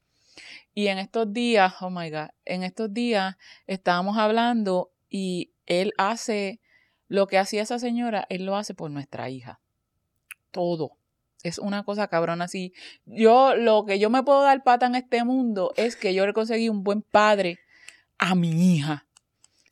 Y 0.78 0.86
en 0.86 1.00
estos 1.00 1.32
días, 1.32 1.74
oh 1.80 1.90
my 1.90 2.08
God, 2.08 2.28
en 2.44 2.62
estos 2.62 2.94
días 2.94 3.36
estábamos 3.66 4.16
hablando 4.16 4.92
y 5.10 5.50
él 5.66 5.92
hace 5.98 6.60
lo 7.08 7.26
que 7.26 7.36
hacía 7.36 7.62
esa 7.62 7.80
señora, 7.80 8.28
él 8.28 8.46
lo 8.46 8.54
hace 8.54 8.74
por 8.74 8.88
nuestra 8.88 9.28
hija. 9.28 9.58
Todo, 10.52 10.92
Es 11.42 11.58
una 11.58 11.82
cosa 11.82 12.06
cabrona 12.06 12.44
así. 12.44 12.74
Yo, 13.06 13.56
lo 13.56 13.86
que 13.86 13.98
yo 13.98 14.08
me 14.08 14.22
puedo 14.22 14.42
dar 14.42 14.62
pata 14.62 14.86
en 14.86 14.94
este 14.94 15.24
mundo 15.24 15.72
es 15.76 15.96
que 15.96 16.14
yo 16.14 16.24
le 16.24 16.32
conseguí 16.32 16.68
un 16.68 16.84
buen 16.84 17.02
padre 17.02 17.58
a 18.16 18.36
mi 18.36 18.76
hija. 18.76 19.07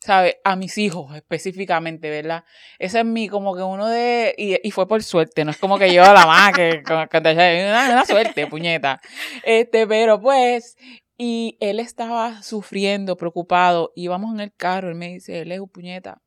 ¿Sabes? 0.07 0.37
A 0.45 0.55
mis 0.55 0.77
hijos 0.77 1.13
específicamente, 1.17 2.09
¿verdad? 2.09 2.45
Ese 2.79 2.99
es 2.99 3.05
mi, 3.05 3.27
como 3.27 3.53
que 3.53 3.61
uno 3.61 3.89
de. 3.89 4.33
Y, 4.37 4.55
y 4.65 4.71
fue 4.71 4.87
por 4.87 5.03
suerte, 5.03 5.43
no 5.43 5.51
es 5.51 5.57
como 5.57 5.77
que 5.77 5.93
yo 5.93 6.01
la 6.01 6.25
más 6.25 6.53
que. 6.53 6.81
que- 6.85 6.93
una, 6.93 7.89
una 7.91 8.05
suerte, 8.05 8.47
puñeta. 8.47 9.01
Este, 9.43 9.85
pero 9.85 10.21
pues. 10.21 10.77
Y 11.17 11.57
él 11.59 11.81
estaba 11.81 12.41
sufriendo, 12.41 13.17
preocupado. 13.17 13.91
Íbamos 13.97 14.33
en 14.33 14.39
el 14.39 14.53
carro, 14.55 14.87
él 14.87 14.95
me 14.95 15.09
dice, 15.09 15.43
Leo, 15.43 15.67
puñeta. 15.67 16.21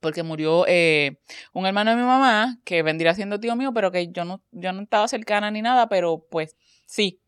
Porque 0.00 0.24
murió 0.24 0.64
eh, 0.66 1.20
un 1.52 1.64
hermano 1.64 1.92
de 1.92 1.96
mi 1.98 2.02
mamá, 2.02 2.58
que 2.64 2.82
vendría 2.82 3.14
siendo 3.14 3.38
tío 3.38 3.54
mío, 3.54 3.70
pero 3.72 3.92
que 3.92 4.08
yo 4.10 4.24
no, 4.24 4.42
yo 4.50 4.72
no 4.72 4.82
estaba 4.82 5.06
cercana 5.06 5.52
ni 5.52 5.62
nada, 5.62 5.88
pero 5.88 6.26
pues 6.28 6.56
sí. 6.86 7.20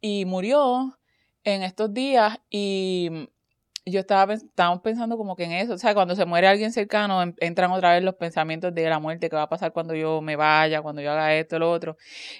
Y 0.00 0.24
murió 0.24 1.00
en 1.42 1.64
estos 1.64 1.92
días 1.92 2.38
y 2.48 3.28
yo 3.86 4.00
estaba 4.00 4.34
estábamos 4.34 4.82
pensando 4.82 5.16
como 5.16 5.36
que 5.36 5.44
en 5.44 5.52
eso, 5.52 5.74
o 5.74 5.78
sea, 5.78 5.94
cuando 5.94 6.14
se 6.14 6.24
muere 6.26 6.46
alguien 6.48 6.72
cercano, 6.72 7.22
en- 7.22 7.34
entran 7.40 7.70
otra 7.72 7.94
vez 7.94 8.02
los 8.02 8.14
pensamientos 8.16 8.74
de 8.74 8.88
la 8.88 8.98
muerte, 8.98 9.28
qué 9.30 9.36
va 9.36 9.42
a 9.42 9.48
pasar 9.48 9.72
cuando 9.72 9.94
yo 9.94 10.20
me 10.20 10.36
vaya, 10.36 10.82
cuando 10.82 11.02
yo 11.02 11.10
haga 11.12 11.34
esto, 11.34 11.58
lo 11.58 11.70
otro. 11.70 11.96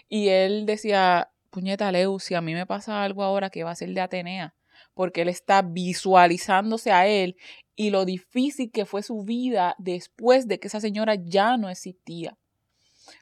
Y 0.09 0.29
él 0.29 0.67
decía, 0.67 1.31
puñeta 1.51 1.91
Leu, 1.93 2.19
si 2.21 2.35
a 2.35 2.41
mí 2.41 2.55
me 2.55 2.67
pasa 2.67 3.03
algo 3.03 3.23
ahora, 3.25 3.51
¿qué 3.51 3.65
va 3.65 3.71
a 3.71 3.77
ser 3.77 3.91
de 3.91 4.01
Atenea? 4.01 4.55
Porque 4.95 5.23
él 5.23 5.29
está 5.29 5.63
visualizándose 5.63 6.93
a 6.93 7.07
él 7.07 7.37
y 7.77 7.91
lo 7.91 8.05
difícil 8.05 8.71
que 8.71 8.85
fue 8.85 9.03
su 9.03 9.25
vida 9.25 9.75
después 9.79 10.47
de 10.47 10.61
que 10.61 10.69
esa 10.69 10.81
señora 10.81 11.15
ya 11.15 11.57
no 11.57 11.71
existía. 11.71 12.37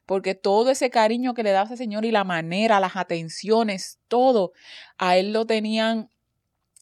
Porque 0.06 0.34
todo 0.34 0.70
ese 0.70 0.90
cariño 0.90 1.34
que 1.34 1.42
le 1.42 1.52
daba 1.52 1.66
esa 1.66 1.76
señora 1.76 2.06
y 2.06 2.10
la 2.10 2.24
manera, 2.24 2.80
las 2.80 2.96
atenciones, 2.96 3.98
todo, 4.08 4.52
a 4.98 5.16
él 5.16 5.32
lo 5.32 5.46
tenían, 5.46 6.10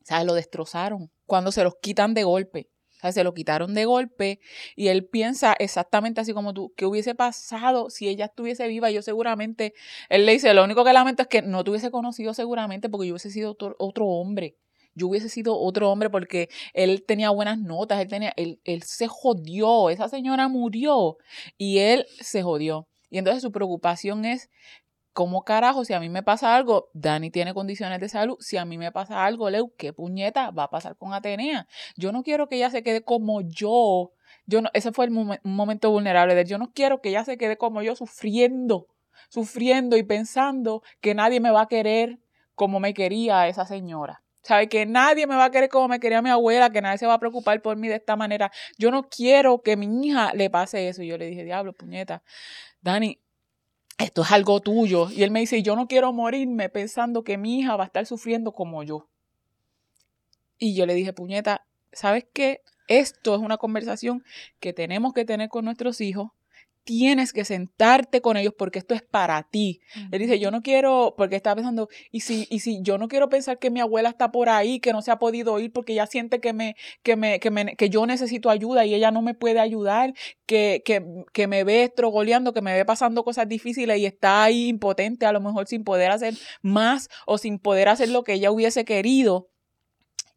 o 0.03 0.05
sea, 0.05 0.25
lo 0.25 0.35
destrozaron 0.35 1.11
cuando 1.27 1.53
se 1.53 1.65
los 1.65 1.75
quitan 1.81 2.15
de 2.15 2.25
golpe. 2.25 2.69
O 2.97 3.01
sea, 3.01 3.13
se 3.13 3.25
lo 3.25 3.35
quitaron 3.35 3.75
de 3.75 3.85
golpe 3.85 4.41
y 4.75 4.89
él 4.89 5.05
piensa 5.05 5.55
exactamente 5.59 6.23
así 6.23 6.33
como 6.33 6.55
tú, 6.55 6.73
¿qué 6.77 6.87
hubiese 6.87 7.15
pasado 7.15 7.91
si 7.91 8.09
ella 8.09 8.27
estuviese 8.27 8.67
viva? 8.69 8.91
Yo 8.91 9.03
seguramente, 9.03 9.75
él 10.09 10.25
le 10.25 10.33
dice, 10.33 10.55
lo 10.55 10.65
único 10.65 10.83
que 10.83 10.95
lamento 10.95 11.23
es 11.23 11.29
que 11.29 11.43
no 11.43 11.63
te 11.63 11.71
hubiese 11.71 11.91
conocido 11.91 12.33
seguramente 12.33 12.89
porque 12.89 13.09
yo 13.09 13.13
hubiese 13.15 13.31
sido 13.31 13.53
otro, 13.53 13.77
otro 13.79 14.07
hombre. 14.07 14.57
Yo 14.95 15.09
hubiese 15.09 15.29
sido 15.29 15.59
otro 15.59 15.91
hombre 15.91 16.09
porque 16.09 16.49
él 16.73 17.05
tenía 17.07 17.29
buenas 17.29 17.59
notas, 17.59 18.01
él 18.01 18.09
tenía, 18.09 18.33
él, 18.37 18.61
él 18.65 18.83
se 18.83 19.09
jodió, 19.09 19.91
esa 19.91 20.09
señora 20.09 20.49
murió 20.49 21.19
y 21.59 21.79
él 21.79 22.07
se 22.21 22.43
jodió. 22.43 22.89
Y 23.11 23.19
entonces 23.19 23.43
su 23.43 23.53
preocupación 23.53 24.25
es, 24.25 24.49
¿cómo 25.17 25.45
carajo 25.45 25.83
si 25.87 25.95
a 25.95 25.99
mí 25.99 26.11
me 26.11 26.23
pasa 26.23 26.55
algo? 26.55 26.91
Dani 26.93 27.31
tiene 27.31 27.55
condiciones 27.55 28.01
de 28.01 28.09
salud, 28.11 28.37
si 28.39 28.59
a 28.59 28.67
mí 28.67 28.77
me 28.77 28.93
pasa 28.93 29.25
algo, 29.25 29.49
Leo, 29.49 29.73
¿qué 29.79 29.95
puñeta 29.95 30.51
va 30.51 30.65
a 30.65 30.71
pasar 30.71 30.95
con 30.99 31.15
Atenea? 31.15 31.67
Yo 31.97 32.13
no 32.13 32.23
quiero 32.23 32.49
que 32.49 32.57
ella 32.57 32.71
se 32.71 32.83
quede 32.83 33.03
como 33.03 33.41
yo. 33.41 34.13
Yo 34.45 34.61
no, 34.61 34.69
ese 34.75 34.93
fue 34.93 35.07
el 35.07 35.13
un 35.13 35.39
momento 35.43 35.91
vulnerable 35.91 36.35
de. 36.35 36.45
Yo 36.45 36.59
no 36.59 36.71
quiero 36.75 37.01
que 37.01 37.09
ella 37.09 37.25
se 37.25 37.39
quede 37.39 37.57
como 37.57 37.81
yo 37.81 37.97
sufriendo, 37.97 38.89
sufriendo 39.31 39.97
y 39.97 40.03
pensando 40.03 40.83
que 41.01 41.15
nadie 41.15 41.41
me 41.41 41.51
va 41.51 41.63
a 41.63 41.69
querer 41.69 42.19
como 42.55 42.79
me 42.79 42.93
quería 42.93 43.49
esa 43.49 43.65
señora. 43.65 44.23
¿Sabe? 44.43 44.69
Que 44.69 44.85
nadie 44.85 45.27
me 45.27 45.35
va 45.35 45.47
a 45.47 45.51
querer 45.51 45.71
como 45.71 45.89
me 45.89 45.99
quería 45.99 46.21
mi 46.21 46.29
abuela, 46.29 46.69
que 46.71 46.83
nadie 46.83 46.99
se 46.99 47.07
va 47.07 47.15
a 47.15 47.19
preocupar 47.19 47.63
por 47.63 47.79
mí 47.79 47.89
de 47.89 47.97
esta 47.97 48.17
manera. 48.17 48.53
Yo 48.77 48.91
no 48.91 49.09
quiero 49.09 49.63
que 49.63 49.79
mi 49.79 50.07
hija 50.07 50.35
le 50.35 50.51
pase 50.51 50.89
eso. 50.89 51.03
Y 51.03 51.09
yo 51.09 51.17
le 51.17 51.27
dije, 51.27 51.43
diablo, 51.43 51.73
puñeta, 51.73 52.23
Dani, 52.83 53.19
esto 53.99 54.23
es 54.23 54.33
algo 54.33 54.61
tuyo. 54.61 55.11
Y 55.11 55.23
él 55.23 55.31
me 55.31 55.41
dice, 55.41 55.63
yo 55.63 55.77
no 55.77 55.89
quiero 55.89 56.13
morirme 56.13 56.69
pensando 56.69 57.25
que 57.25 57.39
mi 57.39 57.61
hija 57.61 57.77
va 57.77 57.85
a 57.85 57.87
estar 57.87 58.07
sufriendo 58.07 58.53
como 58.53 58.83
yo. 58.83 59.09
Y 60.59 60.75
yo 60.75 60.87
le 60.87 60.95
dije, 60.95 61.13
puñeta, 61.13 61.67
¿sabes 61.93 62.27
qué? 62.33 62.63
Esto 62.89 63.35
es 63.35 63.41
una 63.41 63.57
conversación 63.57 64.25
que 64.61 64.73
tenemos 64.73 65.13
que 65.13 65.25
tener 65.25 65.49
con 65.49 65.65
nuestros 65.65 66.01
hijos. 66.01 66.31
Tienes 66.87 67.33
que 67.33 67.45
sentarte 67.45 68.21
con 68.21 68.37
ellos 68.37 68.55
porque 68.57 68.79
esto 68.79 68.95
es 68.95 69.03
para 69.03 69.43
ti. 69.43 69.81
Él 70.13 70.21
dice, 70.21 70.39
yo 70.39 70.53
no 70.53 70.63
quiero, 70.63 71.15
porque 71.17 71.35
estaba 71.35 71.57
pensando, 71.57 71.89
y 72.13 72.21
si, 72.21 72.47
y 72.49 72.61
si 72.61 72.81
yo 72.81 72.97
no 72.97 73.09
quiero 73.09 73.29
pensar 73.29 73.59
que 73.59 73.73
mi 73.73 73.81
abuela 73.81 74.09
está 74.09 74.31
por 74.31 74.49
ahí, 74.49 74.79
que 74.79 74.93
no 74.93 75.03
se 75.03 75.11
ha 75.11 75.19
podido 75.19 75.59
ir 75.59 75.73
porque 75.73 75.95
ella 75.95 76.07
siente 76.07 76.39
que 76.39 76.53
me, 76.53 76.77
que 77.03 77.17
me, 77.17 77.41
que 77.41 77.51
me, 77.51 77.75
que 77.75 77.91
yo 77.91 78.07
necesito 78.07 78.51
ayuda 78.51 78.87
y 78.87 78.95
ella 78.95 79.11
no 79.11 79.21
me 79.21 79.35
puede 79.35 79.59
ayudar, 79.59 80.15
que, 80.47 80.83
que, 80.85 81.05
que 81.33 81.49
me 81.49 81.65
ve 81.65 81.83
estrogoleando, 81.83 82.53
que 82.53 82.63
me 82.63 82.73
ve 82.73 82.85
pasando 82.85 83.25
cosas 83.25 83.49
difíciles 83.49 83.99
y 83.99 84.07
está 84.07 84.45
ahí 84.45 84.69
impotente, 84.69 85.27
a 85.27 85.33
lo 85.33 85.41
mejor 85.41 85.67
sin 85.67 85.83
poder 85.83 86.13
hacer 86.13 86.35
más 86.63 87.09
o 87.27 87.37
sin 87.37 87.59
poder 87.59 87.89
hacer 87.89 88.11
lo 88.11 88.23
que 88.23 88.35
ella 88.35 88.53
hubiese 88.53 88.85
querido. 88.85 89.49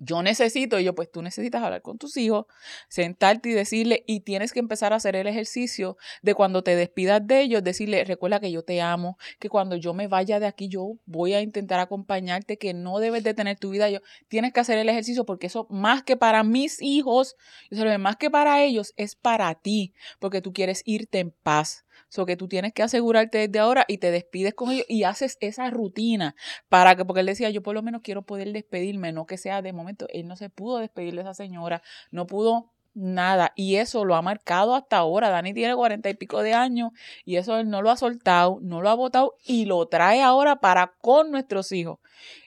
Yo 0.01 0.23
necesito, 0.23 0.79
y 0.79 0.85
yo, 0.85 0.95
pues 0.95 1.11
tú 1.11 1.21
necesitas 1.21 1.61
hablar 1.61 1.81
con 1.81 1.97
tus 1.97 2.15
hijos, 2.15 2.45
sentarte 2.87 3.49
y 3.49 3.51
decirle, 3.51 4.05
y 4.07 4.21
tienes 4.21 4.53
que 4.53 4.59
empezar 4.59 4.93
a 4.93 4.95
hacer 4.95 5.17
el 5.17 5.27
ejercicio 5.27 5.97
de 6.21 6.33
cuando 6.33 6.63
te 6.63 6.75
despidas 6.77 7.25
de 7.27 7.41
ellos, 7.41 7.63
decirle, 7.63 8.05
recuerda 8.05 8.39
que 8.39 8.49
yo 8.49 8.63
te 8.63 8.81
amo, 8.81 9.17
que 9.39 9.49
cuando 9.49 9.75
yo 9.75 9.93
me 9.93 10.07
vaya 10.07 10.39
de 10.39 10.47
aquí, 10.47 10.69
yo 10.69 10.93
voy 11.05 11.33
a 11.33 11.41
intentar 11.41 11.81
acompañarte, 11.81 12.57
que 12.57 12.73
no 12.73 12.99
debes 12.99 13.23
de 13.23 13.33
tener 13.33 13.59
tu 13.59 13.71
vida. 13.71 13.89
Yo, 13.89 13.99
tienes 14.29 14.53
que 14.53 14.61
hacer 14.61 14.77
el 14.77 14.87
ejercicio 14.87 15.25
porque 15.25 15.47
eso, 15.47 15.67
más 15.69 16.03
que 16.03 16.15
para 16.15 16.43
mis 16.43 16.81
hijos, 16.81 17.35
yo 17.69 17.83
digo, 17.83 17.99
más 17.99 18.15
que 18.15 18.31
para 18.31 18.63
ellos, 18.63 18.93
es 18.95 19.15
para 19.15 19.53
ti, 19.55 19.93
porque 20.19 20.41
tú 20.41 20.53
quieres 20.53 20.81
irte 20.85 21.19
en 21.19 21.31
paz. 21.43 21.83
So 22.07 22.25
que 22.25 22.37
tú 22.37 22.47
tienes 22.47 22.73
que 22.73 22.83
asegurarte 22.83 23.47
desde 23.47 23.59
ahora 23.59 23.85
y 23.87 23.97
te 23.97 24.11
despides 24.11 24.53
con 24.53 24.71
ellos 24.71 24.85
y 24.87 25.03
haces 25.03 25.37
esa 25.41 25.69
rutina 25.69 26.35
para 26.69 26.95
que, 26.95 27.05
porque 27.05 27.21
él 27.21 27.25
decía, 27.25 27.49
yo 27.49 27.61
por 27.61 27.75
lo 27.75 27.83
menos 27.83 28.01
quiero 28.03 28.23
poder 28.23 28.51
despedirme, 28.51 29.11
no 29.11 29.25
que 29.25 29.37
sea 29.37 29.61
de 29.61 29.73
momento. 29.73 30.07
Él 30.09 30.27
no 30.27 30.35
se 30.35 30.49
pudo 30.49 30.79
despedir 30.79 31.15
de 31.15 31.21
esa 31.21 31.33
señora, 31.33 31.81
no 32.11 32.27
pudo 32.27 32.71
nada. 32.93 33.53
Y 33.55 33.75
eso 33.75 34.05
lo 34.05 34.15
ha 34.15 34.21
marcado 34.21 34.75
hasta 34.75 34.97
ahora. 34.97 35.29
Dani 35.29 35.53
tiene 35.53 35.75
cuarenta 35.75 36.09
y 36.09 36.13
pico 36.13 36.41
de 36.41 36.53
años 36.53 36.91
y 37.25 37.37
eso 37.37 37.57
él 37.57 37.69
no 37.69 37.81
lo 37.81 37.91
ha 37.91 37.97
soltado, 37.97 38.59
no 38.61 38.81
lo 38.81 38.89
ha 38.89 38.95
botado 38.95 39.35
y 39.45 39.65
lo 39.65 39.85
trae 39.87 40.21
ahora 40.21 40.57
para 40.57 40.93
con 41.01 41.31
nuestros 41.31 41.71
hijos. 41.71 41.99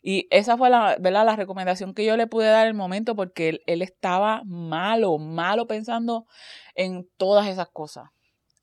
Y 0.03 0.27
esa 0.31 0.57
fue 0.57 0.71
la, 0.71 0.97
¿verdad? 1.01 1.25
la 1.25 1.37
recomendación 1.37 1.95
que 1.95 2.05
yo 2.05 2.17
le 2.17 2.27
pude 2.27 2.47
dar 2.47 2.63
en 2.63 2.69
el 2.69 2.75
momento 2.75 3.17
porque 3.17 3.49
él, 3.49 3.63
él 3.67 3.83
estaba 3.83 4.43
malo, 4.45 5.19
malo 5.19 5.67
pensando 5.67 6.27
en 6.75 7.09
todas 7.17 7.47
esas 7.47 7.69
cosas. 7.69 8.11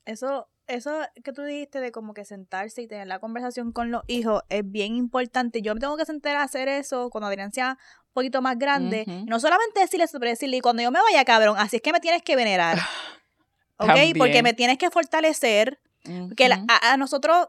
Eso, 0.04 0.48
eso 0.70 0.92
que 1.24 1.32
tú 1.32 1.42
dijiste 1.42 1.80
de 1.80 1.92
como 1.92 2.14
que 2.14 2.24
sentarse 2.24 2.82
y 2.82 2.86
tener 2.86 3.06
la 3.06 3.18
conversación 3.18 3.72
con 3.72 3.90
los 3.90 4.02
hijos 4.06 4.42
es 4.48 4.62
bien 4.70 4.94
importante. 4.96 5.62
Yo 5.62 5.74
me 5.74 5.80
tengo 5.80 5.96
que 5.96 6.04
sentar 6.04 6.36
a 6.36 6.42
hacer 6.42 6.68
eso 6.68 7.10
cuando 7.10 7.26
Adrián 7.28 7.52
sea 7.52 7.78
un 8.06 8.12
poquito 8.12 8.40
más 8.42 8.58
grande. 8.58 9.04
No 9.26 9.38
solamente 9.40 9.80
decirle 9.80 10.04
eso, 10.04 10.18
pero 10.18 10.30
decirle, 10.30 10.56
y 10.56 10.60
cuando 10.60 10.82
yo 10.82 10.90
me 10.90 11.00
vaya, 11.00 11.24
cabrón, 11.24 11.56
así 11.58 11.76
es 11.76 11.82
que 11.82 11.92
me 11.92 12.00
tienes 12.00 12.22
que 12.22 12.36
venerar. 12.36 12.78
¿Ok? 13.78 13.90
Porque 14.18 14.42
me 14.42 14.52
tienes 14.52 14.78
que 14.78 14.90
fortalecer. 14.90 15.80
Porque 16.28 16.48
la- 16.48 16.56
Ujú. 16.58 16.66
a, 16.68 16.92
a 16.92 16.96
nosotros, 16.96 17.48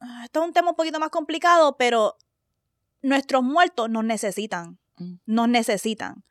ah, 0.00 0.22
esto 0.24 0.40
es 0.42 0.46
un 0.48 0.52
tema 0.52 0.70
un 0.70 0.76
poquito 0.76 0.98
más 1.00 1.10
complicado, 1.10 1.76
pero 1.78 2.16
nuestros 3.02 3.42
muertos 3.42 3.88
nos 3.90 4.04
necesitan. 4.04 4.78
Mm. 4.96 5.14
Nos 5.26 5.48
necesitan. 5.48 6.24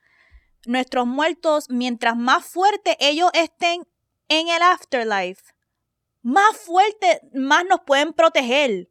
Nuestros 0.66 1.08
muertos, 1.08 1.70
mientras 1.70 2.16
más 2.18 2.46
fuerte 2.46 2.98
ellos 3.00 3.30
estén 3.34 3.88
en 4.28 4.50
el 4.50 4.62
afterlife, 4.62 5.42
más 6.22 6.58
fuerte, 6.58 7.22
más 7.34 7.66
nos 7.66 7.82
pueden 7.82 8.14
proteger. 8.14 8.90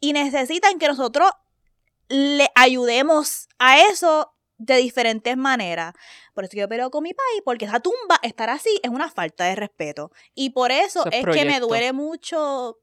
Y 0.00 0.12
necesitan 0.12 0.78
que 0.78 0.88
nosotros 0.88 1.30
le 2.08 2.48
ayudemos 2.54 3.48
a 3.58 3.80
eso 3.80 4.34
de 4.58 4.76
diferentes 4.76 5.36
maneras. 5.36 5.94
Por 6.34 6.44
eso 6.44 6.56
yo 6.56 6.68
peleo 6.68 6.90
con 6.90 7.02
mi 7.02 7.14
país, 7.14 7.42
porque 7.44 7.64
esa 7.64 7.80
tumba, 7.80 8.18
estar 8.22 8.50
así, 8.50 8.80
es 8.82 8.90
una 8.90 9.10
falta 9.10 9.44
de 9.44 9.56
respeto. 9.56 10.10
Y 10.34 10.50
por 10.50 10.70
eso, 10.70 11.04
es 11.10 11.24
que 11.24 11.44
me 11.44 11.60
duele 11.60 11.92
mucho 11.92 12.78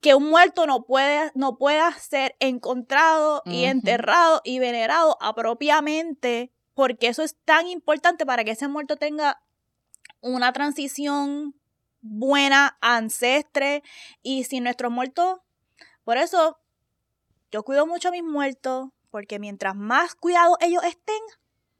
que 0.00 0.14
un 0.14 0.28
muerto 0.28 0.66
no 0.66 0.84
puede, 0.84 1.30
no 1.36 1.56
pueda 1.56 1.92
ser 1.92 2.34
encontrado 2.40 3.42
y 3.46 3.64
enterrado 3.64 4.40
y 4.44 4.58
venerado 4.58 5.16
apropiadamente, 5.20 6.50
porque 6.74 7.06
eso 7.06 7.22
es 7.22 7.36
tan 7.44 7.68
importante 7.68 8.26
para 8.26 8.42
que 8.42 8.50
ese 8.50 8.66
muerto 8.66 8.96
tenga 8.96 9.40
una 10.20 10.52
transición 10.52 11.54
buena, 12.02 12.76
ancestre, 12.80 13.82
y 14.22 14.44
si 14.44 14.60
nuestros 14.60 14.92
muertos, 14.92 15.38
por 16.04 16.18
eso 16.18 16.58
yo 17.50 17.62
cuido 17.62 17.86
mucho 17.86 18.08
a 18.08 18.12
mis 18.12 18.24
muertos, 18.24 18.90
porque 19.10 19.38
mientras 19.38 19.74
más 19.74 20.14
cuidados 20.14 20.56
ellos 20.60 20.82
estén, 20.84 21.20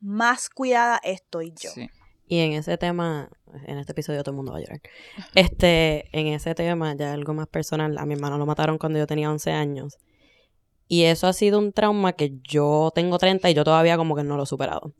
más 0.00 0.48
cuidada 0.48 1.00
estoy 1.02 1.52
yo. 1.58 1.70
Sí. 1.70 1.90
Y 2.26 2.38
en 2.38 2.52
ese 2.52 2.78
tema, 2.78 3.28
en 3.66 3.78
este 3.78 3.92
episodio 3.92 4.22
todo 4.22 4.30
el 4.30 4.36
mundo 4.36 4.52
va 4.52 4.58
a 4.58 4.60
llorar. 4.62 4.80
Este, 5.34 6.08
en 6.18 6.28
ese 6.28 6.54
tema, 6.54 6.94
ya 6.94 7.12
algo 7.12 7.34
más 7.34 7.46
personal, 7.46 7.98
a 7.98 8.06
mi 8.06 8.14
hermano 8.14 8.38
lo 8.38 8.46
mataron 8.46 8.78
cuando 8.78 8.98
yo 8.98 9.06
tenía 9.06 9.30
11 9.30 9.50
años. 9.50 9.98
Y 10.88 11.04
eso 11.04 11.26
ha 11.26 11.32
sido 11.32 11.58
un 11.58 11.72
trauma 11.72 12.12
que 12.12 12.38
yo 12.42 12.90
tengo 12.94 13.18
30 13.18 13.50
y 13.50 13.54
yo 13.54 13.64
todavía 13.64 13.96
como 13.96 14.16
que 14.16 14.24
no 14.24 14.36
lo 14.36 14.44
he 14.44 14.46
superado. 14.46 14.94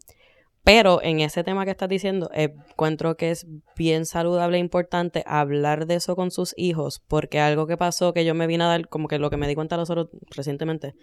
Pero 0.65 1.03
en 1.03 1.21
ese 1.21 1.43
tema 1.43 1.65
que 1.65 1.73
estás 1.73 1.89
diciendo, 1.89 2.31
eh, 2.33 2.55
encuentro 2.71 3.17
que 3.17 3.31
es 3.31 3.47
bien 3.77 4.07
saludable 4.07 4.59
e 4.59 4.61
importante 4.61 5.25
hablar 5.27 5.87
de 5.87 5.97
eso 5.97 6.15
con 6.15 6.31
sus 6.31 6.55
hijos, 6.57 7.03
porque 7.09 7.41
algo 7.41 7.67
que 7.67 7.77
pasó 7.77 8.13
que 8.13 8.25
yo 8.25 8.35
me 8.35 8.47
vine 8.47 8.65
a 8.65 8.69
dar, 8.69 8.89
como 8.89 9.09
que 9.09 9.19
lo 9.19 9.29
que 9.29 9.37
me 9.37 9.49
di 9.49 9.57
cuenta 9.57 9.77
nosotros 9.77 10.11
recientemente, 10.31 10.95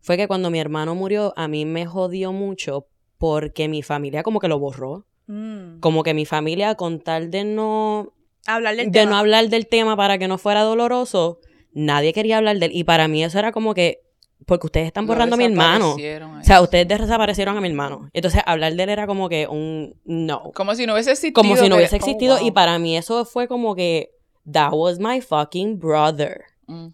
fue 0.00 0.16
que 0.16 0.26
cuando 0.26 0.50
mi 0.50 0.58
hermano 0.58 0.94
murió, 0.94 1.32
a 1.36 1.46
mí 1.46 1.64
me 1.64 1.86
jodió 1.86 2.32
mucho 2.32 2.88
porque 3.18 3.68
mi 3.68 3.82
familia 3.82 4.22
como 4.22 4.40
que 4.40 4.48
lo 4.48 4.58
borró. 4.58 5.06
Mm. 5.26 5.80
Como 5.80 6.02
que 6.02 6.14
mi 6.14 6.26
familia, 6.26 6.74
con 6.74 7.00
tal 7.00 7.30
de 7.30 7.44
no, 7.44 8.12
Hablar 8.46 8.76
del 8.76 8.86
de 8.86 9.00
tema. 9.00 9.10
no 9.10 9.16
hablar 9.16 9.48
del 9.48 9.66
tema 9.66 9.96
para 9.96 10.18
que 10.18 10.28
no 10.28 10.38
fuera 10.38 10.62
doloroso, 10.62 11.40
nadie 11.72 12.12
quería 12.12 12.38
hablar 12.38 12.58
de 12.58 12.66
él. 12.66 12.72
Y 12.74 12.84
para 12.84 13.08
mí 13.08 13.24
eso 13.24 13.38
era 13.38 13.52
como 13.52 13.74
que, 13.74 14.00
porque 14.46 14.68
ustedes 14.68 14.86
están 14.86 15.06
borrando 15.06 15.34
a 15.34 15.38
mi 15.38 15.44
hermano. 15.44 15.96
O 15.96 16.44
sea, 16.44 16.62
ustedes 16.62 16.86
desaparecieron 16.86 17.56
a 17.56 17.60
mi 17.60 17.68
hermano. 17.68 18.08
Entonces, 18.12 18.40
hablar 18.46 18.74
de 18.74 18.82
él 18.84 18.88
era 18.88 19.06
como 19.06 19.28
que 19.28 19.48
un 19.48 20.00
no. 20.04 20.52
como 20.54 20.74
si 20.76 20.86
no 20.86 20.94
hubiese 20.94 21.10
existido. 21.10 21.42
Como 21.42 21.56
si 21.56 21.68
no 21.68 21.76
hubiese 21.76 21.96
oh, 21.96 21.98
existido. 21.98 22.40
Y 22.40 22.52
para 22.52 22.78
mí 22.78 22.96
eso 22.96 23.24
fue 23.24 23.48
como 23.48 23.74
que, 23.74 24.12
that 24.50 24.72
was 24.72 25.00
my 25.00 25.20
fucking 25.20 25.78
brother. 25.78 26.44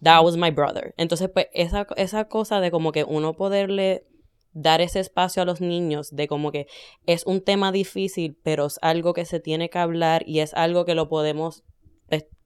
That 0.01 0.23
was 0.23 0.35
my 0.35 0.49
brother. 0.49 0.93
Entonces, 0.97 1.29
pues, 1.31 1.47
esa, 1.53 1.87
esa 1.95 2.25
cosa 2.25 2.59
de 2.59 2.71
como 2.71 2.91
que 2.91 3.03
uno 3.03 3.33
poderle 3.35 4.05
dar 4.53 4.81
ese 4.81 4.99
espacio 4.99 5.41
a 5.41 5.45
los 5.45 5.61
niños, 5.61 6.15
de 6.15 6.27
como 6.27 6.51
que 6.51 6.67
es 7.05 7.25
un 7.25 7.41
tema 7.41 7.71
difícil, 7.71 8.37
pero 8.43 8.65
es 8.65 8.79
algo 8.81 9.13
que 9.13 9.25
se 9.25 9.39
tiene 9.39 9.69
que 9.69 9.79
hablar 9.79 10.23
y 10.27 10.39
es 10.39 10.53
algo 10.53 10.85
que 10.85 10.95
lo 10.95 11.09
podemos 11.09 11.63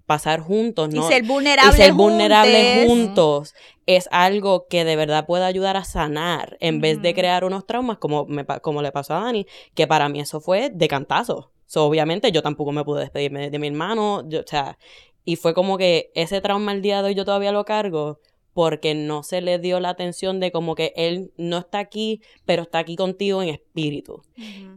pasar 0.08 0.40
juntos, 0.40 0.90
Y 0.92 0.96
¿no? 0.96 1.08
ser 1.08 1.24
vulnerable. 1.24 1.72
y 1.72 1.78
ser 1.78 1.94
vulnerables 1.94 2.88
juntos 2.88 3.54
es 3.86 4.10
algo 4.12 4.66
que 4.68 4.84
de 4.86 4.96
verdad 4.96 5.28
puede 5.28 5.44
ayudar 5.46 5.78
a 5.78 5.84
sanar 5.84 6.58
en 6.60 6.82
vez 6.82 7.02
de 7.02 7.14
crear 7.14 7.44
unos 7.44 7.68
traumas 7.68 8.00
como, 8.00 8.26
me, 8.26 8.46
como 8.46 8.82
le 8.82 8.92
pasó 8.92 9.14
a 9.16 9.20
Dani, 9.26 9.46
que 9.76 9.86
para 9.86 10.10
mí 10.10 10.20
eso 10.20 10.40
fue 10.42 10.72
de 10.72 10.88
cantazo. 10.88 11.52
So, 11.68 11.86
obviamente 11.86 12.32
yo 12.32 12.42
tampoco 12.42 12.72
me 12.72 12.84
pude 12.84 13.02
despedirme 13.02 13.50
de, 13.50 13.60
mi 13.60 13.68
hermano, 13.68 14.28
yo- 14.28 14.40
o 14.40 14.48
sea, 14.48 14.78
y 15.26 15.36
fue 15.36 15.54
como 15.54 15.78
que 15.78 16.10
ese 16.16 16.40
trauma 16.42 16.72
el 16.72 16.82
día 16.82 17.02
de 17.02 17.10
hoy 17.10 17.16
yo 17.16 17.26
todavía 17.26 17.52
lo 17.52 17.66
cargo 17.66 18.20
porque 18.54 18.96
no 18.96 19.22
se 19.24 19.42
le 19.42 19.60
dio 19.60 19.80
la 19.82 19.90
atención 19.90 20.40
de 20.40 20.52
como 20.52 20.74
que 20.74 20.94
él 20.96 21.32
no 21.38 21.58
está 21.60 21.80
aquí, 21.80 22.22
pero 22.46 22.64
está 22.64 22.80
aquí 22.80 22.96
contigo 22.96 23.44
en 23.44 23.50
espíritu. 23.50 24.24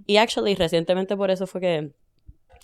Y 0.07 0.17
actually, 0.19 0.55
recientemente 0.57 1.17
por 1.17 1.31
eso 1.31 1.47
fue 1.47 1.61
que 1.61 1.91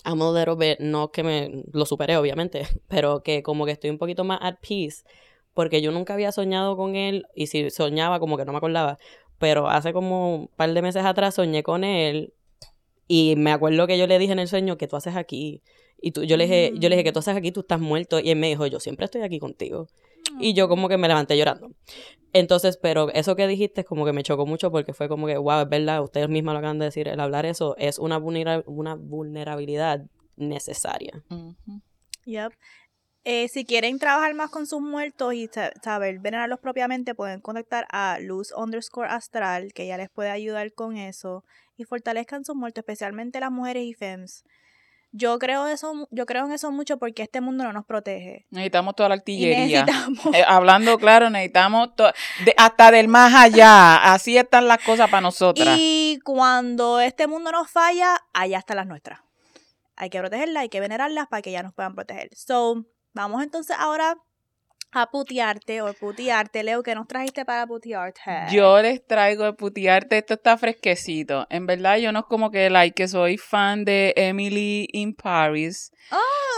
I'm 0.06 0.22
a 0.22 0.30
little 0.30 0.54
bit, 0.54 0.78
no 0.78 1.10
que 1.10 1.22
me 1.22 1.64
lo 1.72 1.84
superé 1.84 2.16
obviamente, 2.16 2.66
pero 2.88 3.22
que 3.22 3.42
como 3.42 3.66
que 3.66 3.72
estoy 3.72 3.90
un 3.90 3.98
poquito 3.98 4.24
más 4.24 4.38
at 4.40 4.56
peace, 4.60 5.04
porque 5.52 5.82
yo 5.82 5.92
nunca 5.92 6.14
había 6.14 6.32
soñado 6.32 6.76
con 6.76 6.96
él, 6.96 7.26
y 7.34 7.48
si 7.48 7.68
soñaba 7.70 8.20
como 8.20 8.38
que 8.38 8.44
no 8.44 8.52
me 8.52 8.58
acordaba, 8.58 8.98
pero 9.38 9.68
hace 9.68 9.92
como 9.92 10.34
un 10.34 10.48
par 10.48 10.72
de 10.72 10.80
meses 10.80 11.04
atrás 11.04 11.34
soñé 11.34 11.62
con 11.62 11.84
él, 11.84 12.32
y 13.08 13.34
me 13.36 13.52
acuerdo 13.52 13.86
que 13.86 13.98
yo 13.98 14.06
le 14.06 14.18
dije 14.18 14.32
en 14.32 14.38
el 14.38 14.48
sueño, 14.48 14.78
¿qué 14.78 14.88
tú 14.88 14.96
haces 14.96 15.16
aquí? 15.16 15.62
Y 16.00 16.12
tú, 16.12 16.24
yo, 16.24 16.36
le 16.36 16.44
dije, 16.44 16.72
yo 16.74 16.88
le 16.88 16.96
dije, 16.96 17.04
¿qué 17.04 17.12
tú 17.12 17.20
haces 17.20 17.36
aquí? 17.36 17.52
Tú 17.52 17.60
estás 17.60 17.80
muerto. 17.80 18.20
Y 18.20 18.30
él 18.30 18.38
me 18.38 18.48
dijo, 18.48 18.66
yo 18.66 18.80
siempre 18.80 19.06
estoy 19.06 19.22
aquí 19.22 19.38
contigo. 19.38 19.88
Y 20.38 20.54
yo 20.54 20.68
como 20.68 20.88
que 20.88 20.96
me 20.96 21.08
levanté 21.08 21.36
llorando. 21.36 21.70
Entonces, 22.32 22.76
pero 22.76 23.10
eso 23.12 23.34
que 23.36 23.46
dijiste 23.46 23.84
como 23.84 24.04
que 24.04 24.12
me 24.12 24.22
chocó 24.22 24.44
mucho 24.46 24.70
porque 24.70 24.92
fue 24.92 25.08
como 25.08 25.26
que, 25.26 25.38
wow, 25.38 25.62
es 25.62 25.68
verdad, 25.68 26.02
ustedes 26.02 26.28
mismos 26.28 26.52
lo 26.52 26.58
acaban 26.58 26.78
de 26.78 26.84
decir, 26.86 27.08
el 27.08 27.20
hablar 27.20 27.46
eso 27.46 27.74
es 27.78 27.98
una, 27.98 28.18
vulnera- 28.18 28.62
una 28.66 28.94
vulnerabilidad 28.94 30.04
necesaria. 30.36 31.22
Ujú. 31.30 31.80
Yep. 32.26 32.52
Eh, 33.24 33.48
si 33.48 33.64
quieren 33.64 33.98
trabajar 33.98 34.34
más 34.34 34.50
con 34.50 34.66
sus 34.66 34.80
muertos 34.80 35.34
y 35.34 35.48
sa- 35.48 35.72
saber 35.82 36.20
venerarlos 36.20 36.60
propiamente, 36.60 37.14
pueden 37.14 37.40
contactar 37.40 37.86
a 37.90 38.18
Luz 38.20 38.52
underscore 38.56 39.08
astral, 39.08 39.72
que 39.72 39.86
ya 39.86 39.96
les 39.96 40.10
puede 40.10 40.30
ayudar 40.30 40.72
con 40.74 40.96
eso. 40.96 41.42
Y 41.76 41.84
fortalezcan 41.84 42.44
sus 42.44 42.54
muertos, 42.54 42.82
especialmente 42.82 43.40
las 43.40 43.50
mujeres 43.50 43.82
y 43.84 43.94
femmes. 43.94 44.44
Yo 45.18 45.38
creo 45.38 45.66
eso, 45.66 46.06
yo 46.10 46.26
creo 46.26 46.44
en 46.46 46.52
eso 46.52 46.70
mucho 46.70 46.98
porque 46.98 47.22
este 47.22 47.40
mundo 47.40 47.64
no 47.64 47.72
nos 47.72 47.86
protege. 47.86 48.46
Necesitamos 48.50 48.94
toda 48.94 49.08
la 49.08 49.14
artillería. 49.14 49.84
necesitamos. 49.84 50.34
Eh, 50.34 50.44
hablando 50.46 50.98
claro, 50.98 51.30
necesitamos 51.30 51.90
de- 52.44 52.54
hasta 52.56 52.90
del 52.90 53.08
más 53.08 53.32
allá. 53.34 54.12
Así 54.12 54.36
están 54.36 54.68
las 54.68 54.78
cosas 54.84 55.08
para 55.08 55.22
nosotras. 55.22 55.76
Y 55.80 56.18
cuando 56.24 57.00
este 57.00 57.26
mundo 57.26 57.50
nos 57.50 57.70
falla, 57.70 58.22
allá 58.34 58.58
están 58.58 58.76
las 58.76 58.86
nuestras. 58.86 59.20
Hay 59.96 60.10
que 60.10 60.18
protegerlas, 60.20 60.60
hay 60.62 60.68
que 60.68 60.80
venerarlas 60.80 61.26
para 61.28 61.40
que 61.40 61.50
ya 61.52 61.62
nos 61.62 61.72
puedan 61.72 61.94
proteger. 61.94 62.28
So, 62.34 62.84
vamos 63.14 63.42
entonces 63.42 63.74
ahora 63.78 64.18
a 64.96 65.06
putearte 65.10 65.82
o 65.82 65.92
putearte. 65.94 66.62
Leo, 66.62 66.82
¿qué 66.82 66.94
nos 66.94 67.06
trajiste 67.06 67.44
para 67.44 67.66
putearte? 67.66 68.20
Yo 68.50 68.80
les 68.80 69.04
traigo 69.06 69.44
de 69.44 69.52
putearte, 69.52 70.18
esto 70.18 70.34
está 70.34 70.56
fresquecito. 70.56 71.46
En 71.50 71.66
verdad, 71.66 71.98
yo 71.98 72.12
no 72.12 72.20
es 72.20 72.24
como 72.26 72.50
que 72.50 72.70
like 72.70 72.94
que 72.94 73.08
soy 73.08 73.36
fan 73.36 73.84
de 73.84 74.14
Emily 74.16 74.88
in 74.92 75.14
Paris. 75.14 75.92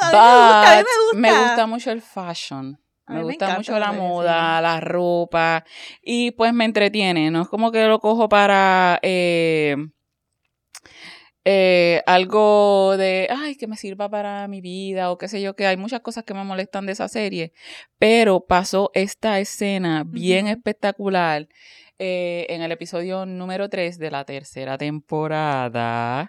a 0.02 0.10
mí 0.10 0.16
me 0.16 0.18
gusta, 0.18 0.78
a 0.78 0.82
mí 0.82 1.20
me 1.20 1.28
gusta. 1.30 1.46
gusta 1.46 1.66
mucho 1.66 1.90
el 1.90 2.02
fashion. 2.02 2.78
Me 3.08 3.16
me 3.16 3.22
gusta 3.22 3.56
mucho 3.56 3.78
la 3.78 3.92
moda, 3.92 4.60
la 4.60 4.80
ropa. 4.80 5.64
Y 6.02 6.32
pues 6.32 6.52
me 6.52 6.66
entretiene. 6.66 7.30
No 7.30 7.42
es 7.42 7.48
como 7.48 7.72
que 7.72 7.86
lo 7.86 8.00
cojo 8.00 8.28
para 8.28 8.98
eh, 9.02 9.76
eh, 11.50 12.02
algo 12.04 12.98
de, 12.98 13.26
ay, 13.30 13.56
que 13.56 13.66
me 13.66 13.76
sirva 13.76 14.10
para 14.10 14.46
mi 14.48 14.60
vida 14.60 15.10
o 15.10 15.16
qué 15.16 15.28
sé 15.28 15.40
yo, 15.40 15.56
que 15.56 15.66
hay 15.66 15.78
muchas 15.78 16.00
cosas 16.00 16.24
que 16.24 16.34
me 16.34 16.44
molestan 16.44 16.84
de 16.84 16.92
esa 16.92 17.08
serie. 17.08 17.54
Pero 17.98 18.44
pasó 18.44 18.90
esta 18.92 19.40
escena 19.40 20.04
bien 20.06 20.46
espectacular 20.46 21.48
eh, 21.98 22.44
en 22.50 22.60
el 22.60 22.70
episodio 22.70 23.24
número 23.24 23.70
3 23.70 23.98
de 23.98 24.10
la 24.10 24.26
tercera 24.26 24.76
temporada 24.76 26.28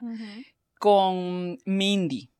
con 0.80 1.57
Mindy, 1.65 2.32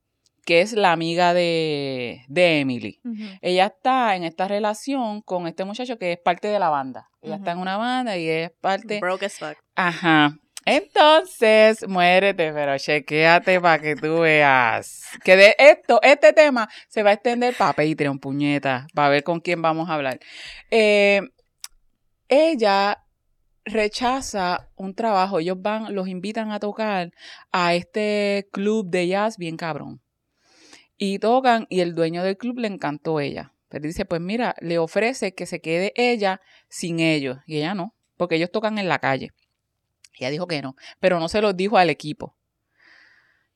que 0.46 0.62
es 0.62 0.72
la 0.72 0.94
amiga 0.94 1.34
de, 1.34 2.24
de 2.30 2.62
Emily. 2.62 3.02
Ella 3.42 3.66
está 3.66 4.16
en 4.16 4.24
esta 4.24 4.48
relación 4.48 5.22
con 5.22 5.48
este 5.48 5.66
muchacho 5.66 5.98
que 5.98 6.14
es 6.14 6.18
parte 6.18 6.48
de 6.48 6.60
la 6.60 6.70
banda. 6.70 7.10
Ella 7.22 7.36
está 7.36 7.52
en 7.52 7.58
una 7.58 7.76
banda 7.76 8.18
y 8.18 8.30
es 8.30 8.52
parte... 8.62 9.02
Broke 9.02 9.26
as 9.26 9.38
fuck. 9.38 9.58
Ajá. 9.76 10.40
Entonces, 10.66 11.88
muérete, 11.88 12.52
pero 12.54 12.78
chequéate 12.78 13.60
para 13.60 13.82
que 13.82 13.96
tú 13.96 14.20
veas. 14.20 15.06
Que 15.24 15.36
de 15.36 15.56
esto, 15.58 16.00
este 16.04 16.34
tema 16.34 16.70
se 16.88 17.02
va 17.02 17.12
a 17.12 17.14
extender 17.14 17.56
para 17.56 17.74
Patreon, 17.74 18.20
puñeta, 18.20 18.88
para 18.94 19.10
ver 19.10 19.24
con 19.24 19.40
quién 19.40 19.62
vamos 19.62 19.90
a 19.90 19.96
hablar. 19.96 20.20
Eh, 20.70 21.22
ella 22.28 23.04
rechaza 23.66 24.70
un 24.76 24.94
trabajo. 24.94 25.40
Ellos 25.40 25.62
van, 25.62 25.96
los 25.96 26.08
invitan 26.08 26.52
a 26.52 26.60
tocar 26.60 27.12
a 27.52 27.74
este 27.74 28.48
club 28.52 28.90
de 28.90 29.08
jazz 29.08 29.38
bien 29.38 29.58
cabrón. 29.58 30.02
Y 30.98 31.20
tocan, 31.20 31.66
y 31.70 31.80
el 31.80 31.96
dueño 31.96 32.24
del 32.24 32.38
club 32.38 32.60
le 32.60 32.68
encantó 32.68 33.20
ella. 33.20 33.54
Pero 33.70 33.88
dice, 33.88 34.06
pues 34.06 34.20
mira, 34.20 34.56
le 34.60 34.78
ofrece 34.80 35.34
que 35.34 35.46
se 35.46 35.62
quede 35.62 35.94
ella 35.96 36.42
sin 36.68 37.00
ellos. 37.00 37.38
Y 37.46 37.58
ella 37.58 37.74
no, 37.74 37.96
porque 38.18 38.36
ellos 38.36 38.52
tocan 38.52 38.78
en 38.78 38.90
la 38.90 39.00
calle. 39.00 39.32
Ella 40.20 40.32
dijo 40.32 40.48
que 40.48 40.62
no, 40.62 40.76
pero 41.00 41.20
no 41.20 41.30
se 41.30 41.42
lo 41.42 41.54
dijo 41.54 41.78
al 41.78 41.90
equipo. 41.90 42.36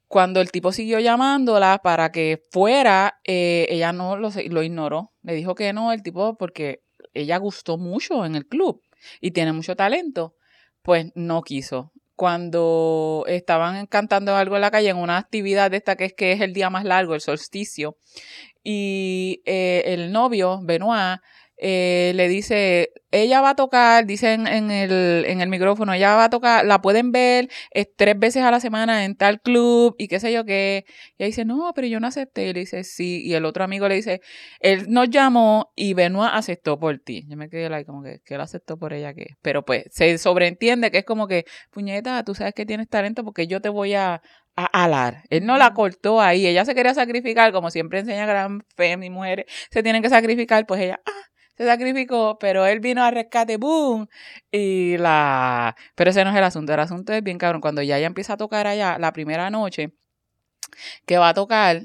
Cuando 0.07 0.41
el 0.41 0.51
tipo 0.51 0.72
siguió 0.72 0.99
llamándola 0.99 1.80
para 1.84 2.11
que 2.11 2.41
fuera, 2.51 3.20
eh, 3.24 3.66
ella 3.70 3.93
no 3.93 4.16
lo 4.16 4.64
ignoró. 4.64 5.11
Le 5.24 5.34
dijo 5.34 5.55
que 5.55 5.74
no, 5.74 5.91
el 5.91 6.03
tipo, 6.03 6.38
porque 6.38 6.84
ella 7.14 7.38
gustó 7.38 7.78
mucho 7.78 8.26
en 8.26 8.36
el 8.36 8.45
club 8.47 8.82
y 9.22 9.32
tiene 9.32 9.53
mucho 9.53 9.76
talento, 9.76 10.36
pues 10.82 11.11
no 11.16 11.41
quiso. 11.41 11.91
Cuando 12.16 13.26
estaban 13.28 13.88
cantando 13.88 14.36
algo 14.36 14.55
en 14.55 14.61
la 14.61 14.72
calle, 14.72 14.89
en 14.89 14.97
una 14.97 15.18
actividad 15.18 15.72
de 15.72 15.78
esta 15.78 15.95
que 15.95 16.05
es 16.05 16.14
que 16.14 16.32
es 16.32 16.41
el 16.41 16.53
día 16.53 16.70
más 16.70 16.84
largo, 16.84 17.16
el 17.16 17.22
solsticio, 17.22 17.97
y 18.64 19.41
eh, 19.45 19.84
el 19.88 20.11
novio, 20.11 20.59
Benoit, 20.64 21.20
eh, 21.66 22.11
le 22.16 22.28
dice, 22.28 22.91
ella 23.11 23.39
va 23.39 23.51
a 23.51 23.55
tocar, 23.55 24.05
dice 24.05 24.34
en, 24.34 24.47
el, 24.70 25.24
en 25.26 25.39
el 25.39 25.47
micrófono, 25.47 25.93
ella 25.93 26.14
va 26.18 26.26
a 26.26 26.30
tocar, 26.30 26.66
la 26.66 26.82
pueden 26.82 27.14
ver 27.14 27.47
eh, 27.72 27.86
tres 27.86 28.20
veces 28.20 28.43
a 28.43 28.51
la 28.51 28.59
semana 28.59 29.05
en 29.05 29.16
tal 29.16 29.39
club 29.39 29.95
y 29.97 30.09
qué 30.09 30.20
sé 30.20 30.34
yo 30.34 30.43
qué. 30.43 30.84
Y 31.18 31.24
ella 31.24 31.28
dice, 31.28 31.45
no, 31.45 31.72
pero 31.74 31.88
yo 31.88 32.01
no 32.01 32.07
acepté. 32.07 32.49
Y 32.49 32.53
le 32.53 32.59
dice, 32.59 32.84
sí. 32.84 33.22
Y 33.24 33.34
el 33.36 33.45
otro 33.45 33.64
amigo 33.64 33.88
le 33.88 33.95
dice, 33.95 34.20
él 34.59 34.88
nos 34.89 35.09
llamó 35.09 35.72
y 35.74 35.93
Benoit 35.93 36.32
aceptó 36.34 36.78
por 36.78 36.99
ti. 36.99 37.26
Yo 37.30 37.38
me 37.38 37.47
quedé 37.49 37.70
like, 37.70 37.86
como 37.86 38.03
que, 38.03 38.20
que 38.26 38.36
él 38.36 38.41
aceptó 38.41 38.78
por 38.78 38.91
ella 38.91 39.14
que. 39.14 39.38
Pero 39.41 39.64
pues 39.64 39.86
se 39.89 40.18
sobreentiende 40.18 40.91
que 40.91 40.97
es 40.97 41.05
como 41.05 41.30
que, 41.30 41.45
puñeta, 41.72 42.26
tú 42.26 42.36
sabes 42.36 42.53
que 42.53 42.66
tienes 42.66 42.89
talento 42.89 43.24
porque 43.24 43.47
yo 43.47 43.61
te 43.61 43.70
voy 43.70 43.93
a, 43.93 44.22
a 44.57 44.66
alar. 44.84 45.24
Él 45.30 45.45
no 45.45 45.57
la 45.57 45.74
cortó 45.74 46.20
ahí. 46.20 46.45
Ella 46.45 46.66
se 46.66 46.76
quería 46.76 46.93
sacrificar, 46.93 47.53
como 47.53 47.72
siempre 47.72 47.99
enseña 47.99 48.26
gran 48.26 48.66
fe, 48.76 48.97
mis 48.97 49.11
mujeres 49.11 49.45
se 49.72 49.82
tienen 49.82 50.01
que 50.01 50.09
sacrificar, 50.09 50.66
pues 50.66 50.82
ella, 50.82 50.99
ah, 51.05 51.32
se 51.57 51.65
sacrificó, 51.65 52.37
pero 52.39 52.65
él 52.65 52.79
vino 52.79 53.03
a 53.03 53.11
rescate, 53.11 53.57
boom, 53.57 54.07
y 54.51 54.97
la... 54.97 55.75
Pero 55.95 56.09
ese 56.09 56.23
no 56.23 56.31
es 56.31 56.35
el 56.35 56.43
asunto, 56.43 56.73
el 56.73 56.79
asunto 56.79 57.13
es 57.13 57.23
bien 57.23 57.37
cabrón, 57.37 57.61
cuando 57.61 57.81
ya 57.81 57.97
ella 57.97 58.07
empieza 58.07 58.33
a 58.33 58.37
tocar 58.37 58.67
allá, 58.67 58.97
la 58.99 59.13
primera 59.13 59.49
noche 59.49 59.93
que 61.05 61.17
va 61.17 61.29
a 61.29 61.33
tocar, 61.33 61.83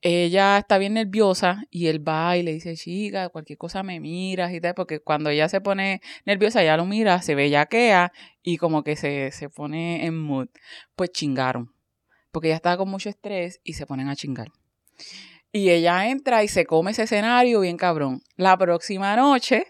ella 0.00 0.58
está 0.58 0.76
bien 0.76 0.94
nerviosa 0.94 1.64
y 1.70 1.86
él 1.86 2.06
va 2.06 2.36
y 2.36 2.42
le 2.42 2.52
dice, 2.52 2.76
chica, 2.76 3.30
cualquier 3.30 3.58
cosa 3.58 3.82
me 3.82 4.00
miras 4.00 4.52
y 4.52 4.60
tal, 4.60 4.74
porque 4.74 5.00
cuando 5.00 5.30
ella 5.30 5.48
se 5.48 5.62
pone 5.62 6.02
nerviosa, 6.26 6.62
ella 6.62 6.76
lo 6.76 6.84
mira, 6.84 7.22
se 7.22 7.34
bellaquea 7.34 8.12
y 8.42 8.58
como 8.58 8.84
que 8.84 8.96
se, 8.96 9.30
se 9.32 9.48
pone 9.48 10.04
en 10.04 10.18
mood, 10.18 10.48
pues 10.94 11.10
chingaron. 11.10 11.74
Porque 12.32 12.48
ella 12.48 12.56
estaba 12.56 12.76
con 12.76 12.90
mucho 12.90 13.08
estrés 13.08 13.60
y 13.64 13.74
se 13.74 13.86
ponen 13.86 14.08
a 14.08 14.16
chingar. 14.16 14.48
Y 15.56 15.70
ella 15.70 16.08
entra 16.08 16.42
y 16.42 16.48
se 16.48 16.66
come 16.66 16.90
ese 16.90 17.04
escenario 17.04 17.60
bien 17.60 17.76
cabrón. 17.76 18.22
La 18.34 18.58
próxima 18.58 19.14
noche 19.14 19.66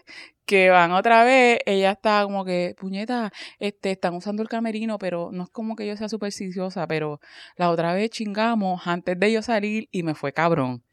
que 0.47 0.71
van 0.71 0.91
otra 0.91 1.23
vez, 1.23 1.59
ella 1.67 1.91
está 1.91 2.23
como 2.23 2.43
que, 2.43 2.73
puñeta, 2.75 3.31
este, 3.59 3.91
están 3.91 4.15
usando 4.15 4.41
el 4.41 4.49
camerino, 4.49 4.97
pero 4.97 5.29
no 5.31 5.43
es 5.43 5.49
como 5.51 5.75
que 5.75 5.85
yo 5.85 5.95
sea 5.95 6.09
supersticiosa, 6.09 6.87
pero 6.87 7.19
la 7.55 7.69
otra 7.69 7.93
vez 7.93 8.09
chingamos 8.09 8.87
antes 8.87 9.19
de 9.19 9.31
yo 9.31 9.43
salir 9.43 9.87
y 9.91 10.01
me 10.01 10.15
fue 10.15 10.33
cabrón. 10.33 10.83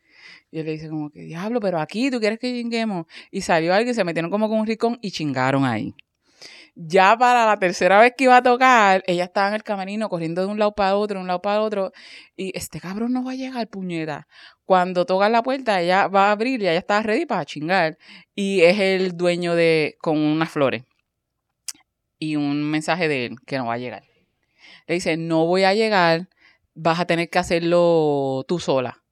Y 0.50 0.58
él 0.58 0.66
le 0.66 0.72
dice 0.72 0.90
como 0.90 1.08
que, 1.08 1.20
diablo, 1.22 1.58
pero 1.60 1.80
aquí, 1.80 2.10
¿tú 2.10 2.20
quieres 2.20 2.38
que 2.38 2.52
chinguemos? 2.52 3.06
Y 3.30 3.40
salió 3.40 3.72
alguien, 3.72 3.94
se 3.94 4.04
metieron 4.04 4.30
como 4.30 4.50
con 4.50 4.60
un 4.60 4.66
ricón 4.66 4.98
y 5.00 5.10
chingaron 5.10 5.64
ahí. 5.64 5.94
Ya 6.74 7.18
para 7.18 7.44
la 7.44 7.58
tercera 7.58 8.00
vez 8.00 8.14
que 8.16 8.24
iba 8.24 8.36
a 8.38 8.42
tocar, 8.42 9.02
ella 9.06 9.24
estaba 9.24 9.48
en 9.48 9.54
el 9.54 9.62
camerino 9.62 10.08
corriendo 10.08 10.40
de 10.40 10.48
un 10.48 10.58
lado 10.58 10.74
para 10.74 10.96
otro, 10.96 11.18
de 11.18 11.20
un 11.22 11.26
lado 11.26 11.42
para 11.42 11.60
otro. 11.60 11.92
Y 12.34 12.56
este 12.56 12.80
cabrón 12.80 13.12
no 13.12 13.22
va 13.22 13.32
a 13.32 13.34
llegar, 13.34 13.68
puñeta. 13.68 14.26
Cuando 14.64 15.04
toca 15.04 15.28
la 15.28 15.42
puerta, 15.42 15.80
ella 15.82 16.08
va 16.08 16.28
a 16.28 16.32
abrir 16.32 16.62
y 16.62 16.68
ella 16.68 16.78
está 16.78 17.02
ready 17.02 17.26
para 17.26 17.44
chingar. 17.44 17.98
Y 18.34 18.62
es 18.62 18.78
el 18.78 19.16
dueño 19.16 19.54
de, 19.54 19.96
con 20.00 20.16
unas 20.18 20.50
flores. 20.50 20.84
Y 22.18 22.36
un 22.36 22.62
mensaje 22.62 23.08
de 23.08 23.26
él, 23.26 23.36
que 23.46 23.58
no 23.58 23.66
va 23.66 23.74
a 23.74 23.78
llegar. 23.78 24.04
Le 24.86 24.94
dice, 24.94 25.16
no 25.18 25.44
voy 25.44 25.64
a 25.64 25.74
llegar, 25.74 26.28
vas 26.74 27.00
a 27.00 27.06
tener 27.06 27.28
que 27.28 27.38
hacerlo 27.38 28.44
tú 28.48 28.58
sola. 28.58 29.02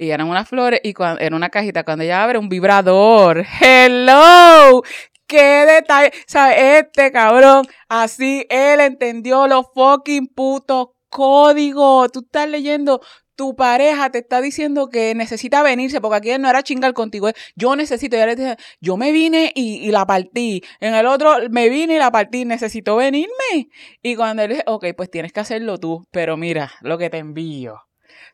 Y 0.00 0.12
eran 0.12 0.28
unas 0.28 0.48
flores 0.48 0.80
y 0.82 0.94
cuando, 0.94 1.20
era 1.20 1.36
una 1.36 1.50
cajita. 1.50 1.84
Cuando 1.84 2.04
ella 2.04 2.24
abre 2.24 2.38
un 2.38 2.48
vibrador. 2.48 3.44
¡Hello! 3.60 4.82
¡Qué 5.30 5.64
detalle! 5.64 6.08
O 6.08 6.24
sea, 6.26 6.78
este 6.78 7.12
cabrón, 7.12 7.64
así 7.88 8.46
él 8.50 8.80
entendió 8.80 9.46
los 9.46 9.66
fucking 9.72 10.26
putos 10.26 10.88
códigos. 11.08 12.10
Tú 12.10 12.20
estás 12.20 12.48
leyendo 12.48 13.00
tu 13.36 13.54
pareja 13.56 14.10
te 14.10 14.18
está 14.18 14.40
diciendo 14.42 14.88
que 14.88 15.14
necesita 15.14 15.62
venirse, 15.62 16.00
porque 16.00 16.16
aquí 16.16 16.30
él 16.30 16.42
no 16.42 16.50
era 16.50 16.62
chingar 16.62 16.92
contigo, 16.92 17.30
yo 17.56 17.74
necesito, 17.76 18.16
le 18.16 18.36
dije, 18.36 18.56
yo 18.80 18.98
me 18.98 19.12
vine 19.12 19.52
y, 19.54 19.76
y, 19.76 19.90
la 19.92 20.04
partí, 20.04 20.62
en 20.80 20.94
el 20.94 21.06
otro 21.06 21.36
me 21.48 21.70
vine 21.70 21.94
y 21.94 21.98
la 21.98 22.10
partí, 22.10 22.44
necesito 22.44 22.96
venirme. 22.96 23.70
Y 24.02 24.16
cuando 24.16 24.42
él 24.42 24.50
dice, 24.50 24.64
ok, 24.66 24.88
pues 24.94 25.10
tienes 25.10 25.32
que 25.32 25.40
hacerlo 25.40 25.78
tú, 25.78 26.04
pero 26.10 26.36
mira 26.36 26.72
lo 26.82 26.98
que 26.98 27.08
te 27.08 27.16
envío. 27.16 27.89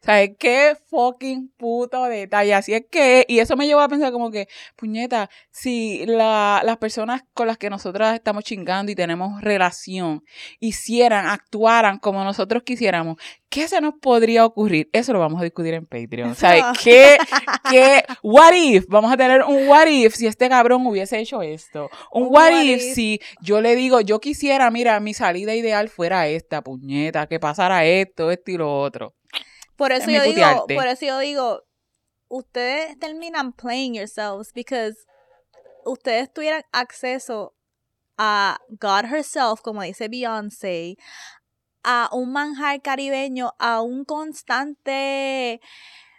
¿Sabes 0.07 0.37
qué 0.39 0.77
fucking 0.89 1.53
puto 1.57 2.05
detalle? 2.05 2.55
Así 2.55 2.73
es 2.73 2.85
que, 2.89 3.25
y 3.27 3.41
eso 3.41 3.57
me 3.57 3.67
llevó 3.67 3.81
a 3.81 3.89
pensar 3.89 4.13
como 4.13 4.31
que, 4.31 4.47
puñeta, 4.77 5.29
si 5.51 6.07
la, 6.07 6.63
las 6.65 6.77
personas 6.77 7.25
con 7.35 7.49
las 7.49 7.59
que 7.59 7.71
nosotras 7.71 8.15
estamos 8.15 8.45
chingando 8.45 8.93
y 8.93 8.95
tenemos 8.95 9.43
relación 9.43 10.23
hicieran, 10.61 11.27
actuaran 11.27 11.99
como 11.99 12.23
nosotros 12.23 12.63
quisiéramos, 12.63 13.17
¿qué 13.49 13.67
se 13.67 13.81
nos 13.81 13.95
podría 13.95 14.45
ocurrir? 14.47 14.89
Eso 14.93 15.13
lo 15.13 15.19
vamos 15.19 15.41
a 15.41 15.45
discutir 15.45 15.75
en 15.75 15.87
Patreon. 15.87 16.37
¿Sabes 16.37 16.63
qué? 16.85 17.19
¿Qué? 17.69 18.05
What 18.23 18.53
if? 18.55 18.85
Vamos 18.89 19.13
a 19.13 19.17
tener 19.17 19.43
un 19.43 19.67
what 19.67 19.89
if 19.89 20.15
si 20.15 20.29
este 20.29 20.49
cabrón 20.49 20.87
hubiese 20.87 21.19
hecho 21.19 21.43
esto. 21.43 21.91
Un, 22.13 22.23
Un 22.23 22.29
what, 22.29 22.53
what 22.53 22.63
if, 22.63 22.81
if. 22.81 22.95
si 22.95 23.21
yo 23.41 23.61
le 23.61 23.75
digo, 23.75 24.01
yo 24.01 24.21
quisiera, 24.21 24.71
mira, 24.71 25.01
mi 25.01 25.15
salida 25.15 25.53
ideal 25.53 25.89
fuera 25.89 26.29
esta, 26.29 26.63
puñeta, 26.63 27.27
que 27.27 27.41
pasara 27.41 27.85
esto, 27.85 28.31
esto 28.31 28.53
y 28.53 28.57
lo 28.57 28.73
otro. 28.73 29.17
Por 29.77 29.93
eso 29.93 30.11
yo 30.11 30.23
digo, 30.23 30.67
por 30.67 30.87
eso 30.87 31.07
yo 31.07 31.19
digo, 31.19 31.65
ustedes 32.29 32.99
terminan 32.99 33.53
playing 33.53 33.95
yourselves 33.95 34.53
because 34.53 35.07
ustedes 35.85 36.33
tuvieran 36.33 36.63
acceso 36.73 37.55
a 38.19 38.59
God 38.69 39.05
herself, 39.05 39.61
como 39.61 39.83
dice 39.83 40.09
Beyoncé, 40.09 40.97
a 41.83 42.09
un 42.13 42.33
manjar 42.33 42.81
caribeño, 42.83 43.55
a 43.59 43.81
un 43.83 44.05
constante, 44.05 45.61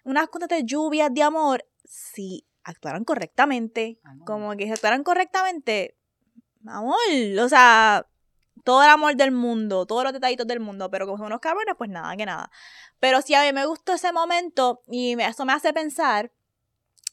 unas 0.04 0.28
constantes 0.30 0.64
lluvias 0.66 1.14
de 1.14 1.24
amor, 1.24 1.66
si 1.84 2.46
actuaran 2.64 3.04
correctamente, 3.04 4.00
como 4.26 4.56
que 4.56 4.66
si 4.66 4.72
actuaran 4.72 5.04
correctamente, 5.04 5.98
amor, 6.66 6.98
o 7.42 7.50
sea, 7.50 8.08
todo 8.68 8.84
el 8.84 8.90
amor 8.90 9.16
del 9.16 9.32
mundo, 9.32 9.86
todos 9.86 10.04
los 10.04 10.12
detallitos 10.12 10.46
del 10.46 10.60
mundo, 10.60 10.92
pero 10.92 11.06
como 11.06 11.18
son 11.18 11.28
unos 11.28 11.40
cabrones, 11.40 11.74
pues 11.78 11.90
nada, 11.90 12.18
que 12.18 12.26
nada. 12.26 12.52
Pero 13.00 13.22
sí, 13.22 13.34
a 13.34 13.44
mí 13.44 13.54
me 13.54 13.66
gustó 13.66 13.94
ese 13.94 14.12
momento 14.12 14.82
y 14.92 15.18
eso 15.22 15.46
me 15.46 15.54
hace 15.54 15.72
pensar 15.72 16.34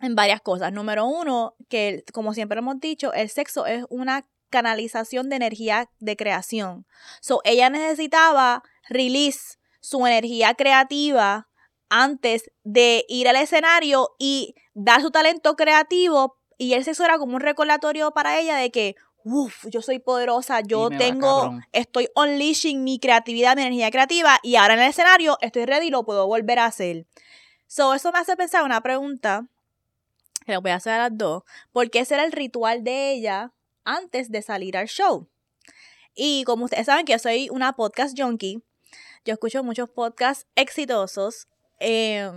en 0.00 0.16
varias 0.16 0.40
cosas. 0.40 0.72
Número 0.72 1.06
uno, 1.06 1.54
que 1.68 2.02
como 2.12 2.34
siempre 2.34 2.58
hemos 2.58 2.80
dicho, 2.80 3.12
el 3.12 3.30
sexo 3.30 3.66
es 3.66 3.84
una 3.88 4.26
canalización 4.50 5.28
de 5.28 5.36
energía 5.36 5.88
de 6.00 6.16
creación. 6.16 6.86
So, 7.20 7.40
ella 7.44 7.70
necesitaba 7.70 8.64
release 8.88 9.56
su 9.78 10.04
energía 10.08 10.54
creativa 10.54 11.48
antes 11.88 12.50
de 12.64 13.04
ir 13.08 13.28
al 13.28 13.36
escenario 13.36 14.16
y 14.18 14.56
dar 14.74 15.02
su 15.02 15.12
talento 15.12 15.54
creativo 15.54 16.36
y 16.58 16.74
el 16.74 16.84
sexo 16.84 17.04
era 17.04 17.18
como 17.18 17.36
un 17.36 17.40
recordatorio 17.40 18.12
para 18.12 18.38
ella 18.38 18.56
de 18.56 18.70
que 18.70 18.96
Uf, 19.26 19.64
yo 19.70 19.80
soy 19.80 20.00
poderosa, 20.00 20.60
yo 20.60 20.90
tengo, 20.90 21.58
estoy 21.72 22.08
unleashing 22.14 22.84
mi 22.84 22.98
creatividad, 22.98 23.56
mi 23.56 23.62
energía 23.62 23.90
creativa 23.90 24.38
y 24.42 24.56
ahora 24.56 24.74
en 24.74 24.80
el 24.80 24.90
escenario 24.90 25.38
estoy 25.40 25.64
ready 25.64 25.86
y 25.86 25.90
lo 25.90 26.04
puedo 26.04 26.26
volver 26.26 26.58
a 26.58 26.66
hacer. 26.66 27.06
So, 27.66 27.94
eso 27.94 28.12
me 28.12 28.18
hace 28.18 28.36
pensar 28.36 28.64
una 28.64 28.82
pregunta 28.82 29.48
que 30.44 30.52
lo 30.52 30.60
voy 30.60 30.72
a 30.72 30.74
hacer 30.76 30.92
a 30.92 31.08
las 31.08 31.16
dos. 31.16 31.42
¿Por 31.72 31.90
qué 31.90 32.00
ese 32.00 32.14
era 32.14 32.24
el 32.24 32.32
ritual 32.32 32.84
de 32.84 33.12
ella 33.12 33.52
antes 33.84 34.30
de 34.30 34.42
salir 34.42 34.76
al 34.76 34.88
show? 34.88 35.26
Y 36.14 36.44
como 36.44 36.66
ustedes 36.66 36.84
saben 36.86 37.06
que 37.06 37.12
yo 37.12 37.18
soy 37.18 37.48
una 37.50 37.72
podcast 37.72 38.14
junkie, 38.18 38.62
yo 39.24 39.32
escucho 39.32 39.64
muchos 39.64 39.88
podcasts 39.88 40.46
exitosos. 40.54 41.48
eh, 41.80 42.30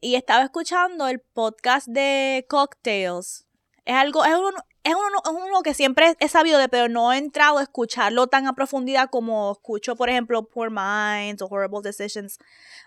y 0.00 0.14
estaba 0.14 0.44
escuchando 0.44 1.08
el 1.08 1.20
podcast 1.20 1.86
de 1.86 2.46
Cocktails. 2.48 3.46
Es 3.90 3.96
algo, 3.96 4.24
es 4.24 4.36
uno, 4.36 4.52
es 4.84 4.94
uno, 4.94 5.20
es 5.24 5.44
uno 5.48 5.62
que 5.64 5.74
siempre 5.74 6.14
he 6.20 6.28
sabido 6.28 6.60
de, 6.60 6.68
pero 6.68 6.88
no 6.88 7.12
he 7.12 7.18
entrado 7.18 7.58
a 7.58 7.62
escucharlo 7.64 8.28
tan 8.28 8.46
a 8.46 8.52
profundidad 8.52 9.10
como 9.10 9.50
escucho, 9.50 9.96
por 9.96 10.08
ejemplo, 10.08 10.44
Poor 10.44 10.70
Minds 10.70 11.42
o 11.42 11.46
Horrible 11.46 11.80
Decisions 11.82 12.38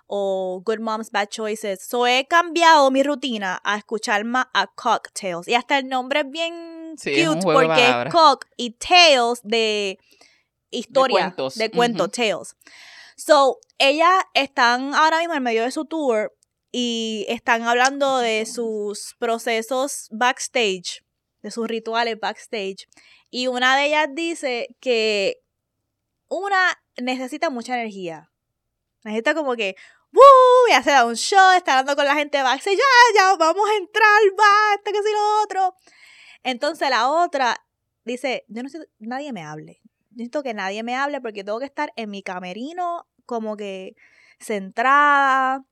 o 0.08 0.62
Good 0.66 0.80
Moms, 0.80 1.12
Bad 1.12 1.28
Choices. 1.28 1.86
So 1.86 2.08
he 2.08 2.26
cambiado 2.26 2.90
mi 2.90 3.04
rutina 3.04 3.60
a 3.66 3.76
escuchar 3.76 4.24
más 4.24 4.46
a 4.54 4.68
Cocktails. 4.68 5.46
Y 5.50 5.56
hasta 5.56 5.78
el 5.78 5.90
nombre 5.90 6.22
es 6.22 6.32
bien 6.32 6.96
Sí, 6.98 7.12
cute 7.26 7.46
de 7.48 7.54
porque 7.54 7.90
es 7.90 8.14
cock 8.14 8.46
y 8.56 8.72
tales 8.72 9.42
de 9.44 10.00
historia, 10.72 11.34
cuentos. 11.36 11.56
de 11.56 11.70
cuentos, 11.70 12.08
Ujú. 12.08 12.12
tales. 12.16 12.56
So, 13.18 13.60
ellas 13.78 14.24
están 14.34 14.96
ahora 14.96 15.20
mismo 15.20 15.34
en 15.34 15.44
medio 15.44 15.64
de 15.64 15.72
su 15.72 15.84
tour 15.84 16.32
y 16.76 17.28
están 17.30 17.62
hablando 17.62 18.18
de 18.18 18.48
sus 18.48 19.16
procesos 19.20 20.08
backstage, 20.12 21.06
de 21.44 21.52
sus 21.52 21.68
rituales 21.68 22.20
backstage. 22.20 22.88
Y 23.30 23.46
una 23.46 23.78
de 23.78 23.86
ellas 23.86 24.08
dice 24.14 24.76
que 24.80 25.38
una 26.30 26.82
necesita 26.98 27.52
mucha 27.52 27.76
energía. 27.76 28.32
Necesita 29.04 29.36
como 29.36 29.56
que, 29.56 29.76
¡Woo! 30.12 30.70
Ya 30.70 30.82
se 30.82 30.90
da 30.90 31.06
un 31.06 31.16
show, 31.16 31.52
está 31.56 31.74
hablando 31.74 31.96
con 31.96 32.06
la 32.06 32.16
gente 32.16 32.42
backstage, 32.42 32.78
ya, 32.78 32.84
ya, 33.20 33.36
vamos 33.36 33.70
a 33.70 33.78
entrar, 33.78 34.22
va, 34.40 34.76
esto 34.76 34.92
que 34.92 35.04
sí 35.04 35.14
lo 35.14 35.44
otro. 35.44 35.76
Entonces 36.42 36.90
la 36.90 37.08
otra 37.12 37.56
dice, 38.04 38.46
yo 38.48 38.64
no 38.64 38.64
necesito, 38.64 38.92
nadie 38.98 39.32
me 39.32 39.44
hable. 39.44 39.80
Necesito 40.10 40.42
que 40.42 40.56
nadie 40.56 40.82
me 40.82 40.96
hable 40.96 41.22
porque 41.22 41.44
tengo 41.44 41.60
que 41.60 41.66
estar 41.66 41.94
en 41.96 42.10
mi 42.10 42.24
camerino 42.24 43.08
como 43.28 43.58
que 43.58 43.96
centrada. 44.40 45.66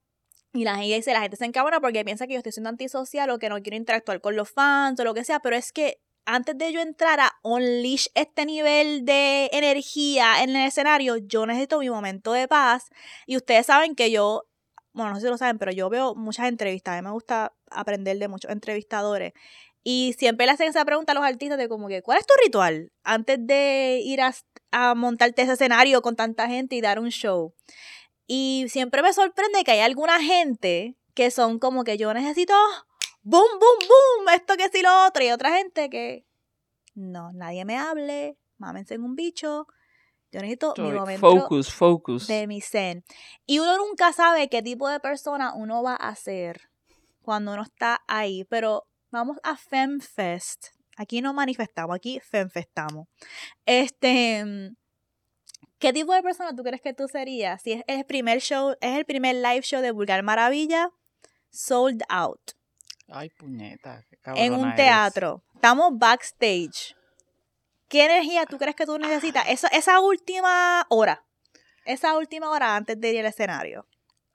Y 0.53 0.65
la 0.65 0.75
gente 0.75 0.95
dice, 0.95 1.13
la 1.13 1.21
gente 1.21 1.37
se 1.37 1.45
encabona 1.45 1.79
porque 1.79 2.03
piensa 2.03 2.27
que 2.27 2.33
yo 2.33 2.39
estoy 2.39 2.51
siendo 2.51 2.69
antisocial 2.69 3.29
o 3.29 3.39
que 3.39 3.47
no 3.47 3.61
quiero 3.61 3.77
interactuar 3.77 4.19
con 4.19 4.35
los 4.35 4.49
fans 4.49 4.99
o 4.99 5.03
lo 5.03 5.13
que 5.13 5.23
sea, 5.23 5.39
pero 5.39 5.55
es 5.55 5.71
que 5.71 6.01
antes 6.25 6.57
de 6.57 6.71
yo 6.71 6.81
entrar 6.81 7.19
a 7.19 7.31
unleash 7.43 8.07
este 8.15 8.45
nivel 8.45 9.05
de 9.05 9.49
energía 9.53 10.43
en 10.43 10.55
el 10.55 10.67
escenario, 10.67 11.17
yo 11.17 11.45
necesito 11.45 11.79
mi 11.79 11.89
momento 11.89 12.33
de 12.33 12.47
paz. 12.47 12.89
Y 13.25 13.37
ustedes 13.37 13.65
saben 13.65 13.95
que 13.95 14.11
yo, 14.11 14.43
bueno, 14.93 15.11
no 15.11 15.15
sé 15.15 15.23
si 15.23 15.27
lo 15.29 15.37
saben, 15.37 15.57
pero 15.57 15.71
yo 15.71 15.89
veo 15.89 16.15
muchas 16.15 16.47
entrevistas. 16.47 16.93
A 16.93 17.01
mí 17.01 17.05
me 17.05 17.13
gusta 17.13 17.53
aprender 17.69 18.17
de 18.19 18.27
muchos 18.27 18.51
entrevistadores. 18.51 19.33
Y 19.83 20.13
siempre 20.19 20.45
le 20.45 20.51
hacen 20.51 20.67
esa 20.67 20.85
pregunta 20.85 21.13
a 21.13 21.15
los 21.15 21.23
artistas 21.23 21.57
de 21.57 21.67
como 21.67 21.87
que, 21.87 22.03
¿cuál 22.03 22.19
es 22.19 22.27
tu 22.27 22.33
ritual 22.43 22.91
antes 23.03 23.37
de 23.39 23.99
ir 24.03 24.21
a 24.21 24.95
montarte 24.95 25.41
ese 25.41 25.53
escenario 25.53 26.03
con 26.03 26.15
tanta 26.15 26.47
gente 26.47 26.75
y 26.75 26.81
dar 26.81 26.99
un 26.99 27.09
show? 27.09 27.55
Y 28.33 28.69
siempre 28.69 29.01
me 29.01 29.11
sorprende 29.11 29.65
que 29.65 29.71
hay 29.71 29.81
alguna 29.81 30.21
gente 30.21 30.97
que 31.13 31.31
son 31.31 31.59
como 31.59 31.83
que 31.83 31.97
yo 31.97 32.13
necesito 32.13 32.53
boom, 33.23 33.59
boom, 33.59 33.79
boom, 33.89 34.33
esto 34.33 34.55
que 34.55 34.69
sí 34.69 34.81
lo 34.81 35.05
otro. 35.05 35.21
Y 35.21 35.31
otra 35.31 35.57
gente 35.57 35.89
que 35.89 36.25
no, 36.95 37.33
nadie 37.33 37.65
me 37.65 37.77
hable, 37.77 38.37
mámense 38.57 38.93
en 38.93 39.03
un 39.03 39.17
bicho. 39.17 39.67
Yo 40.31 40.39
necesito 40.39 40.73
mi 40.77 40.93
momento 40.93 41.19
Focus, 41.19 41.73
focus. 41.73 42.27
de 42.27 42.47
mi 42.47 42.61
zen. 42.61 43.03
Y 43.45 43.59
uno 43.59 43.77
nunca 43.77 44.13
sabe 44.13 44.47
qué 44.47 44.61
tipo 44.61 44.87
de 44.87 45.01
persona 45.01 45.53
uno 45.53 45.83
va 45.83 45.95
a 45.95 46.15
ser 46.15 46.69
cuando 47.21 47.51
uno 47.51 47.63
está 47.63 48.01
ahí. 48.07 48.45
Pero 48.45 48.87
vamos 49.11 49.39
a 49.43 49.57
FemFest 49.57 50.67
Aquí 50.97 51.21
no 51.21 51.33
manifestamos, 51.33 51.95
aquí 51.95 52.19
fenfestamos. 52.19 53.07
Este, 53.65 54.45
mm, 54.45 54.75
¿qué 55.81 55.91
tipo 55.91 56.13
de 56.13 56.21
persona 56.21 56.55
tú 56.55 56.63
crees 56.63 56.81
que 56.81 56.93
tú 56.93 57.07
serías 57.07 57.61
si 57.61 57.73
es 57.73 57.83
el 57.87 58.05
primer 58.05 58.39
show, 58.39 58.75
es 58.79 58.97
el 58.97 59.03
primer 59.05 59.35
live 59.35 59.61
show 59.63 59.81
de 59.81 59.91
Vulgar 59.91 60.23
Maravilla 60.23 60.91
sold 61.49 62.03
out 62.07 62.51
Ay, 63.13 63.29
puñeta. 63.29 64.05
qué 64.09 64.17
en 64.35 64.53
un 64.53 64.67
eres. 64.67 64.75
teatro? 64.77 65.43
Estamos 65.53 65.97
backstage. 65.97 66.95
¿Qué 67.89 68.05
energía 68.05 68.45
tú 68.45 68.57
crees 68.57 68.73
que 68.73 68.85
tú 68.85 68.97
necesitas? 68.97 69.43
Esa, 69.49 69.67
esa 69.67 69.99
última 69.99 70.85
hora. 70.89 71.25
Esa 71.83 72.17
última 72.17 72.49
hora 72.49 72.77
antes 72.77 72.99
de 73.01 73.11
ir 73.11 73.19
al 73.19 73.25
escenario. 73.25 73.85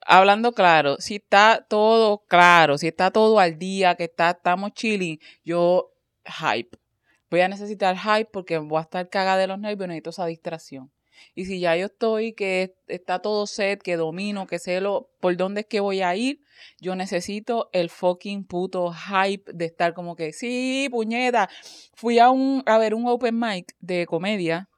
Hablando 0.06 0.52
claro, 0.52 0.96
si 0.98 1.16
está 1.16 1.64
todo 1.68 2.18
claro, 2.28 2.76
si 2.76 2.88
está 2.88 3.10
todo 3.10 3.40
al 3.40 3.58
día, 3.58 3.94
que 3.94 4.04
está, 4.04 4.30
estamos 4.30 4.72
chilling, 4.74 5.18
yo 5.42 5.90
hype. 6.26 6.76
Voy 7.30 7.40
a 7.40 7.48
necesitar 7.48 7.96
hype 7.96 8.28
porque 8.30 8.58
voy 8.58 8.78
a 8.78 8.82
estar 8.82 9.08
cagada 9.08 9.38
de 9.38 9.46
los 9.46 9.58
nervios, 9.58 9.88
necesito 9.88 10.10
esa 10.10 10.26
distracción. 10.26 10.92
Y 11.34 11.46
si 11.46 11.60
ya 11.60 11.76
yo 11.76 11.86
estoy, 11.86 12.32
que 12.32 12.76
está 12.86 13.20
todo 13.20 13.46
set, 13.46 13.82
que 13.82 13.96
domino, 13.96 14.46
que 14.46 14.58
sé 14.58 14.80
lo, 14.80 15.10
por 15.20 15.36
dónde 15.36 15.62
es 15.62 15.66
que 15.66 15.80
voy 15.80 16.02
a 16.02 16.14
ir, 16.16 16.40
yo 16.80 16.96
necesito 16.96 17.68
el 17.72 17.90
fucking 17.90 18.44
puto 18.44 18.92
hype 18.92 19.52
de 19.52 19.64
estar 19.64 19.94
como 19.94 20.16
que, 20.16 20.32
sí, 20.32 20.88
puñeta. 20.90 21.48
Fui 21.94 22.18
a 22.18 22.30
un, 22.30 22.62
a 22.66 22.78
ver 22.78 22.94
un 22.94 23.06
open 23.06 23.38
mic 23.38 23.74
de 23.80 24.06
comedia 24.06 24.68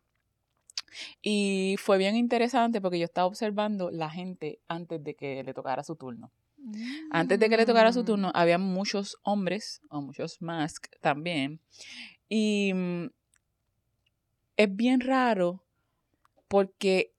y 1.22 1.76
fue 1.78 1.98
bien 1.98 2.16
interesante 2.16 2.80
porque 2.80 2.98
yo 2.98 3.04
estaba 3.04 3.26
observando 3.26 3.90
la 3.90 4.10
gente 4.10 4.60
antes 4.68 5.02
de 5.02 5.14
que 5.14 5.42
le 5.42 5.54
tocara 5.54 5.82
su 5.82 5.96
turno. 5.96 6.32
Antes 7.10 7.38
de 7.38 7.48
que 7.48 7.56
le 7.56 7.66
tocara 7.66 7.92
su 7.92 8.04
turno, 8.04 8.30
había 8.34 8.58
muchos 8.58 9.16
hombres, 9.22 9.80
o 9.90 10.02
muchos 10.02 10.42
mask 10.42 10.88
también. 11.00 11.60
Y 12.28 12.72
mm, 12.74 13.06
es 14.56 14.76
bien 14.76 15.00
raro 15.00 15.64
porque, 16.48 17.12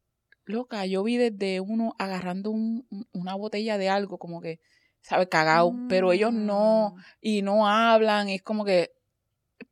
loca, 0.46 0.86
yo 0.86 1.04
vi 1.04 1.18
desde 1.18 1.60
uno 1.60 1.96
agarrando 2.00 2.50
un- 2.52 2.86
un- 2.90 3.08
una 3.14 3.36
botella 3.36 3.78
de 3.78 3.90
algo, 3.90 4.18
como 4.18 4.42
que, 4.42 4.60
¿sabes? 5.02 5.28
Cagado, 5.30 5.74
pero 5.88 6.12
ellos 6.12 6.34
no, 6.34 6.96
Mm. 6.96 7.02
y 7.22 7.42
no 7.42 7.68
hablan, 7.68 8.30
y 8.30 8.36
es 8.36 8.42
como 8.42 8.66
que, 8.66 8.92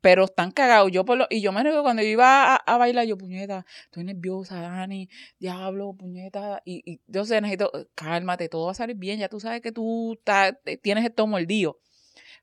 pero 0.01 0.26
están 0.26 0.51
cagados. 0.51 0.91
Yo 0.91 1.03
por 1.05 1.18
lo, 1.18 1.28
y 1.30 1.41
yo 1.41 1.51
me 1.51 1.64
recuerdo 1.64 1.84
cuando 1.84 2.03
yo 2.03 2.10
iba 2.10 2.53
a, 2.53 2.55
a 2.58 2.78
bailar, 2.78 3.05
yo, 3.08 3.18
puñeta, 3.18 3.66
estoy 3.86 4.03
nerviosa, 4.03 4.62
Dani, 4.62 5.10
diablo, 5.39 5.93
puñeta, 5.93 6.62
y, 6.66 6.82
y 6.86 7.01
yo 7.08 7.26
sé, 7.26 7.41
necesito, 7.41 7.72
cálmate, 7.95 8.47
todo 8.49 8.66
va 8.68 8.72
a 8.72 8.76
salir 8.76 8.95
bien, 8.97 9.20
ya 9.20 9.30
tú 9.30 9.39
sabes 9.39 9.62
que 9.62 9.72
tú 9.72 10.14
estás- 10.14 10.55
te- 10.64 10.78
tienes 10.78 11.03
esto 11.05 11.26
mordido. 11.26 11.80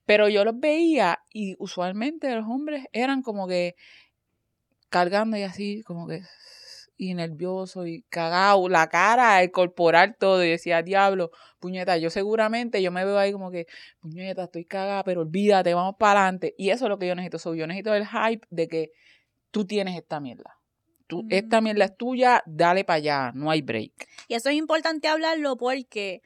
Pero 0.07 0.29
yo 0.29 0.45
los 0.45 0.59
veía 0.59 1.21
y 1.33 1.55
usualmente 1.59 2.35
los 2.35 2.47
hombres 2.49 2.87
eran 2.93 3.23
como 3.23 3.47
que 3.47 3.77
cargando 4.89 5.37
y 5.37 5.43
así, 5.43 5.83
como 5.83 6.07
que 6.07 6.23
y 7.11 7.15
nervioso 7.15 7.87
y 7.87 8.03
cagado, 8.09 8.69
la 8.69 8.89
cara, 8.89 9.43
el 9.43 9.51
corporal, 9.51 10.17
todo, 10.19 10.45
y 10.45 10.51
decía, 10.51 10.83
diablo, 10.83 11.31
puñeta, 11.61 11.97
yo 11.99 12.11
seguramente, 12.11 12.83
yo 12.83 12.91
me 12.91 13.05
veo 13.05 13.19
ahí 13.19 13.33
como 13.33 13.51
que, 13.51 13.67
puñeta, 14.01 14.45
estoy 14.45 14.65
cagada, 14.65 15.05
pero 15.05 15.23
olvídate, 15.23 15.75
vamos 15.75 15.97
para 15.99 16.23
adelante. 16.23 16.55
Y 16.59 16.71
eso 16.71 16.87
es 16.87 16.89
lo 16.89 16.99
que 16.99 17.07
yo 17.07 17.15
necesito, 17.15 17.39
so, 17.39 17.55
yo 17.55 17.67
necesito 17.67 17.95
el 17.95 18.07
hype 18.07 18.47
de 18.51 18.69
que 18.69 18.91
tú 19.51 19.67
tienes 19.67 19.97
esta 19.97 20.21
mierda. 20.21 20.59
Tú, 21.07 21.27
Esta 21.29 21.61
Mm. 21.61 21.65
mierda 21.65 21.85
es 21.85 21.97
tuya, 21.97 22.43
dale 22.47 22.85
para 22.85 22.97
allá, 22.97 23.33
no 23.35 23.51
hay 23.51 23.61
break. 23.63 23.93
Y 24.29 24.35
eso 24.35 24.49
es 24.49 24.55
importante 24.57 25.07
hablarlo 25.07 25.57
porque 25.57 26.23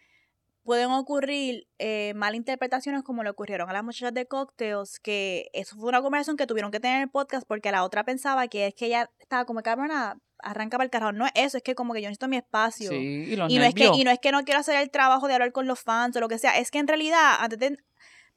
pueden 0.63 0.91
ocurrir 0.91 1.67
eh, 1.79 2.13
malinterpretaciones 2.15 3.03
como 3.03 3.23
le 3.23 3.31
ocurrieron 3.31 3.71
a 3.71 3.73
las 3.73 3.83
muchachas 3.83 4.13
de 4.13 4.27
Cocktails, 4.27 5.01
que 5.01 5.49
eso 5.55 5.77
fue 5.77 5.89
una 5.89 6.03
conversación 6.03 6.37
que 6.37 6.47
tuvieron 6.47 6.71
que 6.71 6.79
tener 6.79 6.99
en 6.99 7.03
el 7.05 7.11
podcast 7.11 7.47
porque 7.49 7.73
la 7.73 7.85
otra 7.85 8.05
pensaba 8.05 8.49
que 8.49 8.67
es 8.67 8.75
que 8.75 8.87
ella 8.87 9.11
estaba 9.19 9.47
como 9.47 9.63
cabrona, 9.63 10.19
arranca 10.43 10.77
para 10.77 10.85
el 10.85 10.91
carajo. 10.91 11.13
No 11.13 11.27
es 11.27 11.33
eso, 11.35 11.57
es 11.57 11.63
que 11.63 11.75
como 11.75 11.95
que 11.95 12.03
yo 12.03 12.09
necesito 12.09 12.29
mi 12.29 12.37
espacio. 12.37 12.91
Sí, 12.91 12.97
y 12.97 13.37
los 13.37 13.51
y, 13.51 13.59
no 13.59 13.65
es 13.65 13.75
que, 13.75 13.85
y 13.95 14.05
no 14.05 14.11
es 14.11 14.19
que 14.19 14.33
no 14.33 14.45
quiero 14.45 14.61
hacer 14.61 14.77
el 14.77 14.91
trabajo 14.91 15.29
de 15.29 15.35
hablar 15.35 15.53
con 15.53 15.67
los 15.67 15.81
fans 15.81 16.17
o 16.17 16.21
lo 16.21 16.29
que 16.29 16.39
sea, 16.39 16.59
es 16.59 16.71
que 16.71 16.79
en 16.79 16.89
realidad 16.89 17.37
antes 17.41 17.59
de- 17.59 17.79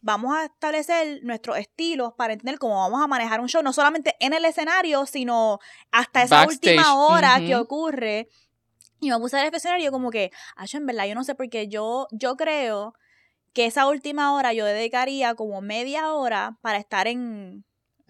vamos 0.02 0.36
a 0.36 0.45
establecer 0.45 1.20
nuestros 1.24 1.58
estilos 1.58 2.14
para 2.18 2.34
entender 2.34 2.58
cómo 2.58 2.76
vamos 2.76 3.02
a 3.04 3.08
manejar 3.08 3.39
un 3.39 3.47
show, 3.47 3.62
no 3.62 3.72
solamente 3.72 4.16
en 4.20 4.34
el 4.34 4.43
escenario, 4.45 5.06
sino 5.06 5.60
hasta 5.91 6.24
esa 6.24 6.38
Backstage, 6.38 6.76
última 6.76 6.95
hora 6.95 7.39
que 7.45 7.56
ocurre. 7.56 8.28
Y 8.99 9.10
me 9.10 9.18
puse 9.20 9.38
a 9.39 9.43
reflexionar 9.43 9.80
y 9.80 9.84
yo 9.84 9.91
como 9.91 10.12
que, 10.12 10.32
ah, 10.56 10.66
en 10.72 10.86
verdad, 10.86 11.06
yo 11.06 11.16
no 11.16 11.24
sé, 11.24 11.36
porque 11.36 11.68
yo, 11.68 12.08
yo 12.12 12.36
creo 12.36 12.93
que 13.54 13.66
esa 13.66 13.88
última 13.88 14.34
hora 14.34 14.54
yo 14.54 14.66
dedicaría 14.66 15.36
como 15.36 15.62
media 15.62 16.14
hora 16.14 16.58
para 16.62 16.78
estar 16.78 17.08
en, 17.08 17.66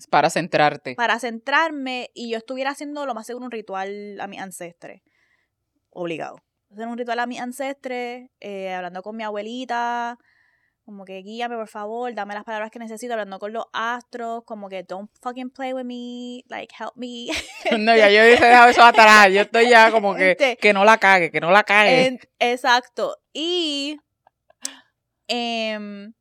Para 0.09 0.29
centrarte. 0.29 0.95
para 0.95 1.19
centrarme 1.19 2.09
y 2.13 2.31
yo 2.31 2.37
estuviera 2.37 2.71
haciendo 2.71 3.05
lo 3.05 3.13
más 3.13 3.27
seguro 3.27 3.45
un 3.45 3.51
ritual 3.51 4.19
a 4.19 4.27
mis 4.27 4.39
ancestres. 4.39 5.01
Obligado. 5.89 6.37
Hacer 6.71 6.87
un 6.87 6.97
ritual 6.97 7.19
a 7.19 7.25
mis 7.27 7.39
ancestres, 7.41 8.29
eh, 8.39 8.73
hablando 8.73 9.01
con 9.01 9.15
mi 9.17 9.23
abuelita, 9.23 10.17
como 10.85 11.05
que 11.05 11.21
guíame 11.21 11.55
por 11.55 11.67
favor, 11.67 12.13
dame 12.15 12.33
las 12.33 12.43
palabras 12.43 12.71
que 12.71 12.79
necesito, 12.79 13.13
hablando 13.13 13.39
con 13.39 13.53
los 13.53 13.65
astros, 13.73 14.43
como 14.45 14.67
que 14.69 14.83
don't 14.83 15.11
fucking 15.21 15.49
play 15.51 15.73
with 15.73 15.83
me, 15.85 16.43
like 16.47 16.73
help 16.77 16.93
me. 16.95 17.27
No, 17.79 17.95
ya 17.95 18.09
yo 18.09 18.21
hubiese 18.21 18.45
dejado 18.45 18.69
eso 18.69 18.83
atrás. 18.83 19.29
Yo 19.31 19.41
estoy 19.41 19.69
ya 19.69 19.91
como 19.91 20.15
que, 20.15 20.31
Este- 20.31 20.57
que 20.57 20.73
no 20.73 20.83
la 20.85 20.97
cague, 20.97 21.29
que 21.29 21.39
no 21.41 21.51
la 21.51 21.63
cague. 21.63 22.07
En- 22.07 22.19
exacto. 22.39 23.17
Y 23.33 23.97
em, 25.27 26.13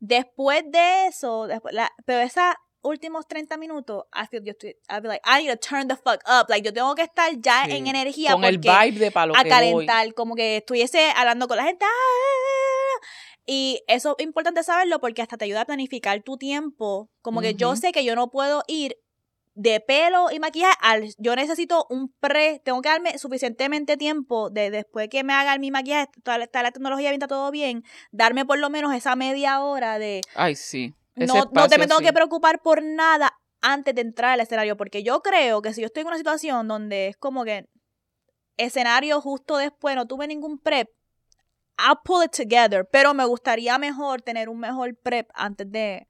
después 0.00 0.62
de 0.70 1.06
eso, 1.06 1.46
después, 1.46 1.74
la- 1.74 1.92
pero 2.04 2.20
esos 2.20 2.42
últimos 2.82 3.26
30 3.26 3.56
minutos, 3.56 4.04
I 4.14 4.26
feel, 4.28 4.42
yo 4.44 4.52
estoy, 4.52 4.76
I'll 4.88 5.00
be 5.00 5.08
like, 5.08 5.22
I 5.24 5.42
need 5.42 5.50
to 5.50 5.56
turn 5.58 5.88
the 5.88 5.96
fuck 5.96 6.22
up. 6.26 6.48
Like, 6.48 6.64
yo 6.66 6.72
tengo 6.72 6.94
que 6.94 7.02
estar 7.02 7.30
ya 7.40 7.64
Sí, 7.66 7.72
en 7.72 7.86
energía 7.86 8.32
Con 8.32 8.44
el 8.44 8.58
vibe 8.58 8.98
de 8.98 9.10
palo 9.10 9.34
a 9.36 9.42
que 9.42 9.50
voy. 9.50 9.86
calentar, 9.86 10.14
como 10.14 10.34
que 10.34 10.58
estuviese 10.58 11.10
hablando 11.16 11.48
con 11.48 11.56
la 11.56 11.64
gente. 11.64 11.84
¡ah! 11.84 13.06
Y 13.46 13.82
eso 13.86 14.14
es 14.18 14.24
importante 14.24 14.62
saberlo 14.62 15.00
porque 15.00 15.22
hasta 15.22 15.38
te 15.38 15.46
ayuda 15.46 15.62
a 15.62 15.64
planificar 15.64 16.22
tu 16.22 16.36
tiempo. 16.36 17.08
Como 17.22 17.40
que 17.40 17.54
yo 17.54 17.76
sé 17.76 17.92
que 17.92 18.04
yo 18.04 18.14
no 18.14 18.30
puedo 18.30 18.62
ir 18.66 18.98
de 19.54 19.80
pelo 19.80 20.30
y 20.30 20.38
maquillaje 20.38 20.76
al 20.80 21.14
yo 21.18 21.34
necesito 21.34 21.86
un 21.90 22.12
pre, 22.20 22.60
tengo 22.64 22.80
que 22.80 22.90
darme 22.90 23.18
suficientemente 23.18 23.96
tiempo 23.96 24.50
de 24.50 24.70
después 24.70 25.08
que 25.08 25.24
me 25.24 25.32
haga 25.32 25.58
mi 25.58 25.72
maquillaje, 25.72 26.08
toda 26.22 26.38
la, 26.38 26.44
está 26.44 26.62
la 26.62 26.70
tecnología 26.70 27.10
bien, 27.10 27.20
está 27.20 27.26
todo 27.26 27.50
bien, 27.50 27.82
darme 28.12 28.44
por 28.46 28.58
lo 28.60 28.70
menos 28.70 28.94
esa 28.94 29.16
media 29.16 29.60
hora 29.60 29.98
de 29.98 30.20
Ay, 30.36 30.54
sí. 30.54 30.94
No, 31.26 31.50
no 31.52 31.68
te 31.68 31.78
me 31.78 31.86
tengo 31.86 31.98
sí. 31.98 32.04
que 32.04 32.12
preocupar 32.12 32.60
por 32.62 32.82
nada 32.82 33.32
antes 33.60 33.94
de 33.94 34.02
entrar 34.02 34.32
al 34.32 34.40
escenario, 34.40 34.76
porque 34.76 35.02
yo 35.02 35.20
creo 35.20 35.62
que 35.62 35.72
si 35.72 35.80
yo 35.80 35.86
estoy 35.86 36.02
en 36.02 36.08
una 36.08 36.16
situación 36.16 36.68
donde 36.68 37.08
es 37.08 37.16
como 37.16 37.44
que 37.44 37.68
escenario 38.56 39.20
justo 39.20 39.56
después, 39.56 39.96
no 39.96 40.06
tuve 40.06 40.26
ningún 40.26 40.58
prep, 40.58 40.88
I'll 41.78 42.00
pull 42.04 42.24
it 42.24 42.32
together, 42.32 42.88
pero 42.90 43.14
me 43.14 43.24
gustaría 43.24 43.78
mejor 43.78 44.22
tener 44.22 44.48
un 44.48 44.58
mejor 44.58 44.96
prep 44.96 45.30
antes 45.34 45.70
de 45.70 46.08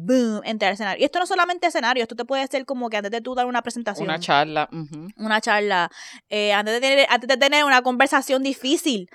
boom, 0.00 0.40
entrar 0.44 0.68
al 0.68 0.74
escenario. 0.74 1.02
Y 1.02 1.04
esto 1.04 1.18
no 1.18 1.24
es 1.24 1.28
solamente 1.28 1.66
escenario, 1.66 2.02
esto 2.02 2.14
te 2.14 2.24
puede 2.24 2.46
ser 2.46 2.64
como 2.64 2.88
que 2.88 2.96
antes 2.98 3.10
de 3.10 3.20
tú 3.20 3.34
dar 3.34 3.46
una 3.46 3.62
presentación 3.62 4.04
Una 4.06 4.20
charla. 4.20 4.68
una 5.16 5.40
charla, 5.40 5.90
eh, 6.28 6.52
antes, 6.52 6.74
de 6.74 6.80
tener, 6.80 7.06
antes 7.10 7.26
de 7.28 7.36
tener 7.36 7.64
una 7.64 7.82
conversación 7.82 8.42
difícil, 8.42 9.08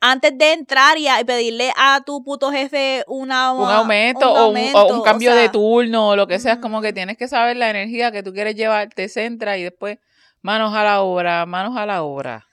antes 0.00 0.36
de 0.38 0.52
entrar 0.54 0.96
y, 0.96 1.08
a- 1.08 1.20
y 1.20 1.24
pedirle 1.24 1.72
a 1.76 2.00
tu 2.06 2.24
puto 2.24 2.50
jefe 2.50 3.04
una, 3.06 3.52
un 3.52 3.70
aumento, 3.70 4.20
un 4.20 4.26
o, 4.26 4.32
un, 4.32 4.38
o 4.38 4.44
aumento, 4.46 4.86
un 4.94 5.02
cambio 5.02 5.30
o 5.30 5.34
sea, 5.34 5.42
de 5.42 5.48
turno 5.50 6.08
o 6.08 6.16
lo 6.16 6.26
que 6.26 6.38
sea, 6.38 6.54
es 6.54 6.58
como 6.60 6.80
que 6.80 6.92
tienes 6.92 7.16
que 7.18 7.28
saber 7.28 7.56
la 7.58 7.68
energía 7.68 8.10
que 8.10 8.22
tú 8.22 8.32
quieres 8.32 8.56
llevar, 8.56 8.88
te 8.88 9.08
centra 9.10 9.58
y 9.58 9.62
después 9.64 9.98
manos 10.40 10.74
a 10.74 10.82
la 10.82 11.02
obra, 11.02 11.44
manos 11.44 11.76
a 11.76 11.84
la 11.84 12.02
obra. 12.02 12.46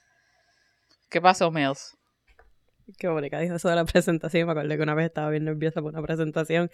¿Qué 1.10 1.20
pasó, 1.22 1.50
Mills? 1.50 1.96
Qué 2.96 3.08
bonita 3.08 3.38
dijo 3.38 3.54
eso 3.54 3.68
de 3.68 3.76
la 3.76 3.84
presentación. 3.84 4.46
Me 4.46 4.52
acordé 4.52 4.76
que 4.76 4.82
una 4.82 4.94
vez 4.94 5.06
estaba 5.06 5.28
bien 5.30 5.44
nerviosa 5.44 5.82
por 5.82 5.92
una 5.92 6.02
presentación. 6.02 6.70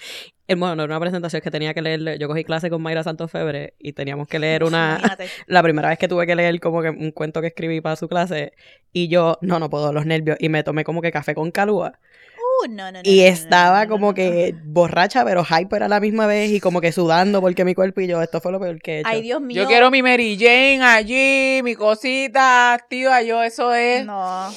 Eh, 0.47 0.55
bueno, 0.55 0.77
no 0.77 0.85
era 0.85 0.97
una 0.97 1.01
presentación 1.01 1.43
que 1.43 1.51
tenía 1.51 1.75
que 1.75 1.83
leer. 1.83 2.19
Yo 2.19 2.29
cogí 2.29 2.45
clase 2.45 2.71
con 2.71 2.83
Mayra 2.83 3.03
Santos 3.03 3.31
Febre 3.31 3.75
y 3.79 3.93
teníamos 3.95 4.29
que 4.29 4.39
leer 4.39 4.63
una. 4.65 4.97
Imagínate. 4.99 5.29
La 5.47 5.63
primera 5.63 5.89
vez 5.89 5.99
que 5.99 6.07
tuve 6.07 6.27
que 6.27 6.37
leer 6.37 6.61
como 6.61 6.83
que 6.83 6.91
un 6.91 7.11
cuento 7.11 7.41
que 7.41 7.49
escribí 7.49 7.81
para 7.81 7.97
su 7.97 8.09
clase 8.09 8.53
y 8.93 9.09
yo, 9.09 9.39
no, 9.41 9.59
no 9.59 9.69
puedo, 9.71 9.93
los 9.93 10.07
nervios. 10.07 10.37
Y 10.41 10.49
me 10.49 10.63
tomé 10.63 10.85
como 10.85 11.03
que 11.03 11.11
café 11.11 11.35
con 11.35 11.51
calúa. 11.51 11.99
Uh, 12.37 12.69
no, 12.69 12.93
no, 12.93 12.93
no, 12.93 13.01
Y 13.03 13.17
no, 13.19 13.23
no, 13.25 13.29
no, 13.29 13.35
estaba 13.35 13.79
no, 13.81 13.85
no, 13.85 13.91
como 13.91 14.07
no. 14.09 14.15
que 14.15 14.55
borracha, 14.65 15.25
pero 15.25 15.45
hyper 15.45 15.83
a 15.83 15.89
la 15.89 15.99
misma 15.99 16.27
vez 16.27 16.51
y 16.51 16.61
como 16.61 16.81
que 16.81 16.93
sudando 16.93 17.41
porque 17.41 17.65
mi 17.65 17.75
cuerpo 17.75 18.01
y 18.01 18.07
yo, 18.07 18.23
esto 18.23 18.41
fue 18.41 18.53
lo 18.53 18.61
peor 18.61 18.81
que 18.81 18.97
he 18.97 19.01
hecho. 19.01 19.09
Ay, 19.11 19.23
Dios 19.23 19.41
mío. 19.41 19.63
Yo 19.63 19.67
quiero 19.67 19.91
mi 19.91 20.03
Mary 20.03 20.37
Jane 20.39 20.83
allí, 20.83 21.63
mi 21.65 21.75
cosita 21.75 22.73
activa, 22.75 23.23
yo 23.23 23.43
eso 23.43 23.75
es 23.75 24.07
No. 24.07 24.51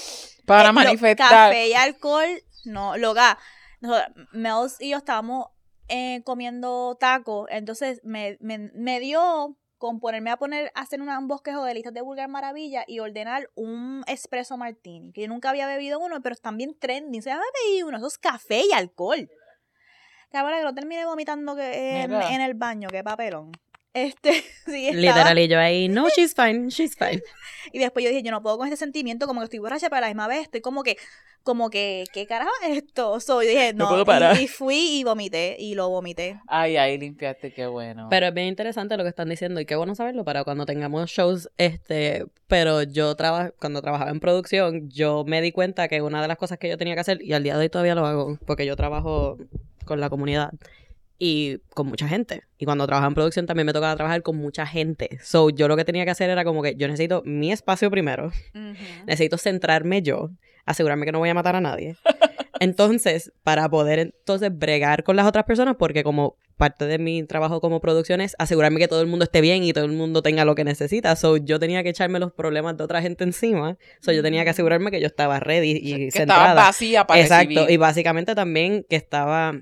Para 0.47 0.63
Eh, 0.69 0.73
lo- 0.73 0.73
manifestar. 0.73 1.29
Café 1.29 1.67
y 1.67 1.73
alcohol, 1.73 2.41
no. 2.65 2.95
Nosotros- 3.79 4.27
Mels 4.31 4.77
y 4.79 4.89
yo 4.89 4.97
estábamos 4.97 5.49
eh, 5.89 6.21
comiendo 6.25 6.97
tacos, 6.99 7.47
entonces 7.51 8.01
me, 8.03 8.37
me, 8.41 8.57
me 8.73 8.99
dio 8.99 9.55
con 9.77 9.99
ponerme 9.99 10.31
a 10.31 10.37
poner, 10.37 10.71
a 10.73 10.81
hacer 10.81 10.99
un 10.99 11.27
bosquejo 11.27 11.63
de 11.63 11.75
listas 11.75 11.93
de 11.93 12.01
Vulgar 12.01 12.27
Maravilla 12.27 12.83
y 12.87 12.99
ordenar 12.99 13.49
un 13.55 14.03
espresso 14.07 14.57
martini, 14.57 15.13
que 15.13 15.21
yo 15.21 15.27
nunca 15.27 15.49
había 15.51 15.67
bebido 15.67 15.99
uno, 15.99 16.19
pero 16.21 16.33
están 16.33 16.57
bien 16.57 16.75
trending, 16.77 17.21
se 17.21 17.29
llama 17.29 17.43
bebido 17.63 17.87
uno, 17.87 17.97
eso 17.97 18.07
es 18.07 18.17
café 18.17 18.63
y 18.69 18.73
alcohol. 18.73 19.29
Cabrón, 20.31 20.57
que 20.57 20.63
lo 20.63 20.73
terminé 20.73 21.05
vomitando 21.05 21.55
que 21.55 22.01
en, 22.01 22.11
en 22.13 22.41
el 22.41 22.53
baño, 22.55 22.89
qué 22.89 23.01
papelón. 23.03 23.51
Este, 24.05 24.31
sí, 24.65 24.87
estaba- 24.87 24.99
Literal, 25.01 25.39
y 25.39 25.47
yo 25.47 25.59
ahí, 25.59 25.87
no, 25.89 26.07
she's 26.15 26.33
fine, 26.35 26.69
she's 26.69 26.95
fine. 26.95 27.21
Y 27.73 27.79
después 27.79 28.03
yo 28.05 28.09
dije, 28.09 28.23
yo 28.23 28.31
no 28.31 28.41
puedo 28.41 28.57
con 28.57 28.67
este 28.67 28.77
sentimiento, 28.77 29.27
como 29.27 29.41
que 29.41 29.45
estoy 29.45 29.59
borracha, 29.59 29.89
pero 29.89 29.97
a 29.97 30.01
la 30.01 30.07
misma 30.07 30.27
vez 30.27 30.43
estoy 30.43 30.61
como 30.61 30.83
que, 30.83 30.97
como 31.43 31.69
que, 31.69 32.03
¿qué 32.13 32.25
carajo 32.27 32.51
es 32.65 32.77
esto? 32.77 33.19
So, 33.19 33.41
yo 33.41 33.49
dije, 33.49 33.73
No 33.73 33.85
no, 33.85 33.89
puedo 33.89 34.01
y- 34.03 34.05
parar. 34.05 34.39
Y, 34.41 34.47
fui 34.47 34.99
y 34.99 35.03
vomité, 35.03 35.55
y 35.59 35.75
lo 35.75 35.89
vomité. 35.89 36.39
Ay, 36.47 36.77
ahí 36.77 36.97
limpiaste, 36.97 37.53
qué 37.53 37.67
bueno. 37.67 38.07
Pero 38.09 38.27
es 38.27 38.33
bien 38.33 38.47
interesante 38.47 38.95
lo 38.97 39.03
que 39.03 39.09
están 39.09 39.29
diciendo 39.29 39.59
y 39.61 39.65
qué 39.65 39.75
bueno 39.75 39.95
saberlo 39.95 40.23
para 40.25 40.43
cuando 40.43 40.65
tengamos 40.65 41.09
shows, 41.09 41.49
este, 41.57 42.25
pero 42.47 42.83
yo 42.83 43.15
traba, 43.15 43.51
cuando 43.59 43.81
trabajaba 43.81 44.11
en 44.11 44.19
producción, 44.19 44.89
yo 44.89 45.23
me 45.25 45.41
di 45.41 45.51
cuenta 45.51 45.87
que 45.87 46.01
una 46.01 46.21
de 46.21 46.27
las 46.27 46.37
cosas 46.37 46.57
que 46.57 46.69
yo 46.69 46.77
tenía 46.77 46.93
que 46.95 47.01
hacer, 47.01 47.21
y 47.21 47.33
al 47.33 47.43
día 47.43 47.53
de 47.55 47.61
hoy 47.61 47.69
todavía 47.69 47.95
lo 47.95 48.05
hago, 48.05 48.37
porque 48.45 48.65
yo 48.65 48.75
trabajo 48.75 49.37
con 49.85 49.99
la 50.01 50.09
comunidad 50.09 50.51
y 51.19 51.59
con 51.73 51.87
mucha 51.87 52.07
gente. 52.07 52.43
Y 52.57 52.65
cuando 52.65 52.85
trabajaba 52.85 53.09
en 53.09 53.15
producción 53.15 53.45
también 53.45 53.65
me 53.65 53.73
tocaba 53.73 53.95
trabajar 53.95 54.21
con 54.21 54.37
mucha 54.37 54.65
gente. 54.65 55.19
So, 55.21 55.49
yo 55.49 55.67
lo 55.67 55.75
que 55.75 55.85
tenía 55.85 56.05
que 56.05 56.11
hacer 56.11 56.29
era 56.29 56.43
como 56.43 56.61
que 56.61 56.75
yo 56.75 56.87
necesito 56.87 57.21
mi 57.25 57.51
espacio 57.51 57.89
primero, 57.91 58.31
necesito 59.05 59.37
centrarme 59.37 60.01
yo, 60.01 60.29
asegurarme 60.65 61.05
que 61.05 61.11
no 61.11 61.19
voy 61.19 61.29
a 61.29 61.33
matar 61.33 61.55
a 61.55 61.61
nadie. 61.61 61.95
Entonces, 62.59 63.31
para 63.43 63.69
poder 63.69 63.99
entonces 63.99 64.49
bregar 64.57 65.03
con 65.03 65.15
las 65.15 65.27
otras 65.27 65.45
personas, 65.45 65.75
porque 65.77 66.03
como 66.03 66.37
parte 66.57 66.85
de 66.87 66.97
mi 66.97 67.23
trabajo 67.23 67.61
como 67.61 67.79
producción 67.79 68.19
es 68.19 68.35
asegurarme 68.39 68.79
que 68.79 68.87
todo 68.87 69.01
el 69.01 69.07
mundo 69.07 69.25
esté 69.25 69.41
bien 69.41 69.63
y 69.63 69.73
todo 69.73 69.85
el 69.85 69.91
mundo 69.91 70.23
tenga 70.23 70.43
lo 70.43 70.55
que 70.55 70.63
necesita. 70.63 71.15
So, 71.15 71.37
yo 71.37 71.59
tenía 71.59 71.83
que 71.83 71.89
echarme 71.89 72.19
los 72.19 72.33
problemas 72.33 72.75
de 72.77 72.83
otra 72.83 73.01
gente 73.01 73.23
encima. 73.23 73.77
So, 74.01 74.11
yo 74.11 74.23
tenía 74.23 74.43
que 74.43 74.49
asegurarme 74.49 74.89
que 74.89 74.99
yo 74.99 75.07
estaba 75.07 75.39
ready 75.39 75.77
y 75.79 75.95
que 76.05 76.11
centrada. 76.11 76.49
estaba 76.49 76.67
vacía 76.67 77.05
para 77.05 77.21
Exacto. 77.21 77.49
recibir. 77.49 77.69
Y 77.69 77.77
básicamente 77.77 78.33
también 78.33 78.85
que 78.89 78.95
estaba, 78.95 79.53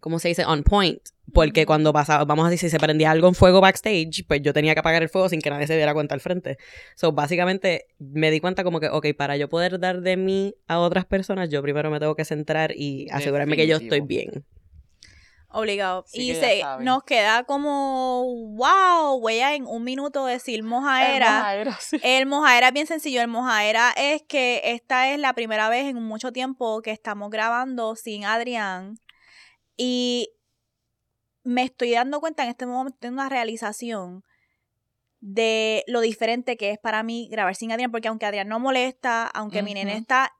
¿cómo 0.00 0.18
se 0.18 0.28
dice? 0.28 0.44
On 0.44 0.62
point. 0.62 1.00
Porque 1.32 1.64
cuando 1.66 1.92
pasaba, 1.92 2.24
vamos 2.24 2.46
a 2.46 2.50
decir, 2.50 2.68
si 2.68 2.72
se 2.72 2.78
prendía 2.78 3.10
algo 3.10 3.28
en 3.28 3.34
fuego 3.34 3.60
backstage, 3.60 4.24
pues 4.26 4.42
yo 4.42 4.52
tenía 4.52 4.74
que 4.74 4.80
apagar 4.80 5.02
el 5.02 5.08
fuego 5.08 5.28
sin 5.28 5.40
que 5.40 5.50
nadie 5.50 5.66
se 5.66 5.76
diera 5.76 5.94
cuenta 5.94 6.14
al 6.14 6.20
frente. 6.20 6.58
So, 6.96 7.12
básicamente 7.12 7.86
me 7.98 8.30
di 8.30 8.40
cuenta 8.40 8.64
como 8.64 8.80
que, 8.80 8.88
ok, 8.88 9.06
para 9.16 9.36
yo 9.36 9.48
poder 9.48 9.78
dar 9.78 10.00
de 10.00 10.16
mí 10.16 10.54
a 10.66 10.78
otras 10.78 11.04
personas, 11.04 11.48
yo 11.48 11.62
primero 11.62 11.90
me 11.90 12.00
tengo 12.00 12.14
que 12.14 12.24
centrar 12.24 12.72
y 12.74 13.08
asegurarme 13.10 13.56
que 13.56 13.66
yo 13.66 13.76
estoy 13.76 14.00
bien. 14.00 14.44
Obligado. 15.52 16.04
Sí 16.06 16.30
y 16.30 16.34
se, 16.36 16.62
nos 16.80 17.02
queda 17.02 17.42
como, 17.42 18.24
wow, 18.54 19.20
voy 19.20 19.40
a 19.40 19.54
en 19.54 19.66
un 19.66 19.82
minuto 19.82 20.24
decir 20.26 20.62
mojaera. 20.62 21.38
Mojaera, 21.38 21.78
sí. 21.80 21.98
El 22.04 22.26
mojaera 22.26 22.68
es 22.68 22.72
bien 22.72 22.86
sencillo. 22.86 23.20
El 23.20 23.28
mojaera 23.28 23.92
es 23.96 24.22
que 24.22 24.60
esta 24.64 25.10
es 25.10 25.18
la 25.18 25.32
primera 25.34 25.68
vez 25.68 25.86
en 25.86 26.00
mucho 26.02 26.32
tiempo 26.32 26.82
que 26.82 26.92
estamos 26.92 27.30
grabando 27.30 27.96
sin 27.96 28.24
Adrián. 28.24 29.00
Y 29.82 30.28
me 31.42 31.62
estoy 31.62 31.92
dando 31.92 32.20
cuenta 32.20 32.42
en 32.42 32.50
este 32.50 32.66
momento 32.66 32.98
de 33.00 33.08
una 33.08 33.30
realización 33.30 34.24
de 35.20 35.84
lo 35.86 36.02
diferente 36.02 36.58
que 36.58 36.70
es 36.70 36.78
para 36.78 37.02
mí 37.02 37.28
grabar 37.30 37.54
sin 37.54 37.72
Adrián, 37.72 37.90
porque 37.90 38.08
aunque 38.08 38.26
Adrián 38.26 38.48
no 38.48 38.60
molesta, 38.60 39.26
aunque 39.26 39.62
mi 39.62 39.72
nene 39.72 39.96
está 39.96 40.34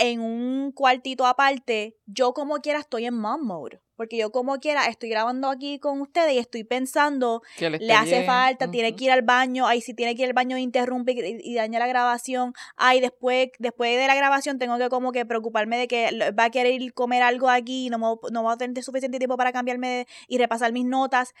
en 0.00 0.20
un 0.20 0.72
cuartito 0.72 1.26
aparte, 1.26 1.96
yo 2.06 2.32
como 2.32 2.56
quiera 2.56 2.80
estoy 2.80 3.06
en 3.06 3.14
mom 3.14 3.46
mode. 3.46 3.80
Porque 3.96 4.16
yo 4.16 4.32
como 4.32 4.58
quiera 4.60 4.86
estoy 4.86 5.10
grabando 5.10 5.50
aquí 5.50 5.78
con 5.78 6.00
ustedes 6.00 6.32
y 6.32 6.38
estoy 6.38 6.64
pensando 6.64 7.42
Que 7.58 7.68
le, 7.68 7.92
hace 7.92 8.20
bien. 8.20 8.26
falta, 8.26 8.70
tiene 8.70 8.96
que 8.96 9.04
ir 9.04 9.10
al 9.10 9.20
baño, 9.20 9.66
ay, 9.66 9.82
si 9.82 9.92
tiene 9.92 10.16
que 10.16 10.22
ir 10.22 10.28
al 10.28 10.32
baño 10.32 10.56
interrumpe 10.56 11.12
y, 11.12 11.50
y 11.52 11.54
daña 11.54 11.78
la 11.78 11.86
grabación, 11.86 12.54
ay, 12.76 13.00
después, 13.00 13.50
después 13.58 13.98
de 13.98 14.06
la 14.06 14.14
grabación 14.14 14.58
tengo 14.58 14.78
que 14.78 14.88
como 14.88 15.12
que 15.12 15.26
preocuparme 15.26 15.76
de 15.76 15.86
que 15.86 16.32
va 16.32 16.44
a 16.44 16.50
querer 16.50 16.80
ir 16.80 16.94
comer 16.94 17.22
algo 17.22 17.50
aquí, 17.50 17.88
y 17.88 17.90
no, 17.90 17.98
me 17.98 18.06
no 18.32 18.42
voy 18.42 18.54
a 18.54 18.56
tener 18.56 18.82
suficiente 18.82 19.18
tiempo 19.18 19.36
para 19.36 19.52
cambiarme 19.52 20.06
y 20.28 20.38
repasar 20.38 20.72
mis 20.72 20.86
notas, 20.86 21.34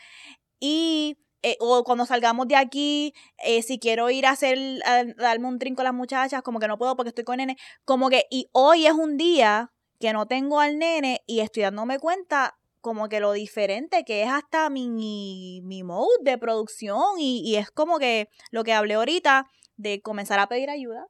y, 0.60 1.16
eh, 1.42 1.56
o 1.60 1.84
cuando 1.84 2.06
salgamos 2.06 2.48
de 2.48 2.56
aquí, 2.56 3.14
eh, 3.38 3.62
si 3.62 3.78
quiero 3.78 4.10
ir 4.10 4.26
a 4.26 4.30
hacer, 4.30 4.58
a 4.84 5.04
darme 5.04 5.48
un 5.48 5.58
trinco 5.58 5.80
a 5.82 5.84
las 5.84 5.94
muchachas, 5.94 6.42
como 6.42 6.58
que 6.60 6.68
no 6.68 6.78
puedo 6.78 6.96
porque 6.96 7.08
estoy 7.08 7.24
con 7.24 7.38
nene, 7.38 7.56
como 7.84 8.10
que, 8.10 8.26
y 8.30 8.48
hoy 8.52 8.86
es 8.86 8.92
un 8.92 9.16
día 9.16 9.72
que 9.98 10.12
no 10.12 10.26
tengo 10.26 10.60
al 10.60 10.78
nene 10.78 11.22
y 11.26 11.40
estoy 11.40 11.62
dándome 11.62 11.98
cuenta 11.98 12.56
como 12.80 13.08
que 13.08 13.20
lo 13.20 13.32
diferente 13.32 14.04
que 14.04 14.22
es 14.22 14.30
hasta 14.30 14.70
mi, 14.70 15.60
mi 15.62 15.82
mode 15.82 16.08
de 16.22 16.38
producción 16.38 17.18
y, 17.18 17.42
y 17.44 17.56
es 17.56 17.70
como 17.70 17.98
que 17.98 18.28
lo 18.50 18.64
que 18.64 18.72
hablé 18.72 18.94
ahorita 18.94 19.46
de 19.76 20.00
comenzar 20.00 20.38
a 20.38 20.46
pedir 20.46 20.70
ayuda 20.70 21.06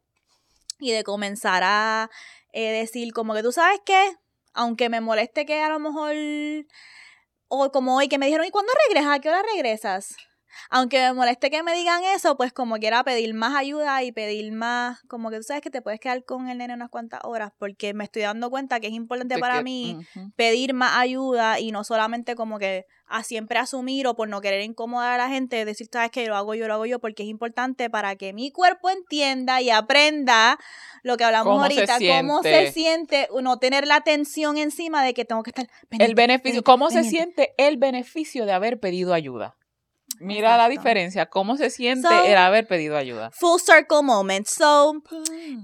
y 0.81 0.93
de 0.93 1.05
comenzar 1.05 1.63
a 1.65 2.11
eh, 2.53 2.73
decir 2.73 3.13
como 3.13 3.35
que 3.35 3.43
tú 3.43 3.53
sabes 3.53 3.81
qué, 3.85 4.17
aunque 4.55 4.89
me 4.89 5.01
moleste 5.01 5.47
que 5.47 5.61
a 5.61 5.69
lo 5.69 5.79
mejor, 5.79 6.15
o 7.51 7.71
como 7.71 7.97
hoy 7.97 8.09
que 8.09 8.17
me 8.17 8.27
dijeron, 8.27 8.47
¿y 8.47 8.51
cuándo 8.51 8.73
regresas? 8.89 9.13
¿A 9.13 9.21
qué 9.21 9.29
hora 9.29 9.43
regresas? 9.55 10.17
Aunque 10.69 10.99
me 10.99 11.13
moleste 11.13 11.51
que 11.51 11.63
me 11.63 11.75
digan 11.75 12.03
eso, 12.15 12.37
pues 12.37 12.53
como 12.53 12.77
quiera 12.77 13.03
pedir 13.05 13.35
más 13.35 13.55
ayuda 13.57 14.03
y 14.03 14.13
pedir 14.13 14.53
más, 14.53 15.03
como 15.09 15.31
que 15.31 15.37
tú 15.39 15.43
sabes 15.45 15.63
que 15.63 15.71
te 15.71 15.83
puedes 15.83 16.01
quedar 16.01 16.25
con 16.25 16.49
el 16.49 16.59
nene 16.59 16.75
unas 16.75 16.91
cuantas 16.91 17.21
horas, 17.25 17.53
porque 17.59 17.95
me 17.95 18.05
estoy 18.05 18.23
dando 18.23 18.51
cuenta 18.51 18.81
que 18.81 18.87
es 18.89 18.93
importante 18.93 19.35
De 19.35 19.41
para 19.41 19.59
que- 19.59 19.65
mí 19.65 19.97
pedir 20.37 20.75
más 20.75 20.97
ayuda 20.99 21.59
y 21.61 21.73
no 21.73 21.85
solamente 21.85 22.35
como 22.35 22.59
que 22.59 22.87
a 23.13 23.25
siempre 23.25 23.59
asumir 23.59 24.07
o 24.07 24.15
por 24.15 24.29
no 24.29 24.41
querer 24.41 24.63
incomodar 24.63 25.15
a 25.19 25.25
la 25.25 25.29
gente, 25.29 25.65
decir, 25.65 25.89
sabes 25.93 26.13
que 26.13 26.27
lo 26.29 26.37
hago 26.37 26.55
yo, 26.55 26.69
lo 26.69 26.75
hago 26.75 26.87
yo, 26.87 27.01
porque 27.01 27.25
es 27.25 27.29
importante 27.29 27.91
para 27.91 28.15
que 28.15 28.33
mi 28.33 28.53
cuerpo 28.53 28.89
entienda 28.89 29.61
y 29.61 29.71
aprenda 29.71 30.59
lo 31.03 31.17
que 31.17 31.25
hablamos 31.25 31.55
Cómo 31.55 31.67
se 31.69 31.75
ahorita, 31.81 31.99
cómo 32.23 32.43
se 32.45 32.71
siente. 32.71 33.29
no 33.43 33.59
tener 33.59 33.87
la 33.89 34.03
tensión 34.03 34.59
encima 34.59 35.03
de 35.03 35.13
que 35.15 35.25
tengo 35.25 35.43
que 35.43 35.51
estar 35.51 35.67
pendiente, 35.89 36.05
El 36.05 36.15
beneficio, 36.15 36.63
pendiente, 36.63 36.65
¿cómo 36.65 36.91
se 36.91 37.03
siente 37.03 37.55
el 37.59 37.79
beneficio 37.79 38.47
de 38.47 38.53
haber 38.53 38.79
pedido 38.79 39.13
ayuda? 39.13 39.57
Mira 40.21 40.57
la 40.57 40.69
diferencia, 40.69 41.27
¿cómo 41.27 41.57
se 41.57 41.71
siente 41.71 42.09
So- 42.09 42.25
el 42.25 42.37
haber 42.37 42.67
pedido 42.67 42.97
ayuda? 42.97 43.31
Full 43.33 43.59
circle 43.61 44.03
moment. 44.03 44.47
So, 44.47 45.03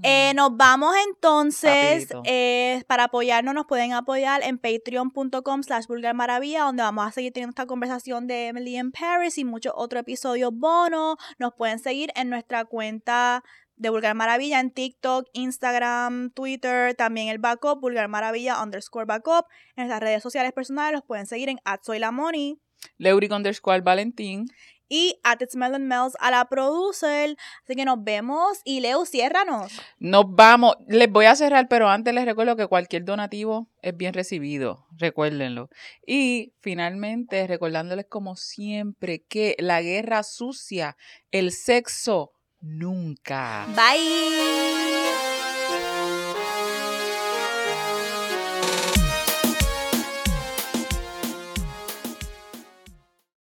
Eh, 0.03 0.33
nos 0.35 0.55
vamos 0.57 0.93
entonces. 1.07 2.09
Eh, 2.25 2.83
para 2.87 3.05
apoyarnos, 3.05 3.53
nos 3.53 3.65
pueden 3.67 3.93
apoyar 3.93 4.43
en 4.43 4.57
patreon.com 4.57 5.63
slash 5.63 5.85
maravilla, 6.13 6.63
donde 6.63 6.83
vamos 6.83 7.07
a 7.07 7.11
seguir 7.11 7.33
teniendo 7.33 7.51
esta 7.51 7.65
conversación 7.65 8.27
de 8.27 8.47
Emily 8.47 8.77
in 8.77 8.91
Paris 8.91 9.37
y 9.37 9.45
muchos 9.45 9.73
otros 9.75 10.01
episodios 10.01 10.51
bonos. 10.53 11.17
Nos 11.39 11.53
pueden 11.53 11.79
seguir 11.79 12.11
en 12.15 12.29
nuestra 12.29 12.65
cuenta 12.65 13.43
de 13.75 13.91
Vulgar 13.91 14.15
Maravilla 14.15 14.59
en 14.59 14.71
TikTok, 14.71 15.27
Instagram, 15.33 16.31
Twitter, 16.31 16.95
también 16.95 17.27
el 17.27 17.37
backup, 17.37 17.79
Vulgar 17.79 18.07
Maravilla 18.07 18.61
underscore 18.61 19.05
backup. 19.05 19.45
En 19.75 19.83
nuestras 19.83 20.01
redes 20.01 20.23
sociales 20.23 20.51
personales 20.51 20.93
los 20.93 21.03
pueden 21.03 21.27
seguir 21.27 21.49
en 21.49 21.59
@soylamoni 21.83 22.59
Leuric 22.97 23.31
underscore 23.31 23.81
Valentín. 23.81 24.47
y 24.89 25.19
at 25.23 25.41
It's 25.41 25.55
Melon 25.55 25.87
Mel's 25.87 26.13
a 26.19 26.31
la 26.31 26.45
producer. 26.45 27.37
Así 27.63 27.75
que 27.75 27.85
nos 27.85 28.03
vemos 28.03 28.59
y 28.63 28.79
Leo, 28.79 29.05
ciérranos. 29.05 29.71
Nos 29.99 30.25
vamos, 30.29 30.75
les 30.87 31.11
voy 31.11 31.25
a 31.25 31.35
cerrar, 31.35 31.67
pero 31.67 31.89
antes 31.89 32.13
les 32.13 32.25
recuerdo 32.25 32.55
que 32.55 32.67
cualquier 32.67 33.03
donativo 33.03 33.67
es 33.81 33.95
bien 33.95 34.13
recibido, 34.13 34.85
recuérdenlo. 34.97 35.69
Y 36.05 36.53
finalmente, 36.61 37.47
recordándoles 37.47 38.05
como 38.07 38.35
siempre 38.35 39.23
que 39.23 39.55
la 39.59 39.81
guerra 39.81 40.23
sucia, 40.23 40.97
el 41.31 41.51
sexo, 41.51 42.31
nunca. 42.61 43.67
Bye. 43.75 44.86